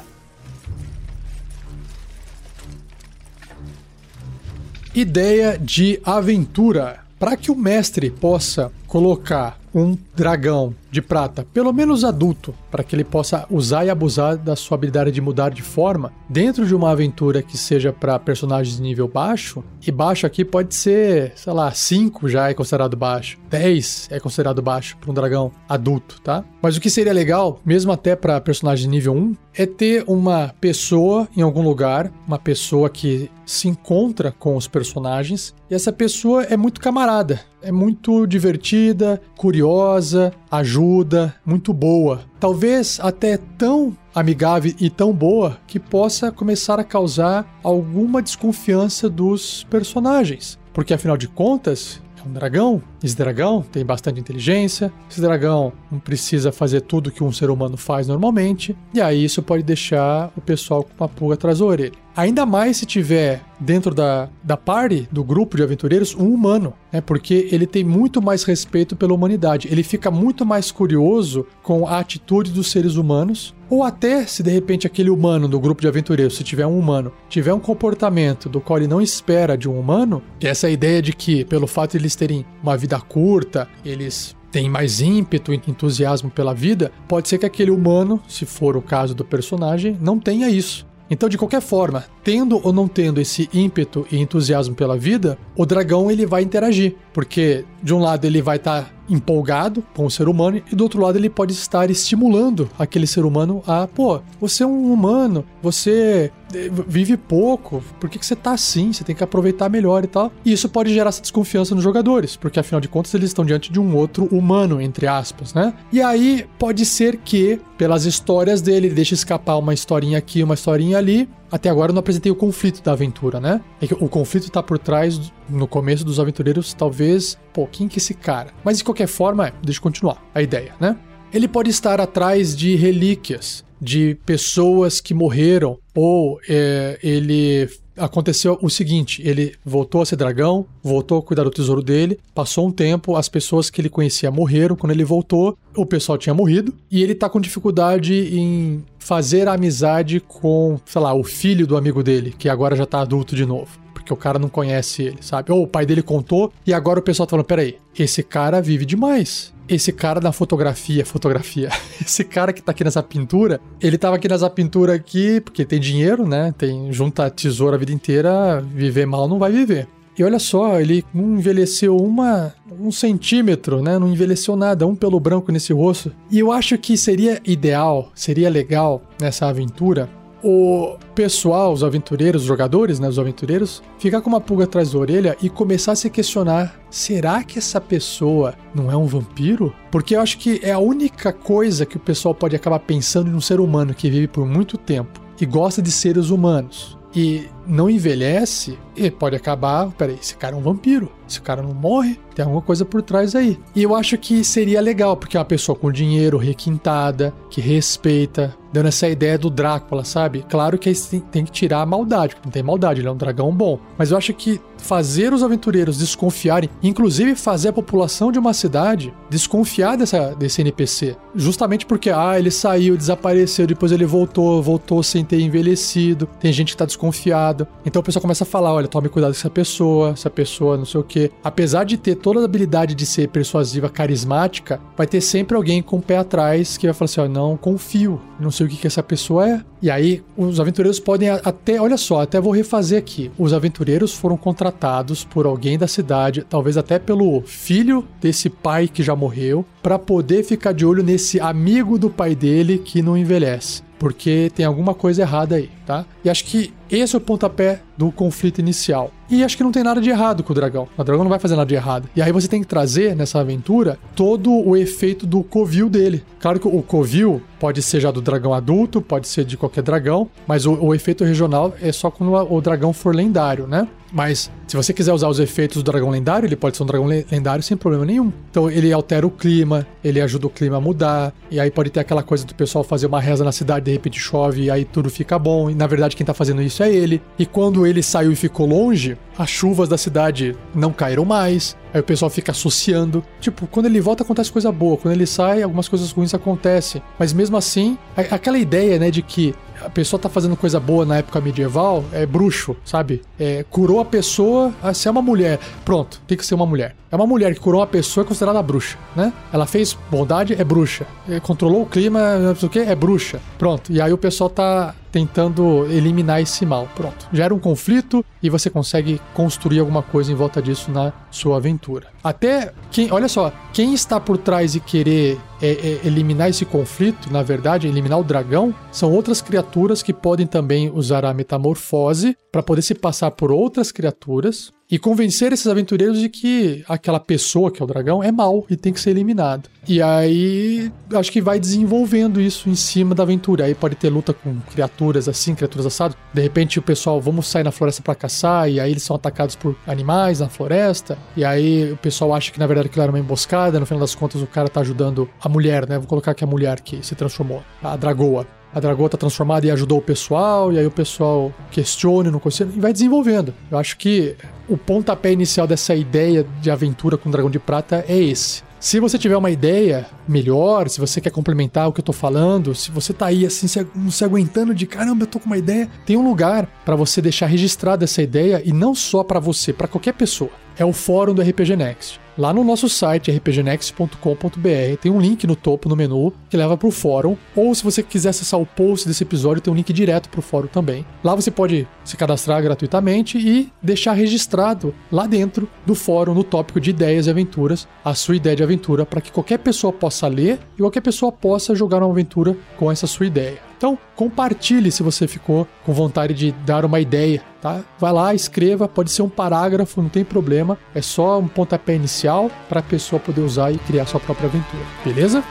Ideia 4.94 5.60
de 5.60 6.00
aventura. 6.06 7.02
Para 7.20 7.36
que 7.36 7.52
o 7.52 7.56
mestre 7.56 8.10
possa 8.10 8.72
colocar 8.88 9.60
um 9.76 9.98
dragão 10.16 10.74
de 10.90 11.02
prata, 11.02 11.46
pelo 11.54 11.74
menos 11.74 12.06
adulto, 12.06 12.56
para 12.72 12.82
que 12.82 12.96
ele 12.96 13.04
possa 13.04 13.46
usar 13.52 13.84
e 13.84 13.90
abusar 13.90 14.38
da 14.38 14.56
sua 14.56 14.76
habilidade 14.76 15.12
de 15.12 15.20
mudar 15.20 15.50
de 15.50 15.62
forma 15.62 16.14
dentro 16.30 16.66
de 16.66 16.74
uma 16.74 16.92
aventura 16.92 17.42
que 17.42 17.58
seja 17.58 17.92
para 17.92 18.18
personagens 18.18 18.78
de 18.78 18.82
nível 18.82 19.06
baixo. 19.06 19.62
E 19.86 19.92
baixo 19.92 20.26
aqui 20.26 20.46
pode 20.46 20.74
ser, 20.74 21.34
sei 21.36 21.52
lá, 21.52 21.70
5 21.70 22.30
já 22.30 22.50
é 22.50 22.54
considerado 22.54 22.96
baixo, 22.96 23.38
10 23.50 24.08
é 24.12 24.20
considerado 24.22 24.62
baixo 24.62 24.96
para 24.98 25.12
um 25.12 25.14
dragão 25.14 25.52
adulto, 25.68 26.22
tá? 26.22 26.46
Mas 26.62 26.78
o 26.78 26.82
que 26.82 26.90
seria 26.90 27.12
legal, 27.12 27.60
mesmo 27.66 27.92
até 27.92 28.16
para 28.16 28.40
personagens 28.40 28.84
de 28.84 28.90
nível 28.90 29.14
1, 29.14 29.36
é 29.54 29.66
ter 29.66 30.06
uma 30.08 30.54
pessoa 30.62 31.28
em 31.36 31.42
algum 31.42 31.62
lugar, 31.62 32.10
uma 32.26 32.40
pessoa 32.40 32.90
que 32.90 33.30
se 33.46 33.68
encontra 33.68 34.32
com 34.32 34.56
os 34.56 34.68
personagens 34.68 35.54
e 35.70 35.76
essa 35.76 35.92
pessoa 35.92 36.44
é 36.44 36.58
muito 36.58 36.82
camarada, 36.82 37.42
é 37.66 37.72
muito 37.72 38.28
divertida, 38.28 39.20
curiosa, 39.36 40.32
ajuda, 40.52 41.34
muito 41.44 41.74
boa. 41.74 42.22
Talvez 42.40 43.00
até 43.02 43.38
tão 43.38 43.98
amigável 44.14 44.72
e 44.80 44.88
tão 44.88 45.12
boa 45.12 45.58
que 45.66 45.80
possa 45.80 46.32
começar 46.32 46.80
a 46.80 46.84
causar 46.84 47.60
alguma 47.64 48.22
desconfiança 48.22 49.10
dos 49.10 49.64
personagens. 49.64 50.60
Porque 50.72 50.94
afinal 50.94 51.18
de 51.18 51.28
contas, 51.28 52.00
é 52.24 52.30
um 52.30 52.32
dragão. 52.32 52.84
Esse 53.06 53.16
dragão 53.16 53.62
tem 53.62 53.86
bastante 53.86 54.20
inteligência. 54.20 54.92
Esse 55.08 55.22
dragão 55.22 55.72
não 55.92 56.00
precisa 56.00 56.52
fazer 56.52 56.82
tudo 56.82 57.12
que 57.12 57.24
um 57.24 57.32
ser 57.32 57.52
humano 57.52 57.78
faz 57.78 58.08
normalmente. 58.08 58.76
E 58.96 59.00
aí 59.00 59.24
isso 59.24 59.44
pode 59.44 59.62
deixar 59.62 60.32
o 60.36 60.42
pessoal 60.42 60.84
com 60.84 61.04
uma 61.04 61.08
pulga 61.08 61.36
atrás 61.36 61.60
da 61.60 61.66
orelha. 61.66 62.06
Ainda 62.16 62.46
mais 62.46 62.78
se 62.78 62.86
tiver 62.86 63.44
dentro 63.60 63.94
da, 63.94 64.30
da 64.42 64.56
party, 64.56 65.08
do 65.12 65.24
grupo 65.24 65.58
de 65.58 65.64
aventureiros, 65.64 66.16
um 66.16 66.34
humano, 66.34 66.74
né? 66.92 67.02
Porque 67.02 67.50
ele 67.52 67.68
tem 67.68 67.84
muito 67.84 68.22
mais 68.22 68.44
respeito 68.44 68.96
pela 68.96 69.14
humanidade. 69.14 69.68
Ele 69.70 69.84
fica 69.84 70.10
muito 70.10 70.46
mais 70.46 70.72
curioso 70.72 71.46
com 71.62 71.86
a 71.86 72.00
atitude 72.00 72.52
dos 72.52 72.72
seres 72.72 72.96
humanos. 72.96 73.54
Ou 73.70 73.84
até 73.84 74.26
se 74.28 74.44
de 74.44 74.52
repente 74.52 74.86
aquele 74.86 75.10
humano 75.10 75.48
do 75.48 75.60
grupo 75.60 75.82
de 75.82 75.88
aventureiros, 75.88 76.38
se 76.38 76.44
tiver 76.44 76.68
um 76.68 76.78
humano, 76.78 77.12
tiver 77.28 77.54
um 77.54 77.60
comportamento 77.60 78.48
do 78.48 78.62
qual 78.62 78.78
ele 78.78 78.88
não 78.88 79.02
espera 79.02 79.58
de 79.58 79.68
um 79.68 79.78
humano, 79.78 80.22
essa 80.40 80.70
ideia 80.70 81.02
de 81.02 81.12
que, 81.14 81.44
pelo 81.46 81.66
fato 81.66 81.92
de 81.92 81.98
eles 81.98 82.16
terem 82.16 82.46
uma 82.62 82.78
vida 82.78 82.95
curta, 83.02 83.68
eles 83.84 84.36
têm 84.52 84.70
mais 84.70 85.02
ímpeto 85.02 85.54
e 85.54 85.62
entusiasmo 85.68 86.30
pela 86.30 86.54
vida, 86.54 86.92
pode 87.08 87.28
ser 87.28 87.38
que 87.38 87.46
aquele 87.46 87.72
humano, 87.72 88.22
se 88.28 88.46
for 88.46 88.78
o 88.78 88.82
caso 88.82 89.14
do 89.14 89.26
personagem, 89.26 89.98
não 90.00 90.20
tenha 90.20 90.50
isso. 90.50 90.88
Então, 91.10 91.30
de 91.30 91.38
qualquer 91.38 91.62
forma, 91.62 92.06
tendo 92.26 92.60
ou 92.64 92.74
não 92.74 92.88
tendo 92.88 93.22
esse 93.22 93.48
ímpeto 93.54 94.06
e 94.12 94.18
entusiasmo 94.18 94.74
pela 94.74 94.98
vida, 94.98 95.38
o 95.56 95.64
dragão 95.64 96.10
ele 96.10 96.26
vai 96.26 96.42
interagir, 96.42 96.96
porque 97.14 97.64
de 97.84 97.94
um 97.94 98.00
lado 98.00 98.26
ele 98.26 98.42
vai 98.42 98.58
estar 98.58 98.82
tá 98.82 98.90
empolgado 99.08 99.84
com 99.94 100.08
o 100.08 100.10
ser 100.10 100.28
humano 100.28 100.60
e 100.72 100.76
do 100.76 100.84
outro 100.84 101.00
lado 101.00 101.18
ele 101.18 101.30
pode 101.30 101.54
estar 101.54 101.90
estimulando 101.92 102.68
aquele 102.80 103.06
ser 103.06 103.24
humano 103.24 103.62
a, 103.68 103.88
pô, 103.88 104.20
você 104.42 104.64
é 104.64 104.66
um 104.66 104.92
humano, 104.92 105.46
você 105.62 106.32
eh, 106.54 106.70
vive 106.88 107.16
pouco, 107.16 107.84
por 108.00 108.10
que, 108.10 108.18
que 108.18 108.26
você 108.26 108.36
tá 108.36 108.54
assim? 108.54 108.92
Você 108.92 109.04
tem 109.04 109.16
que 109.16 109.24
aproveitar 109.24 109.70
melhor 109.70 110.04
e 110.04 110.08
tal. 110.08 110.32
E 110.44 110.52
isso 110.52 110.68
pode 110.68 110.94
gerar 110.94 111.10
essa 111.10 111.22
desconfiança 111.22 111.76
nos 111.76 111.84
jogadores, 111.84 112.36
porque 112.36 112.60
afinal 112.60 112.82
de 112.82 112.88
contas 112.88 113.14
eles 113.14 113.30
estão 113.30 113.46
diante 113.46 113.72
de 113.72 113.80
um 113.80 113.96
outro 113.96 114.26
humano, 114.26 114.82
entre 114.82 115.06
aspas, 115.06 115.54
né? 115.54 115.74
E 115.92 116.02
aí 116.02 116.46
pode 116.58 116.86
ser 116.86 117.18
que, 117.18 117.60
pelas 117.78 118.06
histórias 118.06 118.62
dele, 118.62 118.88
ele 118.88 118.96
deixe 118.96 119.14
escapar 119.14 119.58
uma 119.58 119.74
historinha 119.74 120.18
aqui, 120.18 120.42
uma 120.42 120.56
historinha 120.56 120.98
ali, 120.98 121.30
até 121.52 121.70
agora 121.70 121.92
eu 121.92 121.94
não 121.94 122.00
apresentei 122.00 122.32
o 122.32 122.36
conflito 122.36 122.84
da 122.84 122.92
aventura, 122.92 123.40
né? 123.40 123.62
É 123.82 123.88
que 123.88 123.94
o 123.94 124.10
conflito 124.10 124.50
tá 124.50 124.62
por 124.62 124.80
trás, 124.80 125.32
no 125.50 125.68
começo 125.68 126.04
dos 126.04 126.20
aventureiros, 126.20 126.74
talvez, 126.74 127.38
pô, 127.54 127.68
quem 127.68 127.88
que 127.88 127.98
é 127.98 128.00
esse 128.00 128.14
cara? 128.14 128.52
Mas 128.64 128.78
de 128.78 128.84
qualquer 128.84 129.08
forma, 129.08 129.54
deixa 129.64 129.80
eu 129.80 129.84
continuar 129.84 130.24
a 130.34 130.42
ideia, 130.42 130.74
né? 130.80 130.98
Ele 131.34 131.48
pode 131.48 131.70
estar 131.70 132.00
atrás 132.00 132.56
de 132.56 132.76
relíquias, 132.76 133.64
de 133.80 134.18
pessoas 134.26 135.02
que 135.02 135.14
morreram, 135.14 135.78
ou 135.94 136.40
é, 136.48 136.98
ele 137.04 137.70
aconteceu 137.98 138.58
o 138.62 138.70
seguinte: 138.70 139.22
ele 139.26 139.54
voltou 139.64 140.02
a 140.02 140.06
ser 140.06 140.16
dragão, 140.16 140.66
voltou 140.84 141.18
a 141.18 141.22
cuidar 141.22 141.44
do 141.44 141.52
tesouro 141.52 141.82
dele, 141.82 142.20
passou 142.34 142.68
um 142.68 142.72
tempo, 142.72 143.16
as 143.16 143.30
pessoas 143.30 143.70
que 143.70 143.82
ele 143.82 143.90
conhecia 143.90 144.32
morreram. 144.32 144.76
Quando 144.76 144.92
ele 144.92 145.04
voltou, 145.04 145.58
o 145.76 145.86
pessoal 145.86 146.18
tinha 146.18 146.34
morrido 146.34 146.74
e 146.90 147.02
ele 147.02 147.16
tá 147.16 147.30
com 147.30 147.40
dificuldade 147.40 148.14
em 148.14 148.84
fazer 149.00 149.48
amizade 149.48 150.20
com, 150.20 150.80
sei 150.86 151.02
lá, 151.02 151.14
o 151.14 151.24
filho 151.24 151.68
do 151.68 151.78
amigo 151.78 152.04
dele, 152.04 152.34
que 152.38 152.50
agora 152.50 152.76
já 152.76 152.86
tá 152.86 153.02
adulto 153.02 153.36
de 153.36 153.46
novo. 153.46 153.80
Porque 153.94 154.14
o 154.14 154.18
cara 154.18 154.38
não 154.38 154.50
conhece 154.50 155.04
ele, 155.04 155.18
sabe? 155.22 155.52
Ou 155.52 155.64
o 155.64 155.68
pai 155.68 155.86
dele 155.86 156.04
contou 156.04 156.54
e 156.66 156.74
agora 156.74 157.00
o 157.00 157.04
pessoal 157.04 157.26
tá 157.26 157.32
falando: 157.32 157.46
peraí, 157.46 157.78
esse 157.98 158.22
cara 158.22 158.62
vive 158.62 158.86
demais 158.86 159.55
esse 159.68 159.92
cara 159.92 160.20
da 160.20 160.32
fotografia, 160.32 161.06
fotografia, 161.06 161.70
esse 162.02 162.24
cara 162.24 162.54
que 162.54 162.62
tá 162.62 162.72
aqui 162.72 162.84
nessa 162.84 163.04
pintura, 163.04 163.60
ele 163.82 163.98
tava 163.98 164.16
aqui 164.16 164.28
nessa 164.28 164.50
pintura 164.50 164.94
aqui 164.94 165.42
porque 165.42 165.66
tem 165.66 165.80
dinheiro, 165.80 166.28
né? 166.28 166.54
Tem 166.58 166.92
junta 166.92 167.30
tesouro 167.30 167.76
a 167.76 167.78
vida 167.78 167.92
inteira, 167.92 168.62
viver 168.62 169.06
mal 169.06 169.28
não 169.28 169.40
vai 169.40 169.52
viver. 169.52 169.88
E 170.18 170.24
olha 170.24 170.40
só, 170.40 170.80
ele 170.80 171.04
não 171.14 171.38
envelheceu 171.38 171.98
uma, 171.98 172.54
um 172.80 172.90
centímetro, 172.90 173.82
né? 173.82 174.00
Não 174.00 174.08
envelheceu 174.08 174.56
nada, 174.56 174.88
um 174.88 174.96
pelo 174.96 175.20
branco 175.20 175.52
nesse 175.52 175.74
rosto. 175.74 176.10
E 176.32 176.40
eu 176.40 176.54
acho 176.54 176.78
que 176.78 176.98
seria 176.98 177.42
ideal, 177.44 178.12
seria 178.16 178.50
legal 178.50 179.02
nessa 179.20 179.48
aventura 179.48 180.10
o 180.48 180.96
pessoal, 181.16 181.74
os 181.74 181.84
aventureiros, 181.84 182.44
os 182.44 182.48
jogadores, 182.48 183.00
né, 183.00 183.10
os 183.10 183.18
aventureiros, 183.18 183.82
ficar 183.98 184.22
com 184.22 184.30
uma 184.30 184.40
pulga 184.40 184.66
atrás 184.66 184.92
da 184.92 185.00
orelha 185.00 185.36
e 185.42 185.50
começar 185.50 185.94
a 185.94 185.96
se 185.96 186.08
questionar: 186.08 186.80
será 186.88 187.44
que 187.44 187.58
essa 187.58 187.82
pessoa 187.82 188.54
não 188.74 188.92
é 188.92 188.96
um 188.96 189.08
vampiro? 189.08 189.74
Porque 189.90 190.16
eu 190.16 190.22
acho 190.22 190.38
que 190.38 190.60
é 190.62 190.72
a 190.72 190.78
única 190.78 191.34
coisa 191.34 191.84
que 191.84 191.98
o 191.98 192.00
pessoal 192.00 192.36
pode 192.36 192.56
acabar 192.56 192.78
pensando 192.78 193.32
em 193.32 193.34
um 193.34 193.42
ser 193.42 193.60
humano 193.60 193.96
que 193.96 194.08
vive 194.08 194.28
por 194.28 194.46
muito 194.46 194.78
tempo 194.78 195.20
e 195.42 195.48
gosta 195.48 195.82
de 195.82 195.92
seres 195.92 196.30
humanos 196.30 196.96
e 197.16 197.48
não 197.66 197.90
envelhece, 197.90 198.78
e 198.96 199.10
pode 199.10 199.36
acabar. 199.36 199.90
Peraí, 199.92 200.18
esse 200.22 200.36
cara 200.36 200.54
é 200.56 200.60
um 200.60 200.62
vampiro. 200.62 201.10
Esse 201.28 201.42
cara 201.42 201.62
não 201.62 201.74
morre, 201.74 202.20
tem 202.36 202.44
alguma 202.44 202.62
coisa 202.62 202.84
por 202.84 203.02
trás 203.02 203.34
aí. 203.36 203.58
E 203.74 203.82
eu 203.82 203.96
acho 203.96 204.18
que 204.18 204.44
seria 204.44 204.82
legal, 204.82 205.16
porque 205.16 205.38
é 205.38 205.40
uma 205.40 205.46
pessoa 205.46 205.76
com 205.78 205.92
dinheiro, 205.92 206.38
requintada, 206.38 207.34
que 207.50 207.62
respeita, 207.62 208.56
dando 208.76 208.88
essa 208.88 209.08
ideia 209.08 209.38
do 209.38 209.50
Drácula, 209.50 210.04
sabe? 210.04 210.46
Claro 210.50 210.78
que 210.78 210.94
tem, 210.94 211.20
tem 211.22 211.46
que 211.46 211.52
tirar 211.52 211.82
a 211.82 211.86
maldade, 211.86 212.36
porque 212.36 212.48
não 212.48 212.52
tem 212.52 212.62
maldade, 212.62 213.00
ele 213.00 213.08
é 213.08 213.12
um 213.12 213.16
dragão 213.16 213.56
bom. 213.56 213.80
Mas 213.98 214.12
eu 214.12 214.18
acho 214.18 214.34
que 214.34 214.60
fazer 214.78 215.34
os 215.34 215.42
aventureiros 215.42 215.98
desconfiarem, 215.98 216.70
inclusive 216.84 217.36
fazer 217.36 217.70
a 217.70 217.74
população 217.74 218.32
de 218.32 218.38
uma 218.38 218.54
cidade 218.54 219.14
desconfiar 219.30 219.98
dessa, 219.98 220.36
desse 220.36 220.62
NPC, 220.62 221.16
justamente 221.34 221.86
porque, 221.86 222.10
ah, 222.10 222.38
ele 222.38 222.52
saiu, 222.52 222.98
desapareceu, 222.98 223.66
depois 223.66 223.92
ele 223.92 224.06
voltou, 224.06 224.62
voltou 224.62 225.02
sem 225.02 225.24
ter 225.24 225.40
envelhecido, 225.40 226.28
tem 226.40 226.52
gente 226.52 226.74
que 226.74 226.78
tá 226.78 226.86
desconfiado. 226.86 227.66
Então 227.86 228.02
o 228.02 228.04
pessoal 228.04 228.22
começa 228.22 228.44
a 228.44 228.48
falar: 228.48 228.74
olha, 228.74 228.88
tome 228.88 229.08
cuidado 229.08 229.32
com 229.32 229.40
essa 229.40 229.50
pessoa, 229.50 230.10
essa 230.12 230.30
pessoa 230.30 230.78
não 230.78 230.86
sei 230.86 231.00
o 231.00 231.04
que. 231.04 231.32
Apesar 231.44 231.86
de 231.86 231.98
ter 231.98 232.16
toda 232.16 232.42
a 232.42 232.46
habilidade 232.46 232.94
de 232.94 233.06
ser 233.06 233.30
persuasiva, 233.30 233.90
carismática, 233.90 234.80
vai 234.98 235.08
ter 235.08 235.22
sempre 235.22 235.56
alguém 235.56 235.82
com 235.82 235.98
o 235.98 236.02
pé 236.02 236.18
atrás 236.18 236.78
que 236.78 236.86
vai 236.88 236.94
falar 236.94 237.06
assim: 237.06 237.22
ó, 237.22 237.28
não 237.28 237.56
confio, 237.58 238.22
não 238.40 238.52
sei 238.52 238.66
o 238.66 238.70
que, 238.70 238.78
que 238.78 238.88
essa 238.88 239.04
pessoa 239.04 239.48
é. 239.48 239.62
E 239.82 239.90
aí 239.90 240.24
os 240.36 240.60
aventureiros 240.60 241.00
podem 241.00 241.30
até, 241.30 241.80
olha 241.80 241.98
só, 241.98 242.22
até 242.22 242.40
vou 242.40 242.52
refazer 242.52 242.98
aqui. 242.98 243.32
Os 243.38 243.54
aventureiros 243.54 244.14
foram 244.14 244.38
contratados 244.38 245.24
por 245.24 245.46
alguém 245.46 245.78
da 245.78 245.88
cidade, 245.88 246.46
talvez 246.50 246.78
até 246.78 247.00
pelo 247.00 247.42
filho 247.42 248.08
desse 248.22 248.50
pai 248.50 248.88
que 248.88 249.04
já 249.04 249.16
morreu, 249.16 249.66
para 249.82 250.00
poder 250.00 250.44
ficar 250.44 250.74
de 250.74 250.86
olho 250.86 251.04
nesse 251.04 251.40
amigo 251.40 251.98
do 251.98 252.10
pai 252.10 252.36
dele 252.36 252.78
que 252.78 253.02
não 253.02 253.18
envelhece. 253.18 253.84
Porque 253.98 254.52
tem 254.56 254.66
alguma 254.66 254.94
coisa 254.94 255.22
errada 255.22 255.56
aí, 255.56 255.70
tá? 255.86 256.06
E 256.24 256.30
acho 256.30 256.46
que 256.46 256.74
esse 256.90 257.16
é 257.16 257.18
o 257.18 257.22
pontapé 257.22 257.82
do 257.98 258.12
conflito 258.12 258.60
inicial. 258.60 259.12
E 259.30 259.44
acho 259.44 259.58
que 259.58 259.64
não 259.64 259.72
tem 259.72 259.84
nada 259.84 260.00
de 260.00 260.10
errado 260.10 260.44
com 260.44 260.52
o 260.52 260.56
dragão. 260.56 260.88
O 260.98 261.04
dragão 261.04 261.24
não 261.24 261.30
vai 261.30 261.40
fazer 261.40 261.56
nada 261.56 261.68
de 261.68 261.74
errado. 261.74 262.08
E 262.16 262.22
aí 262.22 262.32
você 262.32 262.48
tem 262.48 262.62
que 262.62 262.68
trazer 262.68 263.16
nessa 263.16 263.40
aventura 263.40 263.98
todo 264.16 264.52
o 264.52 264.78
efeito 264.78 265.26
do 265.26 265.44
covil 265.44 265.90
dele. 265.90 266.24
Claro 266.40 266.60
que 266.60 266.68
o 266.68 266.82
covil 266.84 267.42
pode 267.60 267.82
ser 267.82 268.00
já 268.00 268.12
do 268.12 268.22
dragão 268.22 268.54
adulto, 268.54 269.02
pode 269.02 269.28
ser 269.28 269.46
de 269.46 269.58
qualquer 269.58 269.82
dragão, 269.82 270.30
mas 270.46 270.66
o, 270.66 270.74
o 270.74 270.94
efeito 270.94 271.24
regional 271.24 271.74
é 271.82 271.92
só 271.92 272.12
quando 272.12 272.34
o 272.34 272.62
dragão 272.62 272.94
for 272.94 273.16
lendário, 273.16 273.66
né? 273.66 273.88
Mas 274.16 274.50
se 274.66 274.78
você 274.78 274.94
quiser 274.94 275.12
usar 275.12 275.28
os 275.28 275.42
efeitos 275.42 275.84
do 275.84 275.92
dragão 275.92 276.10
lendário, 276.10 276.48
ele 276.48 276.56
pode 276.56 276.78
ser 276.78 276.84
um 276.84 276.86
dragão 276.86 277.06
lendário 277.06 277.62
sem 277.62 277.76
problema 277.76 278.06
nenhum. 278.06 278.32
Então 278.50 278.72
ele 278.72 278.94
altera 278.94 279.28
o 279.28 279.30
clima, 279.30 279.86
ele 280.02 280.22
ajuda 280.22 280.48
o 280.48 280.50
clima 280.50 280.78
a 280.78 280.80
mudar, 280.80 281.34
e 281.52 281.60
aí 281.60 281.70
pode 281.70 281.90
ter 281.90 282.00
aquela 282.00 282.24
coisa 282.24 282.46
do 282.46 282.56
pessoal 282.56 282.82
fazer 282.82 283.08
uma 283.08 283.20
reza 283.20 283.44
na 283.44 283.52
cidade, 283.52 283.86
de 283.86 283.92
repente 283.92 284.18
chove 284.18 284.64
e 284.64 284.72
aí 284.72 284.86
tudo 284.86 285.10
fica 285.10 285.38
bom. 285.38 285.70
E 285.70 285.76
na 285.76 285.86
verdade 285.86 286.16
quem 286.16 286.26
tá 286.26 286.34
fazendo 286.34 286.62
isso 286.62 286.82
é 286.82 286.90
ele. 286.90 287.22
E 287.38 287.46
quando 287.46 287.86
ele 287.86 288.02
saiu 288.02 288.32
e 288.32 288.38
ficou 288.38 288.66
longe, 288.66 289.18
as 289.38 289.50
chuvas 289.50 289.90
da 289.90 289.98
cidade 289.98 290.56
não 290.74 290.94
caíram 290.94 291.26
mais. 291.26 291.76
Aí 291.96 292.02
o 292.02 292.04
pessoal 292.04 292.30
fica 292.30 292.52
associando. 292.52 293.24
Tipo, 293.40 293.68
quando 293.68 293.86
ele 293.86 294.02
volta 294.02 294.22
acontece 294.22 294.52
coisa 294.52 294.70
boa, 294.70 294.98
quando 294.98 295.14
ele 295.14 295.26
sai, 295.26 295.64
algumas 295.64 295.88
coisas 295.88 296.12
ruins 296.12 296.34
acontecem. 296.34 297.02
Mas 297.18 297.32
mesmo 297.32 297.56
assim, 297.56 297.98
aquela 298.18 298.58
ideia, 298.58 299.00
né, 299.00 299.10
de 299.10 299.22
que 299.22 299.56
a 299.82 299.90
pessoa 299.90 300.20
tá 300.20 300.28
fazendo 300.28 300.58
coisa 300.58 300.78
boa 300.78 301.06
na 301.06 301.20
época 301.20 301.40
medieval, 301.40 302.04
é 302.12 302.26
bruxo, 302.26 302.76
sabe? 302.84 303.22
É, 303.40 303.64
curou 303.70 304.02
a 304.02 304.06
pessoa, 304.06 304.74
se 304.94 305.08
é 305.08 305.12
uma 305.12 305.22
mulher, 305.22 305.58
pronto, 305.86 306.22
tem 306.28 306.38
que 306.38 306.46
ser 306.46 306.56
uma 306.56 306.66
mulher. 306.66 306.96
É 307.10 307.16
uma 307.16 307.26
mulher 307.26 307.54
que 307.54 307.62
curou 307.62 307.80
uma 307.80 307.88
pessoa 307.88 308.26
é 308.26 308.28
considerada 308.28 308.62
bruxa, 308.62 308.98
né? 309.16 309.32
Ela 309.54 309.66
fez 309.66 309.98
bondade, 310.12 310.54
é 310.54 310.64
bruxa. 310.66 311.08
É, 311.30 311.40
controlou 311.40 311.84
o 311.84 311.86
clima, 311.86 312.38
não 312.40 312.56
sei 312.56 312.68
o 312.68 312.70
que, 312.70 312.80
é 312.80 312.94
bruxa. 312.94 313.40
Pronto. 313.58 313.90
E 313.90 314.02
aí 314.02 314.12
o 314.12 314.18
pessoal 314.18 314.50
tá 314.50 314.94
tentando 315.16 315.88
eliminar 315.90 316.42
esse 316.42 316.66
mal. 316.66 316.90
Pronto. 316.94 317.30
Gera 317.32 317.56
um 317.56 317.60
conflito 317.60 318.26
e 318.44 318.50
você 318.50 318.70
consegue 318.70 319.22
construir 319.34 319.80
alguma 319.80 320.04
coisa 320.04 320.30
em 320.30 320.36
volta 320.36 320.62
disso 320.62 320.92
na 320.92 321.14
sua 321.32 321.56
aventura. 321.56 322.08
Até 322.22 322.74
quem, 322.92 323.10
olha 323.14 323.30
só, 323.30 323.54
quem 323.72 323.94
está 323.94 324.20
por 324.20 324.38
trás 324.38 324.76
e 324.76 324.82
querer 324.82 325.40
é, 325.62 325.70
é, 325.70 326.00
eliminar 326.06 326.50
esse 326.50 326.66
conflito, 326.66 327.32
na 327.32 327.42
verdade, 327.42 327.88
eliminar 327.88 328.20
o 328.20 328.26
dragão, 328.26 328.76
são 328.92 329.10
outras 329.10 329.42
criaturas 329.42 330.04
que 330.04 330.12
podem 330.12 330.46
também 330.46 330.92
usar 330.94 331.24
a 331.24 331.34
metamorfose 331.34 332.36
para 332.52 332.62
poder 332.62 332.82
se 332.82 332.94
passar 332.94 333.32
por 333.32 333.54
outras 333.54 333.94
criaturas 333.94 334.74
e 334.96 334.98
convencer 334.98 335.52
esses 335.52 335.68
aventureiros 335.68 336.22
de 336.22 336.30
que 336.30 336.82
aquela 336.88 337.20
pessoa, 337.20 337.70
que 337.70 337.82
é 337.82 337.84
o 337.84 337.88
dragão, 337.88 338.24
é 338.24 338.32
mal 338.32 338.66
e 338.70 338.78
tem 338.78 338.94
que 338.94 339.02
ser 339.02 339.10
eliminado. 339.10 339.70
E 339.86 340.02
aí, 340.02 340.90
acho 341.14 341.30
que 341.34 341.42
vai 341.42 341.60
desenvolvendo 341.60 342.40
isso 342.40 342.70
em 342.70 342.76
cima 342.76 343.14
da 343.14 343.24
aventura. 343.24 343.66
Aí 343.66 343.76
pode 343.76 343.96
ter 343.96 344.08
luta 344.08 344.34
com 344.34 344.58
criaturas 344.72 345.28
assim, 345.28 345.54
criaturas 345.54 345.86
assadas. 345.86 346.16
De 346.34 346.42
repente 346.42 346.80
o 346.80 346.82
pessoal, 346.82 347.20
vamos 347.20 347.46
sair 347.46 347.66
na 347.66 347.74
floresta 347.74 348.02
para 348.02 348.16
caçar, 348.16 348.70
e 348.70 348.80
aí 348.80 348.90
eles 348.90 349.04
são 349.04 349.18
atacados 349.18 349.54
por 349.58 349.76
animais 349.86 350.40
na 350.40 350.48
floresta. 350.48 351.18
E 351.36 351.44
aí 351.44 351.92
o 351.92 351.98
pessoal 351.98 352.34
acha 352.34 352.50
que 352.50 352.58
na 352.58 352.66
verdade 352.66 352.88
aquilo 352.88 353.04
era 353.04 353.12
uma 353.12 353.20
emboscada, 353.20 353.78
no 353.78 353.86
final 353.86 354.00
das 354.00 354.16
contas 354.16 354.42
o 354.42 354.48
cara 354.48 354.70
tá 354.70 354.80
ajudando 354.80 355.30
a 355.42 355.50
mulher, 355.50 355.90
né? 355.90 355.98
Vou 356.00 356.08
colocar 356.08 356.32
aqui 356.32 356.46
a 356.46 356.48
mulher 356.48 356.80
que 356.80 357.06
se 357.06 357.16
transformou, 357.16 357.62
a 357.84 357.98
dragoa 357.98 358.48
a 358.76 358.80
Dragoa 358.82 359.08
tá 359.08 359.18
transformada 359.18 359.66
e 359.66 359.72
ajudou 359.72 360.00
o 360.00 360.02
pessoal, 360.02 360.74
e 360.74 360.78
aí 360.78 360.86
o 360.86 360.92
pessoal 360.92 361.54
questiona, 361.72 362.30
não 362.30 362.40
consegue, 362.40 362.74
e 362.76 362.80
vai 362.82 362.92
desenvolvendo. 362.92 363.54
Eu 363.72 363.78
acho 363.78 363.96
que 363.96 364.36
o 364.68 364.78
pontapé 364.78 365.32
inicial 365.32 365.66
dessa 365.66 365.96
ideia 365.96 366.46
de 366.62 366.70
aventura 366.70 367.18
com 367.18 367.30
o 367.30 367.32
Dragão 367.32 367.50
de 367.50 367.58
Prata 367.58 368.04
é 368.06 368.18
esse. 368.18 368.66
Se 368.78 369.00
você 369.00 369.18
tiver 369.18 369.38
uma 369.38 369.50
ideia 369.50 370.06
melhor, 370.28 370.90
se 370.90 371.00
você 371.00 371.22
quer 371.22 371.30
complementar 371.30 371.88
o 371.88 371.94
que 371.94 372.02
eu 372.02 372.04
tô 372.04 372.12
falando, 372.12 372.76
se 372.76 372.92
você 372.92 373.14
tá 373.14 373.28
aí 373.28 373.46
assim, 373.46 373.66
se, 373.66 373.88
se 374.12 374.26
aguentando 374.26 374.76
de 374.76 374.86
caramba, 374.86 375.24
eu 375.24 375.28
tô 375.28 375.40
com 375.40 375.46
uma 375.46 375.58
ideia, 375.58 375.90
tem 376.06 376.18
um 376.18 376.28
lugar 376.28 376.68
para 376.84 376.98
você 376.98 377.22
deixar 377.22 377.46
registrada 377.46 378.04
essa 378.04 378.22
ideia 378.22 378.62
e 378.64 378.74
não 378.74 378.94
só 378.94 379.24
para 379.24 379.40
você, 379.40 379.72
para 379.72 379.88
qualquer 379.88 380.14
pessoa. 380.14 380.52
É 380.78 380.84
o 380.84 380.92
fórum 380.92 381.34
do 381.34 381.42
RPG 381.42 381.78
Next. 381.78 382.25
Lá 382.38 382.54
no 382.54 382.66
nosso 382.66 382.90
site 382.90 383.32
rpgnext.com.br 383.32 384.98
tem 385.02 385.10
um 385.10 385.22
link 385.22 385.48
no 385.48 385.56
topo 385.56 385.88
no 385.88 385.96
menu 385.96 386.34
que 386.50 386.58
leva 386.58 386.76
para 386.76 386.88
o 386.88 386.92
fórum, 386.92 387.38
ou 387.56 387.74
se 387.74 387.82
você 387.82 388.04
quiser 388.04 388.30
acessar 388.30 388.60
o 388.60 388.66
post 388.66 389.08
desse 389.08 389.24
episódio, 389.24 389.62
tem 389.62 389.72
um 389.72 389.76
link 389.76 389.94
direto 389.94 390.28
para 390.28 390.40
o 390.40 390.44
fórum 390.44 390.68
também. 390.68 391.06
Lá 391.24 391.34
você 391.34 391.50
pode 391.50 391.88
se 392.04 392.18
cadastrar 392.18 392.62
gratuitamente 392.62 393.38
e 393.38 393.72
deixar 393.82 394.12
registrado 394.12 394.94
lá 395.10 395.26
dentro 395.26 395.70
do 395.86 395.96
fórum 395.96 396.34
no 396.34 396.44
tópico 396.44 396.82
de 396.82 396.90
ideias 396.90 397.28
e 397.28 397.30
aventuras 397.30 397.88
a 398.04 398.14
sua 398.14 398.36
ideia 398.36 398.58
de 398.58 398.64
aventura 398.64 399.06
para 399.06 399.22
que 399.22 399.32
qualquer 399.32 399.60
pessoa 399.60 399.94
possa 399.94 400.28
ler 400.28 400.60
e 400.78 400.82
qualquer 400.82 401.02
pessoa 401.02 401.32
possa 401.32 401.74
jogar 401.74 402.04
uma 402.04 402.12
aventura 402.12 402.58
com 402.76 402.92
essa 402.92 403.08
sua 403.08 403.28
ideia. 403.28 403.65
Então, 403.86 404.00
compartilhe 404.16 404.92
se 404.92 405.04
você 405.04 405.28
ficou 405.28 405.68
com 405.86 405.94
vontade 405.94 406.34
de 406.34 406.52
dar 406.52 406.84
uma 406.86 407.00
ideia, 407.00 407.44
tá? 407.62 407.84
Vai 408.00 408.12
lá, 408.12 408.34
escreva, 408.34 408.88
pode 408.88 409.12
ser 409.12 409.22
um 409.22 409.30
parágrafo, 409.30 410.02
não 410.02 410.10
tem 410.10 410.26
problema. 410.26 410.76
É 410.96 411.04
só 411.04 411.38
um 411.38 411.48
pontapé 411.48 411.94
inicial 411.94 412.50
para 412.68 412.80
a 412.80 412.84
pessoa 412.84 413.20
poder 413.20 413.42
usar 413.42 413.72
e 413.72 413.78
criar 413.78 414.08
sua 414.08 414.20
própria 414.20 414.48
aventura, 414.48 414.82
beleza? 415.04 415.44